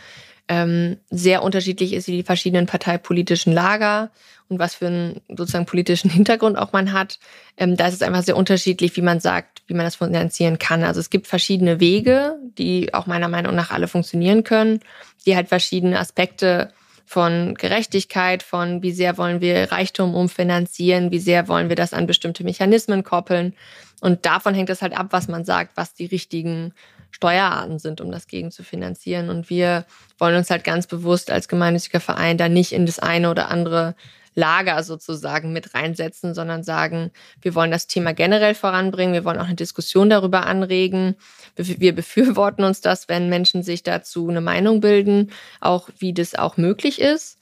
ähm, 0.48 0.96
sehr 1.10 1.42
unterschiedlich 1.42 1.92
ist, 1.92 2.08
wie 2.08 2.16
die 2.16 2.22
verschiedenen 2.22 2.66
parteipolitischen 2.66 3.52
Lager 3.52 4.10
und 4.48 4.58
was 4.58 4.74
für 4.74 4.86
einen 4.86 5.20
sozusagen 5.28 5.66
politischen 5.66 6.10
Hintergrund 6.18 6.58
auch 6.58 6.72
man 6.72 6.92
hat. 6.92 7.18
Ähm, 7.56 7.76
da 7.76 7.86
ist 7.86 7.94
es 7.94 8.02
einfach 8.02 8.22
sehr 8.22 8.36
unterschiedlich, 8.36 8.96
wie 8.96 9.02
man 9.02 9.20
sagt, 9.20 9.62
wie 9.66 9.74
man 9.74 9.84
das 9.84 9.96
finanzieren 9.96 10.58
kann. 10.58 10.84
Also 10.84 11.00
es 11.00 11.10
gibt 11.10 11.26
verschiedene 11.26 11.80
Wege, 11.80 12.36
die 12.56 12.94
auch 12.94 13.06
meiner 13.06 13.28
Meinung 13.28 13.54
nach 13.54 13.70
alle 13.70 13.88
funktionieren 13.88 14.44
können, 14.44 14.80
die 15.26 15.36
halt 15.36 15.48
verschiedene 15.48 15.98
Aspekte 15.98 16.72
von 17.04 17.54
Gerechtigkeit, 17.54 18.42
von 18.42 18.82
wie 18.82 18.92
sehr 18.92 19.16
wollen 19.16 19.40
wir 19.40 19.72
Reichtum 19.72 20.14
umfinanzieren, 20.14 21.10
wie 21.10 21.18
sehr 21.18 21.48
wollen 21.48 21.68
wir 21.70 21.76
das 21.76 21.94
an 21.94 22.06
bestimmte 22.06 22.44
Mechanismen 22.44 23.02
koppeln. 23.02 23.54
Und 24.00 24.26
davon 24.26 24.54
hängt 24.54 24.70
es 24.70 24.82
halt 24.82 24.96
ab, 24.96 25.08
was 25.10 25.26
man 25.26 25.44
sagt, 25.44 25.76
was 25.76 25.94
die 25.94 26.06
richtigen 26.06 26.74
Steuerarten 27.10 27.78
sind, 27.78 28.00
um 28.00 28.10
das 28.12 28.26
gegen 28.26 28.50
zu 28.50 28.62
finanzieren. 28.62 29.28
Und 29.30 29.50
wir 29.50 29.84
wollen 30.18 30.36
uns 30.36 30.50
halt 30.50 30.64
ganz 30.64 30.86
bewusst 30.86 31.30
als 31.30 31.48
gemeinnütziger 31.48 32.00
Verein 32.00 32.38
da 32.38 32.48
nicht 32.48 32.72
in 32.72 32.86
das 32.86 32.98
eine 32.98 33.30
oder 33.30 33.48
andere 33.48 33.94
Lager 34.34 34.82
sozusagen 34.84 35.52
mit 35.52 35.74
reinsetzen, 35.74 36.32
sondern 36.32 36.62
sagen, 36.62 37.10
wir 37.42 37.56
wollen 37.56 37.72
das 37.72 37.88
Thema 37.88 38.14
generell 38.14 38.54
voranbringen, 38.54 39.12
wir 39.12 39.24
wollen 39.24 39.40
auch 39.40 39.46
eine 39.46 39.56
Diskussion 39.56 40.10
darüber 40.10 40.46
anregen. 40.46 41.16
Wir 41.56 41.92
befürworten 41.92 42.62
uns 42.62 42.80
das, 42.80 43.08
wenn 43.08 43.28
Menschen 43.28 43.64
sich 43.64 43.82
dazu 43.82 44.28
eine 44.28 44.40
Meinung 44.40 44.80
bilden, 44.80 45.32
auch 45.60 45.88
wie 45.98 46.14
das 46.14 46.36
auch 46.36 46.56
möglich 46.56 47.00
ist. 47.00 47.38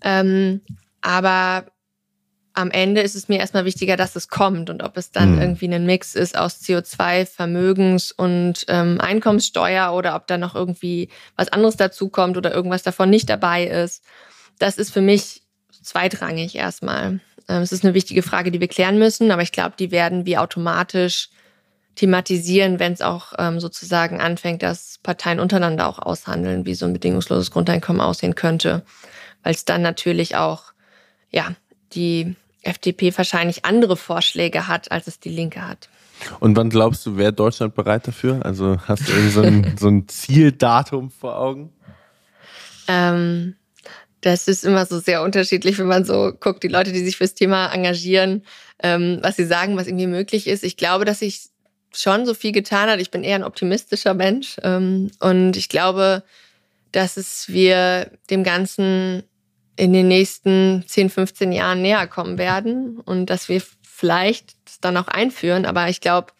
Ähm, 0.00 0.62
aber 1.02 1.66
am 2.54 2.70
Ende 2.70 3.00
ist 3.00 3.14
es 3.14 3.28
mir 3.28 3.38
erstmal 3.38 3.64
wichtiger, 3.64 3.96
dass 3.96 4.14
es 4.16 4.28
kommt 4.28 4.68
und 4.68 4.82
ob 4.82 4.96
es 4.96 5.10
dann 5.10 5.36
mhm. 5.36 5.40
irgendwie 5.40 5.72
ein 5.72 5.86
Mix 5.86 6.14
ist 6.14 6.36
aus 6.36 6.60
CO2, 6.60 7.24
Vermögens- 7.26 8.12
und 8.12 8.66
ähm, 8.68 9.00
Einkommenssteuer 9.00 9.92
oder 9.92 10.14
ob 10.16 10.26
da 10.26 10.36
noch 10.36 10.54
irgendwie 10.54 11.08
was 11.36 11.48
anderes 11.48 11.76
dazukommt 11.76 12.36
oder 12.36 12.52
irgendwas 12.52 12.82
davon 12.82 13.10
nicht 13.10 13.30
dabei 13.30 13.64
ist. 13.64 14.04
Das 14.58 14.76
ist 14.76 14.92
für 14.92 15.00
mich 15.00 15.42
zweitrangig 15.82 16.54
erstmal. 16.54 17.20
Ähm, 17.48 17.62
es 17.62 17.72
ist 17.72 17.84
eine 17.84 17.94
wichtige 17.94 18.22
Frage, 18.22 18.50
die 18.50 18.60
wir 18.60 18.68
klären 18.68 18.98
müssen, 18.98 19.30
aber 19.30 19.42
ich 19.42 19.52
glaube, 19.52 19.74
die 19.78 19.90
werden 19.90 20.26
wir 20.26 20.42
automatisch 20.42 21.30
thematisieren, 21.94 22.78
wenn 22.78 22.92
es 22.92 23.02
auch 23.02 23.32
ähm, 23.38 23.60
sozusagen 23.60 24.20
anfängt, 24.20 24.62
dass 24.62 24.98
Parteien 25.02 25.40
untereinander 25.40 25.88
auch 25.88 25.98
aushandeln, 25.98 26.64
wie 26.64 26.74
so 26.74 26.86
ein 26.86 26.92
bedingungsloses 26.92 27.50
Grundeinkommen 27.50 28.00
aussehen 28.00 28.34
könnte. 28.34 28.82
Weil 29.42 29.54
es 29.54 29.64
dann 29.64 29.82
natürlich 29.82 30.36
auch, 30.36 30.72
ja, 31.30 31.54
die 31.94 32.34
FDP 32.62 33.16
wahrscheinlich 33.16 33.64
andere 33.64 33.96
Vorschläge 33.96 34.68
hat, 34.68 34.90
als 34.90 35.06
es 35.06 35.20
die 35.20 35.30
Linke 35.30 35.66
hat. 35.66 35.88
Und 36.40 36.56
wann 36.56 36.70
glaubst 36.70 37.04
du, 37.04 37.16
wäre 37.16 37.32
Deutschland 37.32 37.74
bereit 37.74 38.06
dafür? 38.06 38.44
Also 38.44 38.78
hast 38.86 39.08
du 39.08 39.12
irgendwie 39.12 39.30
so 39.30 39.42
ein, 39.42 39.76
so 39.78 39.88
ein 39.88 40.08
Zieldatum 40.08 41.10
vor 41.10 41.38
Augen? 41.38 41.72
Ähm, 42.88 43.56
das 44.20 44.46
ist 44.46 44.64
immer 44.64 44.86
so 44.86 45.00
sehr 45.00 45.22
unterschiedlich, 45.22 45.78
wenn 45.78 45.88
man 45.88 46.04
so 46.04 46.32
guckt, 46.38 46.62
die 46.62 46.68
Leute, 46.68 46.92
die 46.92 47.04
sich 47.04 47.16
fürs 47.16 47.34
Thema 47.34 47.72
engagieren, 47.72 48.44
ähm, 48.80 49.18
was 49.20 49.36
sie 49.36 49.46
sagen, 49.46 49.76
was 49.76 49.88
irgendwie 49.88 50.06
möglich 50.06 50.46
ist. 50.46 50.62
Ich 50.62 50.76
glaube, 50.76 51.04
dass 51.04 51.20
sich 51.20 51.48
schon 51.92 52.24
so 52.24 52.34
viel 52.34 52.52
getan 52.52 52.88
hat. 52.88 53.00
Ich 53.00 53.10
bin 53.10 53.24
eher 53.24 53.34
ein 53.34 53.44
optimistischer 53.44 54.14
Mensch 54.14 54.56
ähm, 54.62 55.10
und 55.20 55.56
ich 55.56 55.68
glaube, 55.68 56.22
dass 56.92 57.16
es 57.16 57.48
wir 57.48 58.10
dem 58.30 58.44
Ganzen 58.44 59.24
in 59.76 59.92
den 59.92 60.08
nächsten 60.08 60.84
10, 60.86 61.10
15 61.10 61.52
Jahren 61.52 61.82
näher 61.82 62.06
kommen 62.06 62.38
werden 62.38 62.98
und 63.00 63.26
dass 63.26 63.48
wir 63.48 63.62
vielleicht 63.82 64.54
das 64.66 64.80
dann 64.80 64.96
auch 64.96 65.08
einführen. 65.08 65.64
Aber 65.64 65.88
ich 65.88 66.00
glaube, 66.00 66.32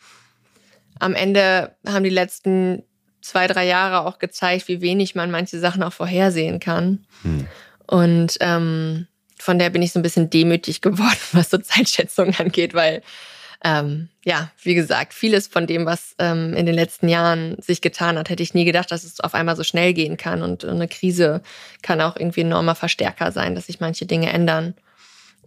am 0.98 1.14
Ende 1.14 1.74
haben 1.86 2.04
die 2.04 2.10
letzten 2.10 2.82
zwei, 3.22 3.46
drei 3.46 3.66
Jahre 3.66 4.06
auch 4.06 4.18
gezeigt, 4.18 4.68
wie 4.68 4.80
wenig 4.80 5.14
man 5.14 5.30
manche 5.30 5.58
Sachen 5.58 5.82
auch 5.82 5.92
vorhersehen 5.92 6.60
kann. 6.60 7.06
Hm. 7.22 7.46
Und 7.86 8.36
ähm, 8.40 9.06
von 9.38 9.58
der 9.58 9.70
bin 9.70 9.82
ich 9.82 9.92
so 9.92 9.98
ein 9.98 10.02
bisschen 10.02 10.30
demütig 10.30 10.80
geworden, 10.80 11.18
was 11.32 11.50
so 11.50 11.58
Zeitschätzungen 11.58 12.34
angeht, 12.38 12.74
weil 12.74 13.02
ähm, 13.64 14.08
ja, 14.24 14.50
wie 14.62 14.74
gesagt, 14.74 15.14
vieles 15.14 15.46
von 15.46 15.66
dem, 15.66 15.86
was 15.86 16.14
ähm, 16.18 16.54
in 16.54 16.66
den 16.66 16.74
letzten 16.74 17.08
Jahren 17.08 17.56
sich 17.60 17.80
getan 17.80 18.18
hat, 18.18 18.28
hätte 18.28 18.42
ich 18.42 18.54
nie 18.54 18.64
gedacht, 18.64 18.90
dass 18.90 19.04
es 19.04 19.20
auf 19.20 19.34
einmal 19.34 19.56
so 19.56 19.62
schnell 19.62 19.94
gehen 19.94 20.16
kann. 20.16 20.42
Und 20.42 20.64
eine 20.64 20.88
Krise 20.88 21.42
kann 21.82 22.00
auch 22.00 22.16
irgendwie 22.16 22.40
ein 22.40 22.48
enormer 22.48 22.74
Verstärker 22.74 23.30
sein, 23.30 23.54
dass 23.54 23.66
sich 23.66 23.80
manche 23.80 24.06
Dinge 24.06 24.32
ändern. 24.32 24.74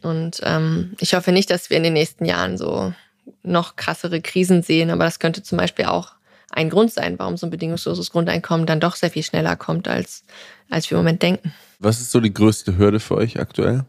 Und 0.01 0.39
ähm, 0.43 0.93
ich 0.99 1.13
hoffe 1.13 1.31
nicht, 1.31 1.49
dass 1.49 1.69
wir 1.69 1.77
in 1.77 1.83
den 1.83 1.93
nächsten 1.93 2.25
Jahren 2.25 2.57
so 2.57 2.93
noch 3.43 3.75
krassere 3.75 4.21
Krisen 4.21 4.61
sehen, 4.61 4.91
aber 4.91 5.03
das 5.03 5.19
könnte 5.19 5.43
zum 5.43 5.57
Beispiel 5.57 5.85
auch 5.85 6.13
ein 6.51 6.69
Grund 6.69 6.91
sein, 6.91 7.17
warum 7.17 7.37
so 7.37 7.47
ein 7.47 7.49
bedingungsloses 7.49 8.11
Grundeinkommen 8.11 8.65
dann 8.65 8.79
doch 8.79 8.95
sehr 8.95 9.09
viel 9.09 9.23
schneller 9.23 9.55
kommt, 9.55 9.87
als, 9.87 10.23
als 10.69 10.89
wir 10.89 10.97
im 10.97 11.03
Moment 11.03 11.21
denken. 11.21 11.53
Was 11.79 11.99
ist 11.99 12.11
so 12.11 12.19
die 12.19 12.33
größte 12.33 12.77
Hürde 12.77 12.99
für 12.99 13.15
euch 13.15 13.39
aktuell? 13.39 13.85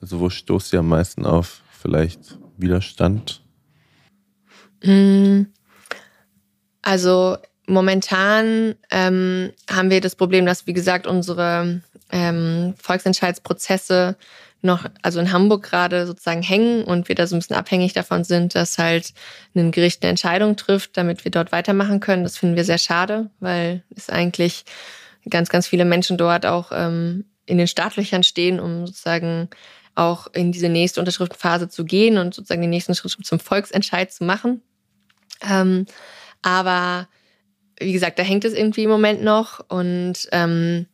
Also 0.00 0.18
wo 0.18 0.30
stoßt 0.30 0.72
ihr 0.72 0.80
am 0.80 0.88
meisten 0.88 1.26
auf 1.26 1.62
vielleicht 1.70 2.38
Widerstand? 2.56 3.42
Also 6.82 7.36
momentan 7.66 8.74
ähm, 8.90 9.52
haben 9.70 9.90
wir 9.90 10.00
das 10.00 10.16
Problem, 10.16 10.46
dass, 10.46 10.66
wie 10.66 10.72
gesagt, 10.72 11.06
unsere 11.06 11.82
ähm, 12.10 12.74
Volksentscheidsprozesse 12.78 14.16
noch, 14.62 14.84
also 15.02 15.20
in 15.20 15.32
Hamburg 15.32 15.62
gerade 15.62 16.06
sozusagen 16.06 16.42
hängen 16.42 16.84
und 16.84 17.08
wir 17.08 17.14
da 17.14 17.26
so 17.26 17.34
ein 17.34 17.38
bisschen 17.38 17.56
abhängig 17.56 17.94
davon 17.94 18.24
sind, 18.24 18.54
dass 18.54 18.76
halt 18.76 19.14
ein 19.54 19.70
Gericht 19.70 20.02
eine 20.02 20.10
Entscheidung 20.10 20.56
trifft, 20.56 20.96
damit 20.96 21.24
wir 21.24 21.30
dort 21.30 21.52
weitermachen 21.52 22.00
können. 22.00 22.24
Das 22.24 22.36
finden 22.36 22.56
wir 22.56 22.64
sehr 22.64 22.78
schade, 22.78 23.30
weil 23.40 23.82
es 23.96 24.10
eigentlich 24.10 24.64
ganz, 25.28 25.48
ganz 25.48 25.66
viele 25.66 25.84
Menschen 25.84 26.18
dort 26.18 26.44
auch 26.44 26.72
ähm, 26.74 27.24
in 27.46 27.58
den 27.58 27.68
Startlöchern 27.68 28.22
stehen, 28.22 28.60
um 28.60 28.86
sozusagen 28.86 29.48
auch 29.94 30.26
in 30.32 30.52
diese 30.52 30.68
nächste 30.68 31.00
Unterschriftenphase 31.00 31.68
zu 31.68 31.84
gehen 31.84 32.18
und 32.18 32.34
sozusagen 32.34 32.60
den 32.60 32.70
nächsten 32.70 32.94
Schritt 32.94 33.12
zum 33.24 33.40
Volksentscheid 33.40 34.12
zu 34.12 34.24
machen. 34.24 34.62
Ähm, 35.48 35.86
aber 36.42 37.08
wie 37.78 37.92
gesagt, 37.92 38.18
da 38.18 38.22
hängt 38.22 38.44
es 38.44 38.54
irgendwie 38.54 38.84
im 38.84 38.90
Moment 38.90 39.22
noch 39.22 39.60
und 39.68 40.28
ähm, 40.32 40.86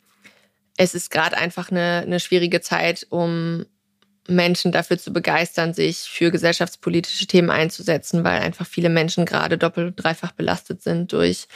es 0.76 0.95
ist 0.95 1.11
gerade 1.11 1.37
einfach 1.37 1.70
eine, 1.70 2.03
eine 2.05 2.20
schwierige 2.20 2.61
Zeit, 2.61 3.07
um 3.11 3.66
Menschen 4.29 4.72
dafür 4.72 4.99
zu 4.99 5.12
begeistern, 5.12 5.74
sich 5.74 5.99
für 5.99 6.31
gesellschaftspolitische 6.31 7.27
Themen 7.27 7.51
einzusetzen, 7.51 8.24
weil 8.24 8.41
einfach 8.41 8.66
viele 8.66 8.89
Menschen 8.89 9.27
gerade 9.27 9.59
doppelt, 9.59 9.95
dreifach 9.97 10.33
belastet 10.33 10.83
sind 10.83 11.12
durch 11.12 11.49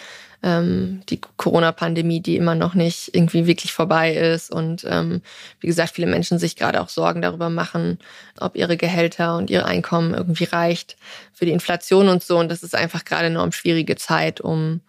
ähm, 0.42 1.02
die 1.08 1.20
Corona-Pandemie, 1.36 2.20
die 2.20 2.36
immer 2.36 2.54
noch 2.54 2.74
nicht 2.74 3.14
irgendwie 3.14 3.46
wirklich 3.46 3.72
vorbei 3.72 4.14
ist. 4.14 4.50
Und 4.50 4.86
ähm, 4.88 5.22
wie 5.60 5.66
gesagt, 5.66 5.94
viele 5.94 6.06
Menschen 6.06 6.38
sich 6.38 6.56
gerade 6.56 6.80
auch 6.80 6.88
Sorgen 6.88 7.22
darüber 7.22 7.50
machen, 7.50 7.98
ob 8.38 8.56
ihre 8.56 8.76
Gehälter 8.76 9.36
und 9.36 9.50
ihr 9.50 9.66
Einkommen 9.66 10.14
irgendwie 10.14 10.44
reicht 10.44 10.96
für 11.32 11.44
die 11.44 11.52
Inflation 11.52 12.08
und 12.08 12.22
so. 12.22 12.38
Und 12.38 12.50
das 12.50 12.62
ist 12.62 12.74
einfach 12.74 13.04
gerade 13.04 13.26
eine 13.26 13.34
enorm 13.34 13.52
schwierige 13.52 13.96
Zeit, 13.96 14.40
um 14.40 14.80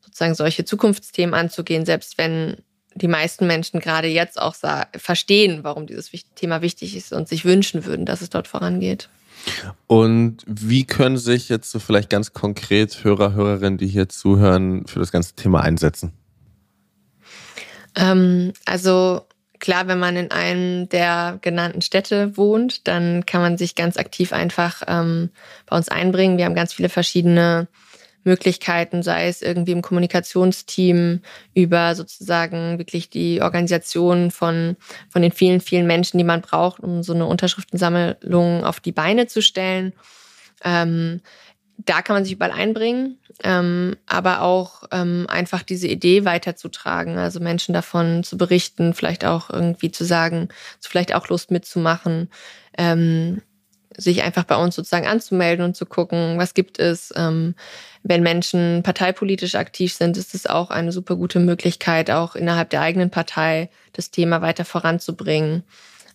sozusagen 0.00 0.34
solche 0.34 0.64
Zukunftsthemen 0.64 1.34
anzugehen, 1.34 1.84
selbst 1.84 2.18
wenn 2.18 2.56
die 2.96 3.08
meisten 3.08 3.46
Menschen 3.46 3.80
gerade 3.80 4.08
jetzt 4.08 4.40
auch 4.40 4.56
verstehen, 4.96 5.60
warum 5.62 5.86
dieses 5.86 6.10
Thema 6.34 6.62
wichtig 6.62 6.96
ist 6.96 7.12
und 7.12 7.28
sich 7.28 7.44
wünschen 7.44 7.84
würden, 7.84 8.06
dass 8.06 8.22
es 8.22 8.30
dort 8.30 8.48
vorangeht. 8.48 9.08
Und 9.86 10.38
wie 10.46 10.84
können 10.84 11.18
sich 11.18 11.48
jetzt 11.48 11.70
so 11.70 11.78
vielleicht 11.78 12.10
ganz 12.10 12.32
konkret 12.32 13.04
Hörer, 13.04 13.34
Hörerinnen, 13.34 13.78
die 13.78 13.86
hier 13.86 14.08
zuhören, 14.08 14.86
für 14.86 14.98
das 14.98 15.12
ganze 15.12 15.34
Thema 15.34 15.60
einsetzen? 15.60 16.12
Ähm, 17.94 18.52
also 18.64 19.26
klar, 19.58 19.86
wenn 19.88 19.98
man 19.98 20.16
in 20.16 20.30
einem 20.30 20.88
der 20.88 21.38
genannten 21.42 21.82
Städte 21.82 22.36
wohnt, 22.36 22.88
dann 22.88 23.26
kann 23.26 23.40
man 23.40 23.58
sich 23.58 23.74
ganz 23.74 23.96
aktiv 23.96 24.32
einfach 24.32 24.82
ähm, 24.86 25.30
bei 25.66 25.76
uns 25.76 25.88
einbringen. 25.88 26.38
Wir 26.38 26.46
haben 26.46 26.54
ganz 26.54 26.72
viele 26.72 26.88
verschiedene 26.88 27.68
Möglichkeiten, 28.26 29.02
sei 29.02 29.28
es 29.28 29.40
irgendwie 29.40 29.72
im 29.72 29.82
Kommunikationsteam, 29.82 31.20
über 31.54 31.94
sozusagen 31.94 32.78
wirklich 32.78 33.08
die 33.08 33.40
Organisation 33.40 34.30
von, 34.30 34.76
von 35.08 35.22
den 35.22 35.32
vielen, 35.32 35.60
vielen 35.60 35.86
Menschen, 35.86 36.18
die 36.18 36.24
man 36.24 36.42
braucht, 36.42 36.80
um 36.80 37.02
so 37.02 37.14
eine 37.14 37.26
Unterschriftensammlung 37.26 38.64
auf 38.64 38.80
die 38.80 38.92
Beine 38.92 39.26
zu 39.28 39.40
stellen. 39.40 39.92
Ähm, 40.64 41.20
da 41.78 42.02
kann 42.02 42.16
man 42.16 42.24
sich 42.24 42.32
überall 42.32 42.52
einbringen, 42.52 43.18
ähm, 43.44 43.96
aber 44.06 44.42
auch 44.42 44.84
ähm, 44.92 45.26
einfach 45.28 45.62
diese 45.62 45.88
Idee 45.88 46.24
weiterzutragen, 46.24 47.18
also 47.18 47.38
Menschen 47.38 47.74
davon 47.74 48.24
zu 48.24 48.38
berichten, 48.38 48.94
vielleicht 48.94 49.24
auch 49.24 49.50
irgendwie 49.50 49.90
zu 49.90 50.04
sagen, 50.04 50.48
vielleicht 50.80 51.14
auch 51.14 51.28
Lust 51.28 51.50
mitzumachen. 51.50 52.30
Ähm, 52.78 53.42
sich 53.96 54.22
einfach 54.22 54.44
bei 54.44 54.56
uns 54.56 54.74
sozusagen 54.74 55.06
anzumelden 55.06 55.64
und 55.64 55.74
zu 55.74 55.86
gucken, 55.86 56.38
was 56.38 56.54
gibt 56.54 56.78
es. 56.78 57.12
Ähm, 57.16 57.54
wenn 58.08 58.22
Menschen 58.22 58.82
parteipolitisch 58.84 59.56
aktiv 59.56 59.92
sind, 59.92 60.16
ist 60.16 60.34
es 60.34 60.46
auch 60.46 60.70
eine 60.70 60.92
super 60.92 61.16
gute 61.16 61.40
Möglichkeit, 61.40 62.10
auch 62.10 62.36
innerhalb 62.36 62.70
der 62.70 62.80
eigenen 62.80 63.10
Partei 63.10 63.68
das 63.92 64.12
Thema 64.12 64.42
weiter 64.42 64.64
voranzubringen. 64.64 65.64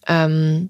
Ähm, 0.08 0.70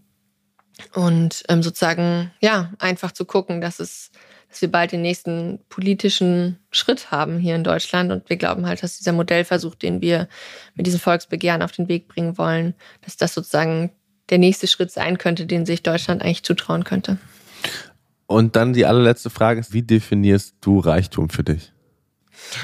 und 0.93 1.43
ähm, 1.47 1.61
sozusagen, 1.61 2.31
ja, 2.41 2.73
einfach 2.79 3.11
zu 3.11 3.25
gucken, 3.25 3.61
dass 3.61 3.79
es, 3.79 4.09
dass 4.49 4.61
wir 4.63 4.71
bald 4.71 4.93
den 4.93 5.03
nächsten 5.03 5.59
politischen 5.69 6.57
Schritt 6.71 7.11
haben 7.11 7.37
hier 7.37 7.55
in 7.55 7.63
Deutschland. 7.63 8.11
Und 8.11 8.27
wir 8.27 8.37
glauben 8.37 8.65
halt, 8.65 8.81
dass 8.81 8.97
dieser 8.97 9.13
Modellversuch, 9.13 9.75
den 9.75 10.01
wir 10.01 10.27
mit 10.73 10.87
diesem 10.87 10.99
Volksbegehren 10.99 11.61
auf 11.61 11.71
den 11.71 11.87
Weg 11.87 12.07
bringen 12.07 12.39
wollen, 12.39 12.73
dass 13.01 13.15
das 13.15 13.35
sozusagen 13.35 13.91
der 14.31 14.39
nächste 14.39 14.65
Schritt 14.65 14.91
sein 14.91 15.19
könnte, 15.19 15.45
den 15.45 15.67
sich 15.67 15.83
Deutschland 15.83 16.23
eigentlich 16.23 16.43
zutrauen 16.43 16.83
könnte. 16.83 17.17
Und 18.31 18.55
dann 18.55 18.73
die 18.73 18.85
allerletzte 18.85 19.29
Frage 19.29 19.59
ist, 19.59 19.73
wie 19.73 19.83
definierst 19.83 20.55
du 20.61 20.79
Reichtum 20.79 21.29
für 21.29 21.43
dich? 21.43 21.71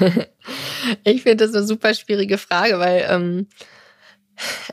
ich 1.04 1.22
finde 1.22 1.44
das 1.44 1.54
eine 1.54 1.66
super 1.66 1.94
schwierige 1.94 2.38
Frage, 2.38 2.78
weil 2.78 3.06
ähm, 3.08 3.46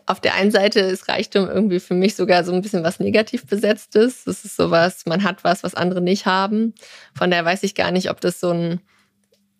auf 0.05 0.21
der 0.21 0.35
einen 0.35 0.51
Seite 0.51 0.79
ist 0.79 1.07
Reichtum 1.07 1.47
irgendwie 1.47 1.79
für 1.79 1.93
mich 1.93 2.15
sogar 2.15 2.43
so 2.43 2.53
ein 2.53 2.61
bisschen 2.61 2.83
was 2.83 2.99
negativ 2.99 3.45
besetztes. 3.45 4.23
Das 4.23 4.45
ist 4.45 4.55
sowas, 4.55 5.05
man 5.05 5.23
hat 5.23 5.43
was, 5.43 5.63
was 5.63 5.75
andere 5.75 6.01
nicht 6.01 6.25
haben. 6.25 6.73
Von 7.13 7.29
daher 7.29 7.45
weiß 7.45 7.63
ich 7.63 7.75
gar 7.75 7.91
nicht, 7.91 8.09
ob 8.09 8.21
das 8.21 8.39
so 8.39 8.51
ein 8.51 8.79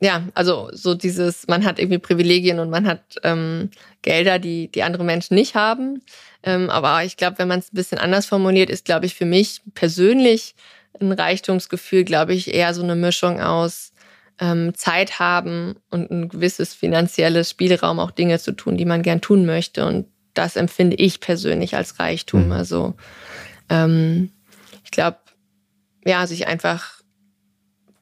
ja, 0.02 0.24
also 0.34 0.70
so 0.74 0.94
dieses, 0.94 1.48
man 1.48 1.64
hat 1.64 1.80
irgendwie 1.80 2.00
Privilegien 2.00 2.60
und 2.60 2.70
man 2.70 2.86
hat 2.86 3.16
ähm, 3.24 3.70
Gelder, 4.02 4.40
die 4.40 4.70
die 4.70 4.84
andere 4.84 5.06
Menschen 5.06 5.36
nicht 5.36 5.56
haben. 5.56 6.02
Ähm, 6.44 6.70
aber 6.70 7.04
ich 7.06 7.16
glaube, 7.18 7.40
wenn 7.40 7.48
man 7.48 7.60
es 7.60 7.72
ein 7.72 7.76
bisschen 7.76 7.98
anders 7.98 8.26
formuliert, 8.26 8.70
ist, 8.70 8.86
glaube 8.86 9.06
ich, 9.06 9.16
für 9.16 9.26
mich 9.26 9.62
persönlich 9.74 10.54
ein 11.00 11.12
Reichtumsgefühl, 11.12 12.04
glaube 12.04 12.34
ich, 12.34 12.54
eher 12.54 12.74
so 12.74 12.84
eine 12.84 12.96
Mischung 12.96 13.41
aus 13.41 13.93
ähm, 14.39 14.74
Zeit 14.76 15.20
haben 15.20 15.76
und 15.89 16.12
ein 16.12 16.30
gewisses 16.30 16.74
finanzielles 16.74 17.50
Spielraum, 17.50 18.00
auch 18.00 18.12
Dinge 18.12 18.39
zu 18.39 18.52
tun, 18.52 18.78
die 18.78 18.86
man 18.86 19.02
gern 19.02 19.22
tun 19.22 19.46
möchte. 19.46 19.86
Und 19.86 20.08
das 20.34 20.56
empfinde 20.56 20.98
ich 20.98 21.20
persönlich 21.20 21.76
als 21.76 22.00
Reichtum. 22.00 22.48
Mhm. 22.48 22.52
Also 22.52 22.96
ähm, 23.70 24.32
ich 24.84 24.91
glaube, 24.91 25.18
ja, 26.06 26.28
sich 26.28 26.48
einfach 26.48 27.02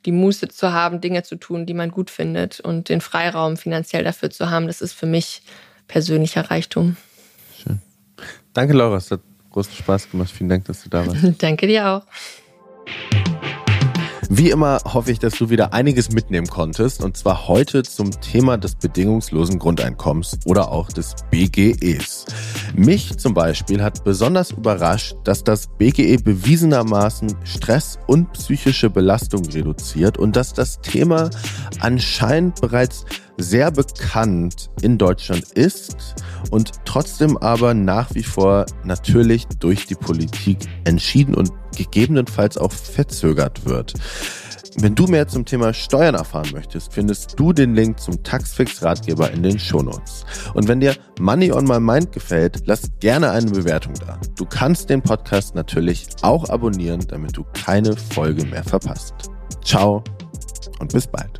die 0.05 0.11
Muße 0.11 0.49
zu 0.49 0.73
haben, 0.73 0.99
Dinge 0.99 1.23
zu 1.23 1.35
tun, 1.35 1.65
die 1.65 1.73
man 1.73 1.89
gut 1.89 2.09
findet 2.09 2.59
und 2.59 2.89
den 2.89 2.99
Freiraum 2.99 3.55
finanziell 3.55 4.03
dafür 4.03 4.29
zu 4.29 4.49
haben, 4.49 4.67
das 4.67 4.81
ist 4.81 4.93
für 4.93 5.05
mich 5.05 5.43
persönlicher 5.87 6.49
Reichtum. 6.49 6.97
Schön. 7.57 7.81
Danke, 8.53 8.73
Laura. 8.73 8.97
Es 8.97 9.11
hat 9.11 9.21
großen 9.51 9.73
Spaß 9.73 10.11
gemacht. 10.11 10.31
Vielen 10.31 10.49
Dank, 10.49 10.65
dass 10.65 10.83
du 10.83 10.89
da 10.89 11.05
warst. 11.07 11.23
Danke 11.41 11.67
dir 11.67 11.87
auch. 11.87 12.05
Wie 14.29 14.49
immer 14.49 14.79
hoffe 14.85 15.11
ich, 15.11 15.19
dass 15.19 15.33
du 15.33 15.49
wieder 15.49 15.73
einiges 15.73 16.11
mitnehmen 16.11 16.47
konntest 16.47 17.03
und 17.03 17.17
zwar 17.17 17.47
heute 17.47 17.83
zum 17.83 18.11
Thema 18.21 18.57
des 18.57 18.75
bedingungslosen 18.75 19.59
Grundeinkommens 19.59 20.39
oder 20.45 20.71
auch 20.71 20.89
des 20.89 21.15
BGEs. 21.29 22.25
Mich 22.75 23.17
zum 23.17 23.33
Beispiel 23.33 23.83
hat 23.83 24.03
besonders 24.03 24.51
überrascht, 24.51 25.15
dass 25.23 25.43
das 25.43 25.67
BGE 25.77 26.17
bewiesenermaßen 26.17 27.35
Stress 27.43 27.99
und 28.07 28.31
psychische 28.33 28.89
Belastung 28.89 29.45
reduziert 29.45 30.17
und 30.17 30.35
dass 30.35 30.53
das 30.53 30.81
Thema 30.81 31.29
anscheinend 31.79 32.61
bereits 32.61 33.05
sehr 33.37 33.71
bekannt 33.71 34.69
in 34.81 34.97
Deutschland 34.97 35.43
ist 35.53 36.15
und 36.51 36.71
trotzdem 36.85 37.37
aber 37.37 37.73
nach 37.73 38.13
wie 38.13 38.23
vor 38.23 38.65
natürlich 38.83 39.47
durch 39.59 39.85
die 39.85 39.95
Politik 39.95 40.59
entschieden 40.83 41.35
und 41.35 41.51
gegebenenfalls 41.75 42.57
auch 42.57 42.71
verzögert 42.71 43.65
wird. 43.65 43.93
Wenn 44.77 44.95
du 44.95 45.05
mehr 45.05 45.27
zum 45.27 45.45
Thema 45.45 45.71
Steuern 45.71 46.15
erfahren 46.15 46.49
möchtest, 46.51 46.93
findest 46.93 47.39
du 47.39 47.53
den 47.53 47.75
Link 47.75 47.99
zum 47.99 48.23
Taxfix-Ratgeber 48.23 49.29
in 49.29 49.43
den 49.43 49.59
Shownotes. 49.59 50.25
Und 50.55 50.67
wenn 50.67 50.79
dir 50.79 50.95
Money 51.19 51.51
on 51.51 51.65
My 51.65 51.79
Mind 51.79 52.11
gefällt, 52.11 52.63
lass 52.65 52.89
gerne 52.99 53.29
eine 53.31 53.51
Bewertung 53.51 53.93
da. 54.05 54.19
Du 54.35 54.45
kannst 54.45 54.89
den 54.89 55.01
Podcast 55.01 55.53
natürlich 55.53 56.07
auch 56.23 56.49
abonnieren, 56.49 57.05
damit 57.07 57.37
du 57.37 57.45
keine 57.53 57.95
Folge 57.95 58.45
mehr 58.45 58.63
verpasst. 58.63 59.13
Ciao 59.63 60.03
und 60.79 60.91
bis 60.91 61.05
bald. 61.05 61.39